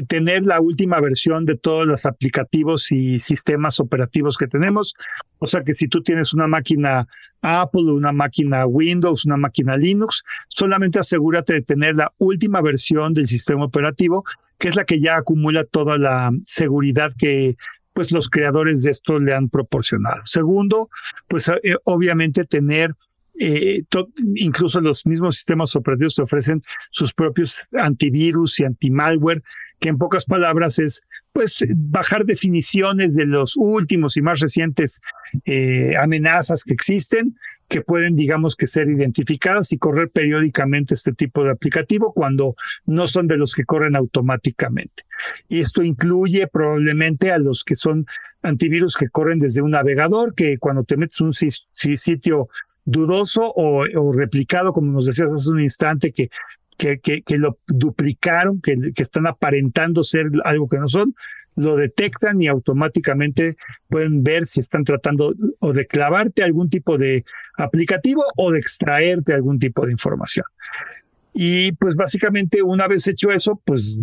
tener 0.08 0.44
la 0.44 0.60
última 0.60 1.00
versión 1.00 1.44
de 1.44 1.56
todos 1.56 1.86
los 1.86 2.06
aplicativos 2.06 2.90
y 2.92 3.20
sistemas 3.20 3.78
operativos 3.78 4.38
que 4.38 4.46
tenemos. 4.46 4.94
O 5.38 5.46
sea 5.46 5.62
que 5.62 5.74
si 5.74 5.88
tú 5.88 6.02
tienes 6.02 6.32
una 6.32 6.46
máquina 6.46 7.06
Apple, 7.42 7.92
una 7.92 8.12
máquina 8.12 8.66
Windows, 8.66 9.26
una 9.26 9.36
máquina 9.36 9.76
Linux, 9.76 10.24
solamente 10.48 10.98
asegúrate 10.98 11.54
de 11.54 11.62
tener 11.62 11.96
la 11.96 12.12
última 12.18 12.62
versión 12.62 13.12
del 13.12 13.26
sistema 13.26 13.64
operativo, 13.64 14.24
que 14.58 14.68
es 14.68 14.76
la 14.76 14.84
que 14.84 15.00
ya 15.00 15.16
acumula 15.16 15.64
toda 15.64 15.98
la 15.98 16.30
seguridad 16.44 17.12
que 17.16 17.56
pues 17.92 18.10
los 18.12 18.30
creadores 18.30 18.82
de 18.82 18.90
esto 18.90 19.18
le 19.18 19.34
han 19.34 19.50
proporcionado. 19.50 20.22
Segundo, 20.24 20.88
pues 21.28 21.48
eh, 21.48 21.76
obviamente 21.84 22.44
tener 22.44 22.94
eh, 23.38 23.82
incluso 24.34 24.80
los 24.80 25.06
mismos 25.06 25.36
sistemas 25.36 25.74
operativos 25.74 26.14
te 26.14 26.22
ofrecen 26.22 26.60
sus 26.90 27.14
propios 27.14 27.66
antivirus 27.72 28.60
y 28.60 28.64
antimalware, 28.64 29.42
que 29.78 29.88
en 29.88 29.98
pocas 29.98 30.26
palabras 30.26 30.78
es 30.78 31.02
pues 31.32 31.64
bajar 31.74 32.24
definiciones 32.24 33.14
de 33.14 33.26
los 33.26 33.56
últimos 33.56 34.16
y 34.16 34.22
más 34.22 34.40
recientes 34.40 35.00
eh, 35.46 35.94
amenazas 35.98 36.62
que 36.62 36.74
existen, 36.74 37.36
que 37.68 37.80
pueden, 37.80 38.16
digamos, 38.16 38.54
que 38.54 38.66
ser 38.66 38.86
identificadas 38.88 39.72
y 39.72 39.78
correr 39.78 40.10
periódicamente 40.10 40.92
este 40.92 41.14
tipo 41.14 41.42
de 41.42 41.52
aplicativo 41.52 42.12
cuando 42.12 42.54
no 42.84 43.08
son 43.08 43.28
de 43.28 43.38
los 43.38 43.54
que 43.54 43.64
corren 43.64 43.96
automáticamente. 43.96 45.04
Y 45.48 45.60
esto 45.60 45.82
incluye 45.82 46.46
probablemente 46.48 47.32
a 47.32 47.38
los 47.38 47.64
que 47.64 47.76
son 47.76 48.04
antivirus 48.42 48.96
que 48.96 49.08
corren 49.08 49.38
desde 49.38 49.62
un 49.62 49.70
navegador, 49.70 50.34
que 50.34 50.58
cuando 50.58 50.84
te 50.84 50.98
metes 50.98 51.20
un 51.22 51.32
sitio 51.32 52.48
dudoso 52.84 53.52
o, 53.54 54.12
replicado, 54.12 54.72
como 54.72 54.92
nos 54.92 55.06
decías 55.06 55.30
hace 55.30 55.50
un 55.50 55.60
instante, 55.60 56.12
que, 56.12 56.30
que, 56.76 56.98
que, 57.22 57.38
lo 57.38 57.58
duplicaron, 57.68 58.60
que, 58.60 58.76
que 58.94 59.02
están 59.02 59.26
aparentando 59.26 60.02
ser 60.04 60.26
algo 60.44 60.68
que 60.68 60.78
no 60.78 60.88
son, 60.88 61.14
lo 61.54 61.76
detectan 61.76 62.40
y 62.40 62.48
automáticamente 62.48 63.56
pueden 63.88 64.22
ver 64.22 64.46
si 64.46 64.60
están 64.60 64.84
tratando 64.84 65.34
o 65.60 65.72
de 65.72 65.86
clavarte 65.86 66.42
algún 66.42 66.70
tipo 66.70 66.98
de 66.98 67.24
aplicativo 67.58 68.24
o 68.36 68.52
de 68.52 68.58
extraerte 68.58 69.34
algún 69.34 69.58
tipo 69.58 69.84
de 69.84 69.92
información. 69.92 70.46
Y 71.34 71.72
pues 71.72 71.96
básicamente 71.96 72.62
una 72.62 72.86
vez 72.88 73.06
hecho 73.06 73.30
eso, 73.30 73.60
pues 73.64 73.98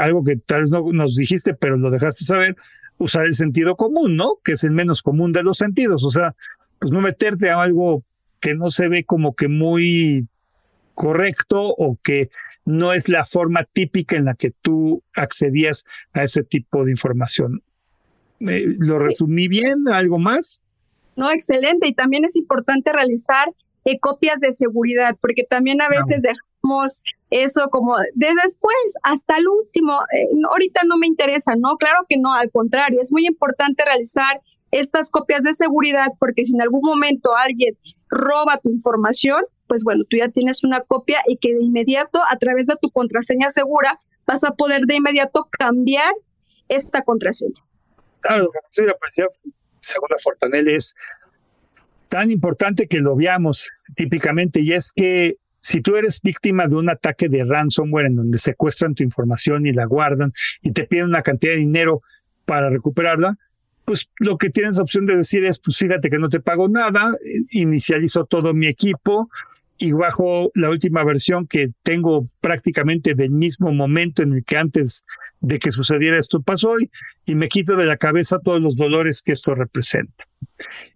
algo 0.00 0.22
que 0.22 0.36
tal 0.36 0.62
vez 0.62 0.70
no 0.70 0.84
nos 0.92 1.16
dijiste, 1.16 1.54
pero 1.54 1.76
lo 1.76 1.90
dejaste 1.90 2.24
saber, 2.24 2.56
usar 2.98 3.26
el 3.26 3.34
sentido 3.34 3.76
común, 3.76 4.16
¿no? 4.16 4.38
Que 4.44 4.52
es 4.52 4.64
el 4.64 4.72
menos 4.72 5.02
común 5.02 5.32
de 5.32 5.42
los 5.42 5.58
sentidos. 5.58 6.04
O 6.04 6.10
sea, 6.10 6.34
pues 6.78 6.92
no 6.92 7.00
meterte 7.00 7.50
a 7.50 7.60
algo 7.60 8.04
que 8.42 8.54
no 8.54 8.68
se 8.68 8.88
ve 8.88 9.04
como 9.04 9.34
que 9.34 9.48
muy 9.48 10.26
correcto 10.94 11.74
o 11.78 11.96
que 12.02 12.28
no 12.66 12.92
es 12.92 13.08
la 13.08 13.24
forma 13.24 13.64
típica 13.64 14.16
en 14.16 14.26
la 14.26 14.34
que 14.34 14.50
tú 14.50 15.02
accedías 15.14 15.84
a 16.12 16.24
ese 16.24 16.42
tipo 16.42 16.84
de 16.84 16.90
información. 16.90 17.62
¿Lo 18.40 18.98
resumí 18.98 19.48
bien? 19.48 19.84
¿Algo 19.92 20.18
más? 20.18 20.62
No, 21.16 21.30
excelente. 21.30 21.88
Y 21.88 21.94
también 21.94 22.24
es 22.24 22.36
importante 22.36 22.92
realizar 22.92 23.52
eh, 23.84 23.98
copias 23.98 24.40
de 24.40 24.52
seguridad, 24.52 25.16
porque 25.20 25.44
también 25.44 25.80
a 25.80 25.88
veces 25.88 26.22
dejamos 26.22 27.02
eso 27.30 27.68
como 27.70 27.96
de 27.96 28.28
después 28.42 28.76
hasta 29.02 29.36
el 29.36 29.48
último. 29.48 30.00
Eh, 30.12 30.28
ahorita 30.50 30.82
no 30.86 30.98
me 30.98 31.06
interesa, 31.06 31.54
¿no? 31.56 31.76
Claro 31.76 32.04
que 32.08 32.16
no, 32.18 32.34
al 32.34 32.50
contrario, 32.50 33.00
es 33.00 33.12
muy 33.12 33.26
importante 33.26 33.84
realizar 33.84 34.40
estas 34.72 35.10
copias 35.10 35.44
de 35.44 35.54
seguridad 35.54 36.08
porque 36.18 36.44
si 36.44 36.54
en 36.54 36.62
algún 36.62 36.82
momento 36.82 37.36
alguien 37.36 37.76
roba 38.08 38.58
tu 38.58 38.70
información, 38.70 39.44
pues 39.68 39.84
bueno, 39.84 40.04
tú 40.08 40.16
ya 40.16 40.28
tienes 40.28 40.64
una 40.64 40.80
copia 40.80 41.20
y 41.28 41.36
que 41.36 41.54
de 41.54 41.64
inmediato 41.64 42.20
a 42.28 42.36
través 42.38 42.66
de 42.66 42.74
tu 42.80 42.90
contraseña 42.90 43.50
segura 43.50 44.00
vas 44.26 44.44
a 44.44 44.52
poder 44.52 44.82
de 44.86 44.96
inmediato 44.96 45.48
cambiar 45.50 46.12
esta 46.68 47.02
contraseña. 47.02 47.62
Claro, 48.20 48.48
la 48.86 48.94
policía 48.94 49.26
segunda 49.80 50.16
Fortanel 50.22 50.68
es 50.68 50.94
tan 52.08 52.30
importante 52.30 52.86
que 52.86 52.98
lo 52.98 53.16
veamos 53.16 53.70
típicamente 53.94 54.60
y 54.60 54.72
es 54.72 54.92
que 54.92 55.36
si 55.58 55.80
tú 55.80 55.96
eres 55.96 56.20
víctima 56.22 56.66
de 56.66 56.76
un 56.76 56.90
ataque 56.90 57.28
de 57.28 57.44
ransomware 57.44 58.06
en 58.06 58.16
donde 58.16 58.38
secuestran 58.38 58.94
tu 58.94 59.02
información 59.02 59.64
y 59.64 59.72
la 59.72 59.84
guardan 59.84 60.32
y 60.60 60.72
te 60.72 60.84
piden 60.84 61.06
una 61.06 61.22
cantidad 61.22 61.52
de 61.52 61.60
dinero 61.60 62.02
para 62.44 62.68
recuperarla, 62.68 63.38
pues 63.84 64.08
lo 64.18 64.38
que 64.38 64.50
tienes 64.50 64.78
opción 64.78 65.06
de 65.06 65.16
decir 65.16 65.44
es, 65.44 65.58
pues 65.58 65.76
fíjate 65.76 66.10
que 66.10 66.18
no 66.18 66.28
te 66.28 66.40
pago 66.40 66.68
nada, 66.68 67.12
inicializo 67.50 68.24
todo 68.24 68.54
mi 68.54 68.66
equipo, 68.68 69.28
y 69.78 69.90
bajo 69.90 70.52
la 70.54 70.70
última 70.70 71.02
versión 71.02 71.48
que 71.48 71.70
tengo 71.82 72.28
prácticamente 72.40 73.16
del 73.16 73.30
mismo 73.30 73.72
momento 73.72 74.22
en 74.22 74.32
el 74.32 74.44
que 74.44 74.56
antes 74.56 75.04
de 75.40 75.58
que 75.58 75.72
sucediera 75.72 76.20
esto 76.20 76.40
pasó 76.40 76.78
y, 76.78 76.88
y 77.26 77.34
me 77.34 77.48
quito 77.48 77.74
de 77.74 77.86
la 77.86 77.96
cabeza 77.96 78.38
todos 78.38 78.60
los 78.60 78.76
dolores 78.76 79.22
que 79.22 79.32
esto 79.32 79.56
representa. 79.56 80.24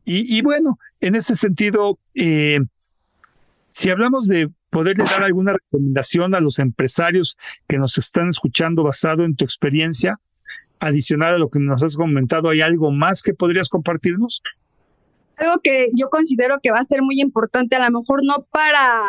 Y, 0.05 0.41
bueno, 0.43 0.79
en 1.01 1.17
ese 1.17 1.35
sentido, 1.35 1.99
eh, 2.15 2.61
si 3.71 3.91
hablamos 3.91 4.29
de 4.29 4.51
poderle 4.71 5.03
dar 5.03 5.25
alguna 5.25 5.55
recomendación 5.55 6.35
a 6.37 6.41
los 6.41 6.61
empresarios 6.61 7.37
que 7.67 7.79
nos 7.79 7.99
están 7.99 8.29
escuchando 8.29 8.85
basado 8.85 9.25
en 9.25 9.35
tu 9.35 9.45
experiencia, 9.45 10.21
adicional 10.79 11.35
a 11.35 11.39
lo 11.39 11.49
que 11.49 11.59
nos 11.59 11.83
has 11.83 11.97
comentado, 11.97 12.51
¿hay 12.51 12.61
algo 12.61 12.91
más 12.91 13.23
que 13.23 13.35
podrías 13.35 13.69
compartirnos? 13.69 14.43
algo 15.37 15.61
que 15.63 15.91
yo 15.95 16.09
considero 16.09 16.61
que 16.63 16.71
va 16.71 16.79
a 16.79 16.85
ser 16.85 17.03
muy 17.03 17.21
importante, 17.21 17.77
a 17.77 17.89
lo 17.89 18.01
mejor 18.01 18.21
no 18.25 18.47
para 18.51 19.03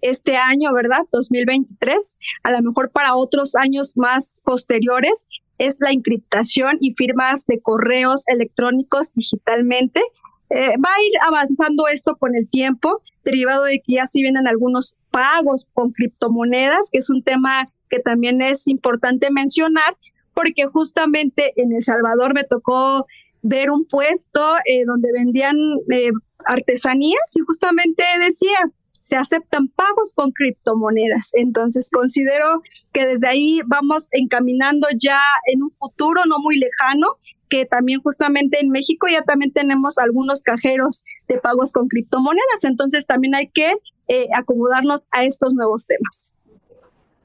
este 0.00 0.36
año, 0.36 0.72
¿verdad? 0.72 1.06
2023, 1.12 2.18
a 2.42 2.52
lo 2.52 2.62
mejor 2.62 2.90
para 2.90 3.14
otros 3.14 3.54
años 3.54 3.96
más 3.96 4.42
posteriores, 4.44 5.28
es 5.58 5.76
la 5.80 5.92
encriptación 5.92 6.78
y 6.80 6.94
firmas 6.94 7.46
de 7.46 7.60
correos 7.60 8.24
electrónicos 8.26 9.12
digitalmente. 9.14 10.02
Eh, 10.50 10.74
va 10.84 10.90
a 10.90 11.02
ir 11.02 11.12
avanzando 11.26 11.86
esto 11.86 12.16
con 12.16 12.34
el 12.34 12.48
tiempo, 12.48 13.00
derivado 13.24 13.64
de 13.64 13.78
que 13.78 13.94
ya 13.94 14.06
sí 14.06 14.22
vienen 14.22 14.48
algunos 14.48 14.96
pagos 15.10 15.68
con 15.72 15.92
criptomonedas, 15.92 16.90
que 16.90 16.98
es 16.98 17.08
un 17.08 17.22
tema 17.22 17.68
que 17.88 18.00
también 18.00 18.42
es 18.42 18.66
importante 18.66 19.30
mencionar, 19.30 19.96
porque 20.34 20.66
justamente 20.66 21.52
en 21.56 21.72
El 21.72 21.84
Salvador 21.84 22.34
me 22.34 22.44
tocó 22.44 23.06
ver 23.42 23.70
un 23.70 23.84
puesto 23.84 24.56
eh, 24.64 24.84
donde 24.84 25.10
vendían 25.12 25.56
eh, 25.90 26.10
artesanías 26.46 27.36
y 27.36 27.40
justamente 27.40 28.04
decía, 28.20 28.58
se 29.02 29.16
aceptan 29.16 29.66
pagos 29.68 30.14
con 30.14 30.30
criptomonedas. 30.30 31.30
Entonces 31.34 31.90
considero 31.90 32.62
que 32.92 33.04
desde 33.04 33.26
ahí 33.26 33.60
vamos 33.66 34.08
encaminando 34.12 34.86
ya 34.96 35.20
en 35.52 35.62
un 35.64 35.72
futuro 35.72 36.22
no 36.24 36.38
muy 36.38 36.56
lejano, 36.56 37.18
que 37.48 37.66
también 37.66 38.00
justamente 38.00 38.60
en 38.60 38.70
México 38.70 39.08
ya 39.10 39.22
también 39.22 39.52
tenemos 39.52 39.98
algunos 39.98 40.42
cajeros 40.44 41.04
de 41.26 41.38
pagos 41.38 41.72
con 41.72 41.88
criptomonedas. 41.88 42.62
Entonces 42.62 43.06
también 43.06 43.34
hay 43.34 43.48
que 43.48 43.74
eh, 44.06 44.28
acomodarnos 44.34 45.08
a 45.10 45.24
estos 45.24 45.52
nuevos 45.54 45.86
temas. 45.86 46.32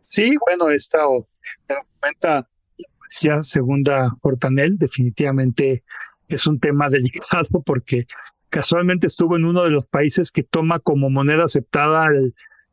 Sí, 0.02 0.32
bueno, 0.48 0.72
esta 0.72 1.06
cuenta 2.00 2.50
decía 3.10 3.44
segunda 3.44 4.14
Hortanel, 4.22 4.78
definitivamente 4.78 5.84
es 6.28 6.48
un 6.48 6.60
tema 6.60 6.90
delicado 6.90 7.62
porque 7.66 8.06
casualmente 8.50 9.08
estuvo 9.08 9.36
en 9.38 9.46
uno 9.46 9.64
de 9.64 9.72
los 9.72 9.88
países 9.88 10.32
que 10.32 10.44
toma 10.44 10.80
como 10.80 11.10
moneda 11.10 11.46
aceptada 11.46 12.08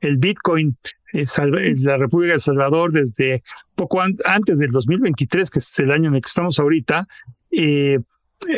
el, 0.01 0.19
Bitcoin. 0.19 0.77
Es, 1.13 1.39
la 1.39 1.97
República 1.97 2.33
de 2.33 2.35
El 2.35 2.41
Salvador 2.41 2.93
desde 2.93 3.43
poco 3.75 4.01
antes 4.03 4.59
del 4.59 4.71
2023, 4.71 5.49
que 5.49 5.61
es 5.61 5.79
el 5.79 5.93
año 5.93 6.09
en 6.09 6.17
el 6.17 6.21
que 6.21 6.29
estamos 6.29 6.59
ahorita, 6.59 7.07
eh, 7.51 8.01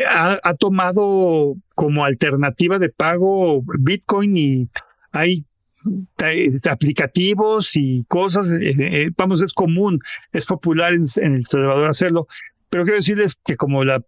ha, 0.09 0.55
tomado 0.55 1.55
como 1.75 2.05
alternativa 2.05 2.79
de 2.79 2.89
pago 2.89 3.63
Bitcoin 3.79 4.37
y 4.37 4.69
hay 5.13 5.45
aplicativos 6.71 7.77
y 7.77 8.05
cosas, 8.09 8.51
eh, 8.51 8.75
eh, 8.79 9.11
vamos, 9.17 9.43
es 9.43 9.53
común, 9.53 10.01
es 10.33 10.47
popular 10.47 10.95
en, 10.95 11.35
El 11.35 11.47
Salvador 11.47 11.91
hacerlo, 11.91 12.29
pero 12.69 12.85
quiero 12.85 12.97
decirles 12.97 13.37
que 13.45 13.57
como 13.57 13.85
la 13.85 14.03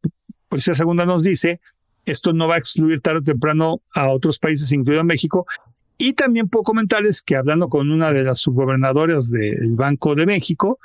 Policía 0.48 0.74
Segunda 0.74 1.06
nos 1.06 1.24
dice, 1.24 1.60
esto 2.06 2.32
no 2.32 2.48
va 2.48 2.56
a 2.56 2.58
excluir 2.58 3.00
tarde 3.00 3.18
o 3.18 3.22
temprano 3.22 3.80
a 3.94 4.08
otros 4.08 4.38
países, 4.38 4.72
incluido 4.72 5.04
México. 5.04 5.46
Y 5.98 6.12
también 6.12 6.48
puedo 6.48 6.62
comentarles 6.62 7.22
que 7.22 7.36
hablando 7.36 7.68
con 7.68 7.90
una 7.90 8.12
de 8.12 8.22
las 8.22 8.38
subgobernadoras 8.38 9.30
del 9.30 9.74
Banco 9.74 10.14
de 10.14 10.26
México, 10.26 10.78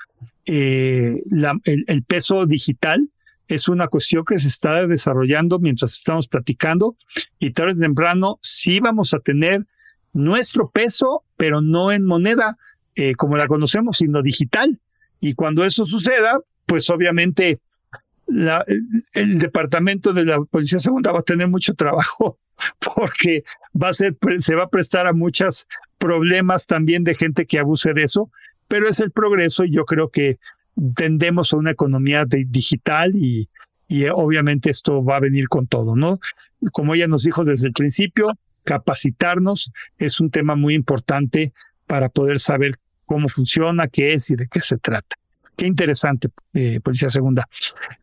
eh, 0.45 1.21
el, 1.65 2.03
peso 2.03 2.45
digital 2.45 3.09
es 3.47 3.69
una 3.69 3.87
cuestión 3.87 4.25
que 4.25 4.39
se 4.39 4.49
está 4.49 4.85
desarrollando 4.87 5.59
mientras 5.59 5.93
estamos 5.93 6.27
platicando 6.27 6.97
y 7.39 7.51
tarde 7.51 7.73
o 7.73 7.77
temprano 7.77 8.39
sí 8.41 8.79
vamos 8.81 9.13
a 9.13 9.19
tener 9.19 9.65
nuestro 10.13 10.69
peso, 10.69 11.23
pero 11.37 11.61
no 11.61 11.91
en 11.91 12.05
moneda 12.05 12.57
eh, 12.95 13.15
como 13.15 13.35
la 13.35 13.47
conocemos, 13.47 13.97
sino 13.97 14.21
digital. 14.21 14.79
Y 15.19 15.33
cuando 15.33 15.65
eso 15.65 15.85
suceda, 15.85 16.39
pues 16.65 16.89
obviamente 16.89 17.57
el 19.13 19.37
departamento 19.37 20.13
de 20.13 20.25
la 20.25 20.41
Policía 20.43 20.79
Segunda 20.79 21.11
va 21.11 21.19
a 21.19 21.23
tener 21.23 21.47
mucho 21.47 21.73
trabajo 21.73 22.39
porque 22.95 23.43
va 23.79 23.89
a 23.89 23.93
ser, 23.93 24.15
se 24.39 24.55
va 24.55 24.63
a 24.63 24.69
prestar 24.69 25.07
a 25.07 25.13
muchos 25.13 25.67
problemas 25.97 26.67
también 26.67 27.03
de 27.03 27.15
gente 27.15 27.45
que 27.45 27.59
abuse 27.59 27.93
de 27.93 28.03
eso, 28.03 28.29
pero 28.67 28.87
es 28.87 28.99
el 28.99 29.11
progreso 29.11 29.65
y 29.65 29.71
yo 29.71 29.85
creo 29.85 30.09
que 30.09 30.37
tendemos 30.95 31.53
a 31.53 31.57
una 31.57 31.71
economía 31.71 32.25
digital 32.25 33.11
y, 33.15 33.49
y 33.87 34.05
obviamente 34.07 34.69
esto 34.69 35.03
va 35.03 35.17
a 35.17 35.21
venir 35.21 35.47
con 35.47 35.67
todo, 35.67 35.95
¿no? 35.95 36.19
Como 36.71 36.95
ella 36.95 37.07
nos 37.07 37.23
dijo 37.23 37.43
desde 37.43 37.67
el 37.67 37.73
principio, 37.73 38.37
capacitarnos 38.63 39.71
es 39.97 40.19
un 40.19 40.29
tema 40.29 40.55
muy 40.55 40.73
importante 40.73 41.53
para 41.87 42.09
poder 42.09 42.39
saber 42.39 42.79
cómo 43.05 43.27
funciona, 43.29 43.87
qué 43.87 44.13
es 44.13 44.29
y 44.29 44.35
de 44.35 44.47
qué 44.47 44.61
se 44.61 44.77
trata. 44.77 45.15
Qué 45.55 45.67
interesante, 45.67 46.29
eh, 46.53 46.79
Policía 46.79 47.09
Segunda. 47.09 47.47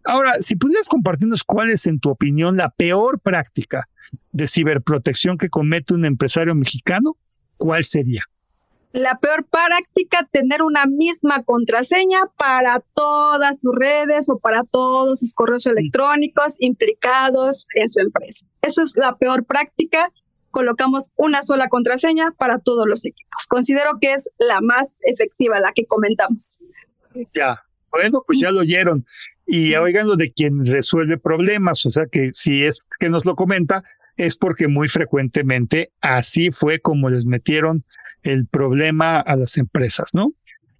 Ahora, 0.04 0.34
si 0.40 0.54
pudieras 0.54 0.88
compartirnos 0.88 1.42
cuál 1.42 1.70
es, 1.70 1.86
en 1.86 1.98
tu 1.98 2.10
opinión, 2.10 2.56
la 2.56 2.70
peor 2.70 3.18
práctica 3.18 3.88
de 4.32 4.46
ciberprotección 4.46 5.36
que 5.36 5.48
comete 5.48 5.94
un 5.94 6.04
empresario 6.04 6.54
mexicano, 6.54 7.16
¿cuál 7.56 7.84
sería? 7.84 8.22
La 8.92 9.18
peor 9.18 9.46
práctica, 9.46 10.28
tener 10.32 10.62
una 10.62 10.84
misma 10.86 11.44
contraseña 11.44 12.20
para 12.36 12.82
todas 12.94 13.60
sus 13.60 13.72
redes 13.78 14.28
o 14.28 14.38
para 14.38 14.64
todos 14.64 15.20
sus 15.20 15.32
correos 15.32 15.66
electrónicos 15.66 16.56
implicados 16.58 17.66
en 17.74 17.88
su 17.88 18.00
empresa. 18.00 18.48
Eso 18.62 18.82
es 18.82 18.94
la 18.96 19.16
peor 19.16 19.44
práctica. 19.44 20.10
Colocamos 20.50 21.12
una 21.16 21.42
sola 21.42 21.68
contraseña 21.68 22.32
para 22.38 22.58
todos 22.58 22.86
los 22.86 23.04
equipos. 23.04 23.46
Considero 23.48 23.98
que 24.00 24.12
es 24.14 24.30
la 24.38 24.60
más 24.60 25.00
efectiva, 25.04 25.60
la 25.60 25.72
que 25.72 25.86
comentamos. 25.86 26.58
Ya, 27.34 27.64
bueno, 27.90 28.22
pues 28.26 28.40
ya 28.40 28.50
lo 28.50 28.60
oyeron. 28.60 29.06
Y 29.46 29.74
oigan 29.74 30.06
lo 30.06 30.16
de 30.16 30.32
quien 30.32 30.64
resuelve 30.64 31.18
problemas, 31.18 31.84
o 31.84 31.90
sea 31.90 32.06
que 32.06 32.30
si 32.34 32.64
es 32.64 32.78
que 32.98 33.08
nos 33.08 33.26
lo 33.26 33.34
comenta, 33.34 33.82
es 34.16 34.36
porque 34.36 34.68
muy 34.68 34.88
frecuentemente 34.88 35.92
así 36.00 36.50
fue 36.50 36.78
como 36.80 37.08
les 37.08 37.26
metieron 37.26 37.84
el 38.22 38.46
problema 38.46 39.18
a 39.18 39.34
las 39.36 39.56
empresas, 39.56 40.10
¿no? 40.12 40.32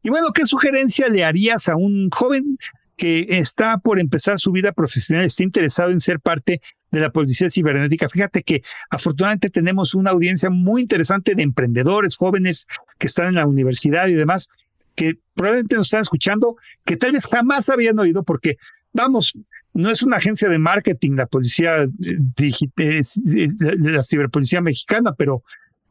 Y 0.03 0.11
bueno, 0.11 0.33
¿qué 0.33 0.47
sugerencia 0.47 1.09
le 1.09 1.25
harías 1.25 1.69
a 1.69 1.77
un 1.77 2.11
joven 2.11 2.59
que 3.01 3.27
está 3.31 3.79
por 3.79 3.99
empezar 3.99 4.39
su 4.39 4.53
vida 4.53 4.73
profesional, 4.73 5.25
está 5.25 5.43
interesado 5.43 5.91
en 5.91 6.01
ser 6.01 6.21
parte 6.21 6.61
de 6.91 7.01
la 7.01 7.11
policía 7.11 7.51
cibernética. 7.51 8.09
Fíjate 8.09 8.43
que 8.43 8.63
afortunadamente 8.91 9.51
tenemos 9.51 9.95
una 9.95 10.11
audiencia 10.11 10.51
muy 10.51 10.83
interesante 10.83 11.35
de 11.35 11.43
emprendedores 11.43 12.17
jóvenes 12.17 12.67
que 12.99 13.07
están 13.07 13.29
en 13.29 13.35
la 13.37 13.47
universidad 13.47 14.09
y 14.09 14.15
demás, 14.15 14.49
que 14.95 15.19
probablemente 15.35 15.77
nos 15.77 15.87
están 15.87 16.03
escuchando, 16.03 16.57
que 16.85 16.97
tal 16.97 17.13
vez 17.13 17.27
jamás 17.27 17.69
habían 17.71 17.99
oído, 17.99 18.23
porque, 18.23 18.57
vamos, 18.93 19.35
no 19.73 19.91
es 19.91 20.03
una 20.03 20.17
agencia 20.17 20.49
de 20.49 20.59
marketing 20.59 21.13
la 21.13 21.27
policía 21.27 21.87
de 21.87 23.49
la 23.79 24.03
ciberpolicía 24.03 24.61
mexicana, 24.61 25.15
pero 25.15 25.43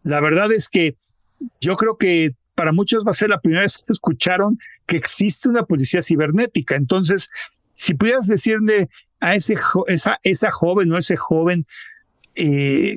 la 0.04 0.20
verdad 0.20 0.52
es 0.52 0.68
que 0.68 0.96
yo 1.62 1.76
creo 1.76 1.98
que 1.98 2.36
para 2.56 2.74
muchos 2.74 3.06
va 3.06 3.12
a 3.12 3.14
ser 3.14 3.30
la 3.30 3.40
primera 3.40 3.62
vez 3.62 3.86
que 3.86 3.94
escucharon 3.94 4.60
que 4.86 4.98
existe 4.98 5.48
una 5.48 5.64
policía 5.64 6.02
cibernética. 6.02 6.76
Entonces, 6.76 7.30
si 7.72 7.94
pudieras 7.94 8.28
decirle 8.28 8.90
a 9.20 9.36
ese 9.36 9.56
esa, 9.88 10.20
esa 10.24 10.52
joven 10.52 10.92
o 10.92 10.98
ese 10.98 11.16
joven 11.18 11.66
eh, 12.36 12.96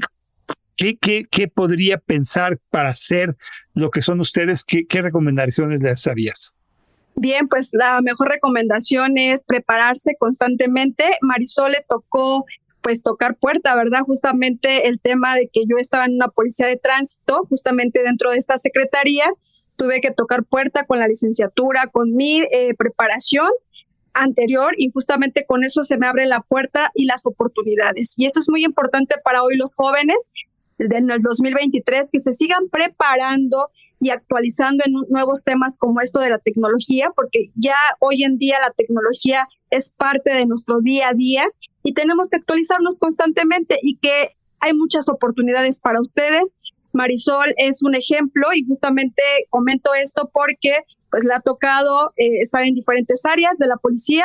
¿qué, 0.76 0.96
qué, 0.96 1.24
qué, 1.30 1.48
podría 1.48 1.98
pensar 1.98 2.58
para 2.70 2.90
hacer 2.90 3.36
lo 3.74 3.90
que 3.90 4.02
son 4.02 4.20
ustedes, 4.20 4.64
¿qué, 4.64 4.86
qué 4.86 5.02
recomendaciones 5.02 5.80
les 5.82 6.06
harías? 6.06 6.56
Bien, 7.14 7.48
pues 7.48 7.70
la 7.72 8.00
mejor 8.00 8.28
recomendación 8.28 9.18
es 9.18 9.44
prepararse 9.44 10.16
constantemente. 10.18 11.04
Marisol 11.20 11.72
le 11.72 11.84
tocó 11.86 12.46
pues 12.80 13.02
tocar 13.02 13.36
puerta, 13.36 13.76
¿verdad? 13.76 14.00
Justamente 14.00 14.88
el 14.88 14.98
tema 14.98 15.34
de 15.36 15.48
que 15.52 15.62
yo 15.68 15.76
estaba 15.78 16.06
en 16.06 16.14
una 16.14 16.28
policía 16.28 16.66
de 16.66 16.76
tránsito, 16.76 17.46
justamente 17.48 18.02
dentro 18.02 18.30
de 18.30 18.38
esta 18.38 18.58
secretaría, 18.58 19.26
tuve 19.76 20.00
que 20.00 20.10
tocar 20.10 20.44
puerta 20.44 20.84
con 20.84 20.98
la 20.98 21.06
licenciatura, 21.06 21.86
con 21.86 22.14
mi 22.14 22.40
eh, 22.40 22.74
preparación 22.76 23.48
anterior 24.14 24.72
y 24.76 24.90
justamente 24.90 25.44
con 25.46 25.64
eso 25.64 25.84
se 25.84 25.96
me 25.96 26.06
abre 26.06 26.26
la 26.26 26.40
puerta 26.40 26.90
y 26.94 27.06
las 27.06 27.26
oportunidades. 27.26 28.14
Y 28.16 28.26
eso 28.26 28.40
es 28.40 28.48
muy 28.50 28.64
importante 28.64 29.16
para 29.24 29.42
hoy 29.42 29.56
los 29.56 29.74
jóvenes 29.74 30.30
del 30.78 31.06
2023 31.06 32.08
que 32.10 32.20
se 32.20 32.32
sigan 32.32 32.68
preparando 32.70 33.70
y 34.00 34.10
actualizando 34.10 34.82
en 34.84 34.94
nuevos 35.08 35.44
temas 35.44 35.74
como 35.78 36.00
esto 36.00 36.18
de 36.18 36.30
la 36.30 36.38
tecnología, 36.38 37.10
porque 37.14 37.50
ya 37.54 37.76
hoy 38.00 38.24
en 38.24 38.36
día 38.36 38.58
la 38.60 38.72
tecnología 38.76 39.46
es 39.70 39.92
parte 39.92 40.32
de 40.32 40.44
nuestro 40.46 40.80
día 40.80 41.10
a 41.10 41.14
día 41.14 41.44
y 41.84 41.94
tenemos 41.94 42.30
que 42.30 42.36
actualizarnos 42.36 42.96
constantemente 42.98 43.78
y 43.80 43.98
que 43.98 44.30
hay 44.58 44.74
muchas 44.74 45.08
oportunidades 45.08 45.80
para 45.80 46.00
ustedes 46.00 46.56
Marisol 46.92 47.54
es 47.56 47.82
un 47.82 47.94
ejemplo 47.94 48.48
y 48.54 48.64
justamente 48.64 49.22
comento 49.48 49.90
esto 49.94 50.30
porque 50.32 50.84
pues 51.12 51.24
le 51.24 51.34
ha 51.34 51.40
tocado 51.40 52.14
eh, 52.16 52.38
estar 52.40 52.64
en 52.64 52.72
diferentes 52.72 53.24
áreas 53.26 53.58
de 53.58 53.66
la 53.66 53.76
policía, 53.76 54.24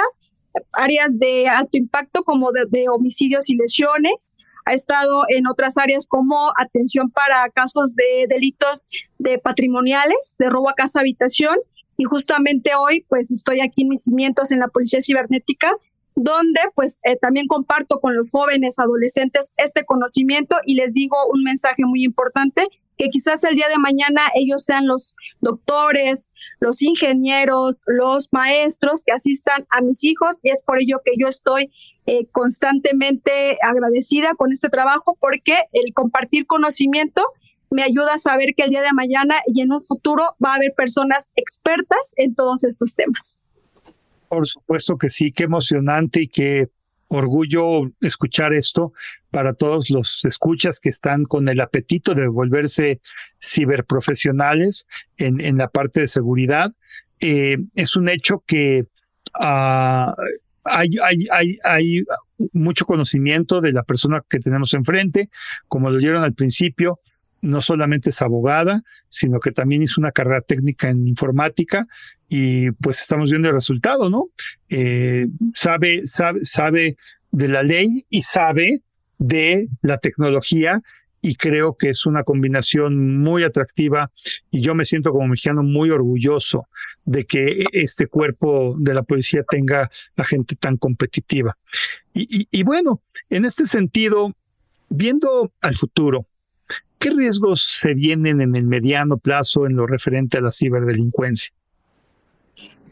áreas 0.72 1.10
de 1.12 1.50
alto 1.50 1.78
impacto 1.78 2.24
como 2.24 2.52
de, 2.52 2.88
homicidios 2.90 3.50
y 3.50 3.58
lesiones, 3.58 4.38
ha 4.64 4.74
estado 4.74 5.24
en 5.28 5.48
otras 5.48 5.78
áreas 5.78 6.08
como 6.08 6.52
atención 6.58 7.12
para 7.12 7.50
casos 7.50 7.94
de 7.94 8.26
delitos 8.30 8.88
de 9.20 9.38
patrimoniales, 9.38 10.36
de 10.40 10.50
robo 10.50 10.70
a 10.70 10.76
casa 10.76 11.02
habitación. 11.02 11.58
Y 11.98 12.06
justamente 12.06 12.72
hoy 12.80 13.06
pues 13.10 13.32
estoy 13.32 13.60
aquí 13.60 13.84
en 13.84 13.90
mis 13.90 14.04
cimientos 14.04 14.52
en 14.52 14.60
la 14.60 14.68
Policía 14.70 15.02
Cibernética 15.02 15.72
donde 16.20 16.60
pues 16.74 17.00
eh, 17.04 17.16
también 17.16 17.46
comparto 17.46 18.00
con 18.00 18.16
los 18.16 18.32
jóvenes 18.32 18.80
adolescentes 18.80 19.54
este 19.56 19.86
conocimiento 19.86 20.56
y 20.66 20.74
les 20.74 20.94
digo 20.94 21.16
un 21.32 21.44
mensaje 21.44 21.84
muy 21.86 22.04
importante 22.04 22.68
que 22.98 23.10
quizás 23.10 23.44
el 23.44 23.56
día 23.56 23.68
de 23.68 23.78
mañana 23.78 24.22
ellos 24.36 24.64
sean 24.64 24.88
los 24.88 25.16
doctores, 25.40 26.32
los 26.60 26.82
ingenieros, 26.82 27.76
los 27.86 28.30
maestros 28.32 29.04
que 29.06 29.14
asistan 29.14 29.66
a 29.70 29.82
mis 29.82 30.04
hijos 30.04 30.36
y 30.44 30.50
es 30.50 30.64
por 30.64 30.82
ello 30.82 31.02
que 31.06 31.12
yo 31.18 31.28
estoy 31.28 31.72
eh, 32.06 32.26
constantemente 32.32 33.58
agradecida 33.62 34.34
con 34.36 34.52
este 34.52 34.70
trabajo 34.70 35.18
porque 35.20 35.56
el 35.74 35.94
compartir 35.94 36.48
conocimiento 36.48 37.24
me 37.70 37.84
ayuda 37.84 38.14
a 38.14 38.18
saber 38.18 38.54
que 38.56 38.64
el 38.64 38.70
día 38.70 38.82
de 38.82 38.94
mañana 38.94 39.36
y 39.46 39.62
en 39.62 39.72
un 39.72 39.82
futuro 39.82 40.36
va 40.44 40.54
a 40.54 40.56
haber 40.56 40.74
personas 40.74 41.30
expertas 41.36 42.14
en 42.16 42.34
todos 42.34 42.64
estos 42.64 42.96
temas. 42.96 43.42
Por 44.30 44.48
supuesto 44.48 44.98
que 44.98 45.10
sí, 45.10 45.32
qué 45.32 45.44
emocionante 45.44 46.24
y 46.24 46.28
qué 46.28 46.70
orgullo 47.08 47.92
escuchar 48.02 48.54
esto 48.54 48.94
para 49.32 49.54
todos 49.54 49.90
los 49.90 50.26
escuchas 50.26 50.80
que 50.80 50.90
están 50.90 51.24
con 51.24 51.48
el 51.48 51.60
apetito 51.60 52.14
de 52.14 52.28
volverse 52.28 53.02
ciberprofesionales 53.42 54.88
en, 55.18 55.40
en 55.42 55.58
la 55.58 55.70
parte 55.70 56.02
de 56.02 56.08
seguridad. 56.08 56.74
Eh, 57.20 57.58
es 57.76 57.96
un 57.96 58.10
hecho 58.10 58.44
que 58.46 58.86
uh, 59.40 60.12
hay, 60.64 60.90
hay, 61.04 61.28
hay, 61.32 61.58
hay 61.64 62.04
mucho 62.52 62.86
conocimiento 62.86 63.62
de 63.62 63.72
la 63.72 63.84
persona 63.84 64.24
que 64.30 64.40
tenemos 64.40 64.74
enfrente, 64.74 65.30
como 65.68 65.90
lo 65.90 65.98
dieron 65.98 66.24
al 66.24 66.34
principio, 66.34 67.00
no 67.42 67.62
solamente 67.62 68.10
es 68.10 68.22
abogada, 68.22 68.84
sino 69.10 69.40
que 69.40 69.52
también 69.52 69.84
hizo 69.84 70.02
una 70.02 70.12
carrera 70.12 70.42
técnica 70.42 70.90
en 70.90 71.08
informática 71.08 71.88
y 72.30 72.72
pues 72.72 73.02
estamos 73.02 73.30
viendo 73.30 73.50
el 73.50 73.56
resultado, 73.56 74.10
¿no? 74.10 74.30
Eh, 74.70 75.28
sabe, 75.54 76.02
sabe, 76.06 76.44
sabe 76.44 76.98
de 77.32 77.48
la 77.48 77.64
ley 77.64 78.06
y 78.10 78.22
sabe 78.22 78.82
de 79.18 79.70
la 79.82 79.98
tecnología 79.98 80.82
y 81.22 81.36
creo 81.36 81.76
que 81.76 81.90
es 81.90 82.06
una 82.06 82.24
combinación 82.24 83.20
muy 83.20 83.44
atractiva 83.44 84.12
y 84.52 84.62
yo 84.62 84.76
me 84.76 84.86
siento 84.86 85.12
como 85.12 85.28
mexicano 85.28 85.64
muy 85.64 85.90
orgulloso 85.90 86.68
de 87.06 87.26
que 87.26 87.66
este 87.72 88.08
cuerpo 88.08 88.76
de 88.78 88.94
la 88.94 89.04
policía 89.04 89.44
tenga 89.50 89.90
la 90.16 90.24
gente 90.24 90.56
tan 90.56 90.78
competitiva. 90.78 91.58
Y, 92.14 92.48
y 92.52 92.64
bueno, 92.64 93.02
en 93.30 93.46
este 93.46 93.66
sentido, 93.66 94.34
viendo 94.90 95.52
al 95.62 95.76
futuro, 95.76 96.28
¿qué 97.00 97.10
riesgos 97.10 97.66
se 97.80 97.94
vienen 97.94 98.42
en 98.42 98.56
el 98.56 98.68
mediano 98.68 99.18
plazo 99.18 99.66
en 99.66 99.76
lo 99.76 99.88
referente 99.88 100.38
a 100.38 100.42
la 100.42 100.52
ciberdelincuencia? 100.52 101.54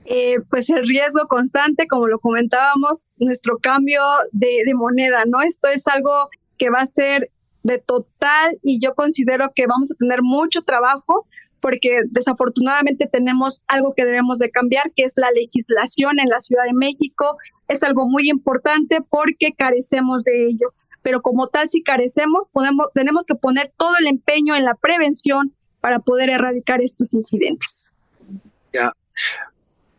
Eh, 0.06 0.38
pues 0.50 0.70
el 0.70 0.88
riesgo 0.88 1.28
constante, 1.28 1.88
como 1.88 2.08
lo 2.08 2.20
comentábamos, 2.20 3.08
nuestro 3.18 3.58
cambio 3.58 4.02
de, 4.32 4.64
moneda, 4.76 5.26
¿no? 5.26 5.42
Esto 5.42 5.68
es 5.68 5.88
algo 5.88 6.30
que 6.58 6.70
va 6.70 6.82
a 6.82 6.86
ser 6.86 7.32
de 7.64 7.80
total 7.80 8.60
y 8.62 8.80
yo 8.80 8.94
considero 8.94 9.52
que 9.56 9.66
vamos 9.66 9.92
a 9.92 9.96
tener 9.96 10.22
mucho 10.22 10.62
trabajo 10.62 11.26
porque 11.60 12.02
desafortunadamente 12.12 13.08
tenemos 13.12 13.64
algo 13.68 13.96
que 13.96 14.06
debemos 14.06 14.38
de 14.38 14.52
cambiar, 14.52 14.92
que 14.96 15.04
es 15.04 15.14
la 15.18 15.32
legislación 15.32 16.20
en 16.20 16.30
la 16.30 16.40
Ciudad 16.40 16.66
de 16.66 16.74
México. 16.74 17.38
Es 17.68 17.82
algo 17.82 18.08
muy 18.08 18.30
importante 18.30 19.00
porque 19.10 19.54
carecemos 19.58 20.24
de 20.24 20.46
ello. 20.46 20.74
Pero 21.06 21.22
como 21.22 21.50
tal, 21.50 21.70
si 21.70 21.84
carecemos, 21.84 22.46
tenemos 22.96 23.26
que 23.28 23.36
poner 23.36 23.72
todo 23.78 23.96
el 24.00 24.08
empeño 24.08 24.56
en 24.56 24.66
la 24.66 24.74
prevención 24.74 25.54
para 25.80 26.00
poder 26.00 26.32
erradicar 26.32 26.82
estos 26.82 27.14
incidentes. 27.14 27.92
Ya. 28.74 28.92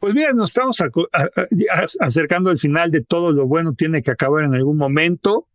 Pues 0.00 0.14
mira, 0.14 0.32
nos 0.32 0.50
estamos 0.50 0.82
acercando 2.00 2.50
al 2.50 2.58
final 2.58 2.90
de 2.90 3.02
todo 3.02 3.30
lo 3.30 3.46
bueno, 3.46 3.74
tiene 3.74 4.02
que 4.02 4.10
acabar 4.10 4.42
en 4.42 4.56
algún 4.56 4.78
momento. 4.78 5.46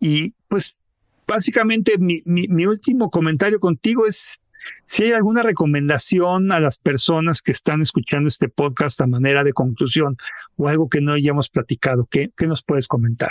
Y 0.00 0.34
pues 0.48 0.76
básicamente 1.24 1.98
mi, 1.98 2.66
último 2.66 3.08
comentario 3.08 3.60
contigo 3.60 4.08
es 4.08 4.40
si 4.86 5.04
hay 5.04 5.12
alguna 5.12 5.44
recomendación 5.44 6.50
a 6.50 6.58
las 6.58 6.80
personas 6.80 7.42
que 7.42 7.52
están 7.52 7.80
escuchando 7.80 8.26
este 8.26 8.48
podcast 8.48 9.00
a 9.00 9.06
manera 9.06 9.44
de 9.44 9.52
conclusión 9.52 10.16
o 10.56 10.66
algo 10.66 10.88
que 10.88 11.00
no 11.00 11.12
hayamos 11.12 11.48
platicado, 11.48 12.08
¿qué, 12.10 12.32
qué 12.36 12.48
nos 12.48 12.64
puedes 12.64 12.88
comentar? 12.88 13.30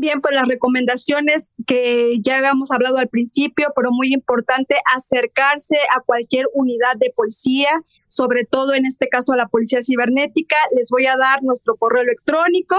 Bien, 0.00 0.20
pues 0.22 0.34
las 0.34 0.48
recomendaciones 0.48 1.52
que 1.66 2.18
ya 2.22 2.38
habíamos 2.38 2.70
hablado 2.70 2.96
al 2.96 3.08
principio, 3.08 3.70
pero 3.76 3.90
muy 3.92 4.14
importante, 4.14 4.76
acercarse 4.96 5.76
a 5.94 6.00
cualquier 6.00 6.46
unidad 6.54 6.96
de 6.96 7.12
policía, 7.14 7.68
sobre 8.06 8.46
todo 8.46 8.72
en 8.72 8.86
este 8.86 9.10
caso 9.10 9.34
a 9.34 9.36
la 9.36 9.48
policía 9.48 9.80
cibernética. 9.82 10.56
Les 10.74 10.88
voy 10.90 11.04
a 11.04 11.18
dar 11.18 11.42
nuestro 11.42 11.76
correo 11.76 12.02
electrónico, 12.02 12.76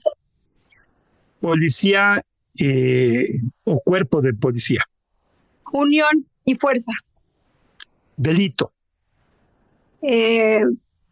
Policía 1.40 2.22
eh, 2.58 3.40
o 3.64 3.80
cuerpo 3.80 4.22
de 4.22 4.32
policía. 4.32 4.84
Unión 5.70 6.26
y 6.44 6.54
fuerza. 6.54 6.92
Delito. 8.16 8.72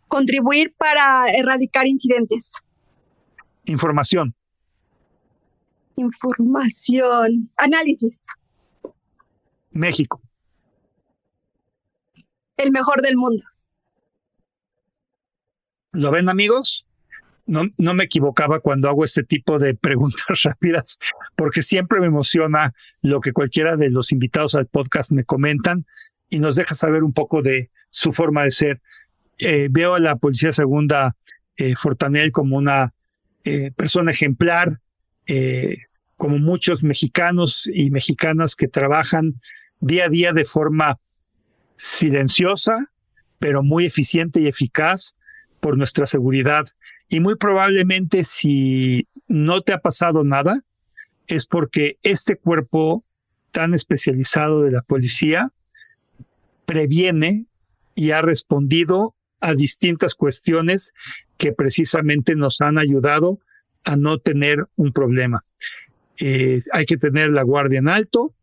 contribuir 0.08 0.74
para 0.76 1.26
erradicar 1.30 1.86
incidentes. 1.86 2.56
Información. 3.66 4.34
Información. 5.96 7.50
Análisis. 7.56 8.20
México. 9.72 10.20
El 12.56 12.70
mejor 12.70 13.02
del 13.02 13.16
mundo. 13.16 13.42
¿Lo 15.92 16.10
ven 16.10 16.28
amigos? 16.28 16.86
No, 17.46 17.62
no 17.78 17.94
me 17.94 18.04
equivocaba 18.04 18.60
cuando 18.60 18.88
hago 18.88 19.04
este 19.04 19.22
tipo 19.22 19.58
de 19.58 19.74
preguntas 19.86 20.42
rápidas, 20.42 20.98
porque 21.36 21.62
siempre 21.62 22.00
me 22.00 22.06
emociona 22.06 22.74
lo 23.02 23.20
que 23.20 23.32
cualquiera 23.32 23.76
de 23.76 23.90
los 23.90 24.12
invitados 24.12 24.54
al 24.54 24.66
podcast 24.66 25.12
me 25.12 25.24
comentan 25.24 25.86
y 26.28 26.38
nos 26.38 26.56
deja 26.56 26.74
saber 26.74 27.04
un 27.04 27.12
poco 27.12 27.42
de 27.42 27.70
su 27.90 28.12
forma 28.12 28.44
de 28.44 28.50
ser. 28.50 28.82
Eh, 29.38 29.68
veo 29.70 29.94
a 29.94 30.00
la 30.00 30.16
Policía 30.16 30.52
Segunda 30.52 31.16
eh, 31.56 31.74
Fortanel 31.76 32.32
como 32.32 32.56
una 32.56 32.94
eh, 33.44 33.70
persona 33.70 34.10
ejemplar, 34.10 34.80
eh, 35.26 35.78
como 36.16 36.38
muchos 36.38 36.82
mexicanos 36.82 37.68
y 37.72 37.90
mexicanas 37.90 38.56
que 38.56 38.68
trabajan 38.68 39.40
día 39.80 40.06
a 40.06 40.08
día 40.08 40.32
de 40.32 40.44
forma 40.44 40.98
silenciosa, 41.76 42.90
pero 43.38 43.62
muy 43.62 43.84
eficiente 43.86 44.40
y 44.40 44.46
eficaz 44.46 45.14
por 45.60 45.76
nuestra 45.76 46.06
seguridad. 46.06 46.66
Y 47.08 47.20
muy 47.20 47.36
probablemente 47.36 48.24
si 48.24 49.06
no 49.28 49.60
te 49.60 49.72
ha 49.72 49.78
pasado 49.78 50.24
nada, 50.24 50.60
es 51.26 51.46
porque 51.46 51.98
este 52.02 52.36
cuerpo 52.36 53.04
tan 53.52 53.74
especializado 53.74 54.62
de 54.62 54.70
la 54.70 54.82
policía 54.82 55.50
previene 56.64 57.46
y 57.94 58.10
ha 58.10 58.22
respondido 58.22 59.14
a 59.40 59.54
distintas 59.54 60.14
cuestiones 60.14 60.92
que 61.36 61.52
precisamente 61.52 62.34
nos 62.34 62.60
han 62.60 62.78
ayudado 62.78 63.38
a 63.86 63.96
no 63.96 64.18
tener 64.18 64.66
un 64.76 64.92
problema. 64.92 65.44
Eh, 66.18 66.60
hay 66.72 66.84
que 66.84 66.96
tener 66.96 67.30
la 67.30 67.42
guardia 67.42 67.78
en 67.78 67.88
alto, 67.88 68.34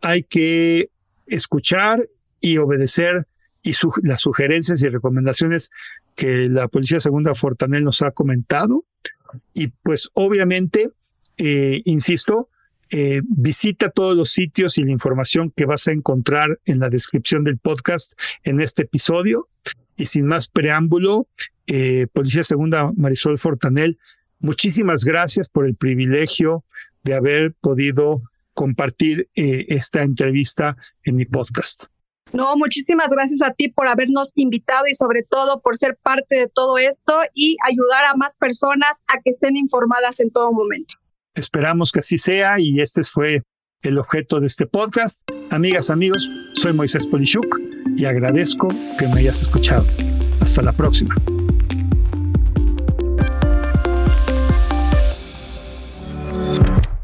hay 0.00 0.22
que 0.22 0.90
escuchar 1.26 2.00
y 2.40 2.56
obedecer 2.58 3.26
y 3.62 3.74
las 4.02 4.20
sugerencias 4.20 4.82
y 4.82 4.88
recomendaciones 4.88 5.70
que 6.14 6.48
la 6.48 6.68
Policía 6.68 7.00
Segunda 7.00 7.34
Fortanel 7.34 7.84
nos 7.84 8.02
ha 8.02 8.12
comentado. 8.12 8.84
Y 9.54 9.68
pues 9.68 10.08
obviamente, 10.14 10.90
eh, 11.36 11.82
insisto, 11.84 12.48
eh, 12.90 13.22
visita 13.24 13.90
todos 13.90 14.16
los 14.16 14.30
sitios 14.30 14.78
y 14.78 14.84
la 14.84 14.92
información 14.92 15.52
que 15.56 15.64
vas 15.64 15.88
a 15.88 15.92
encontrar 15.92 16.60
en 16.64 16.78
la 16.78 16.90
descripción 16.90 17.42
del 17.44 17.58
podcast 17.58 18.12
en 18.44 18.60
este 18.60 18.82
episodio. 18.82 19.48
Y 19.96 20.06
sin 20.06 20.26
más 20.26 20.48
preámbulo, 20.48 21.26
Policía 22.12 22.42
Segunda 22.42 22.92
Marisol 22.94 23.38
Fortanel, 23.38 23.98
muchísimas 24.42 25.04
gracias 25.04 25.48
por 25.48 25.66
el 25.66 25.74
privilegio 25.74 26.64
de 27.02 27.14
haber 27.14 27.54
podido 27.60 28.22
compartir 28.54 29.28
eh, 29.34 29.66
esta 29.68 30.02
entrevista 30.02 30.76
en 31.04 31.16
mi 31.16 31.24
podcast. 31.24 31.84
No, 32.32 32.56
muchísimas 32.56 33.10
gracias 33.10 33.42
a 33.42 33.52
ti 33.52 33.68
por 33.68 33.88
habernos 33.88 34.32
invitado 34.36 34.86
y 34.88 34.94
sobre 34.94 35.22
todo 35.22 35.60
por 35.60 35.76
ser 35.76 35.98
parte 36.02 36.36
de 36.36 36.48
todo 36.48 36.78
esto 36.78 37.20
y 37.34 37.56
ayudar 37.66 38.06
a 38.06 38.16
más 38.16 38.36
personas 38.36 39.02
a 39.06 39.20
que 39.22 39.30
estén 39.30 39.56
informadas 39.56 40.20
en 40.20 40.30
todo 40.30 40.50
momento. 40.52 40.94
Esperamos 41.34 41.92
que 41.92 42.00
así 42.00 42.18
sea 42.18 42.58
y 42.58 42.80
este 42.80 43.02
fue 43.04 43.42
el 43.82 43.98
objeto 43.98 44.40
de 44.40 44.46
este 44.46 44.66
podcast. 44.66 45.28
Amigas, 45.50 45.90
amigos, 45.90 46.30
soy 46.54 46.72
Moisés 46.72 47.06
Polishuk 47.06 47.60
y 47.96 48.04
agradezco 48.06 48.68
que 48.98 49.08
me 49.08 49.20
hayas 49.20 49.42
escuchado. 49.42 49.84
Hasta 50.40 50.62
la 50.62 50.72
próxima. 50.72 51.14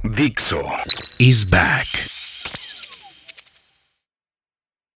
Dixo 0.04 0.62
is 1.18 1.44
back. 1.46 2.17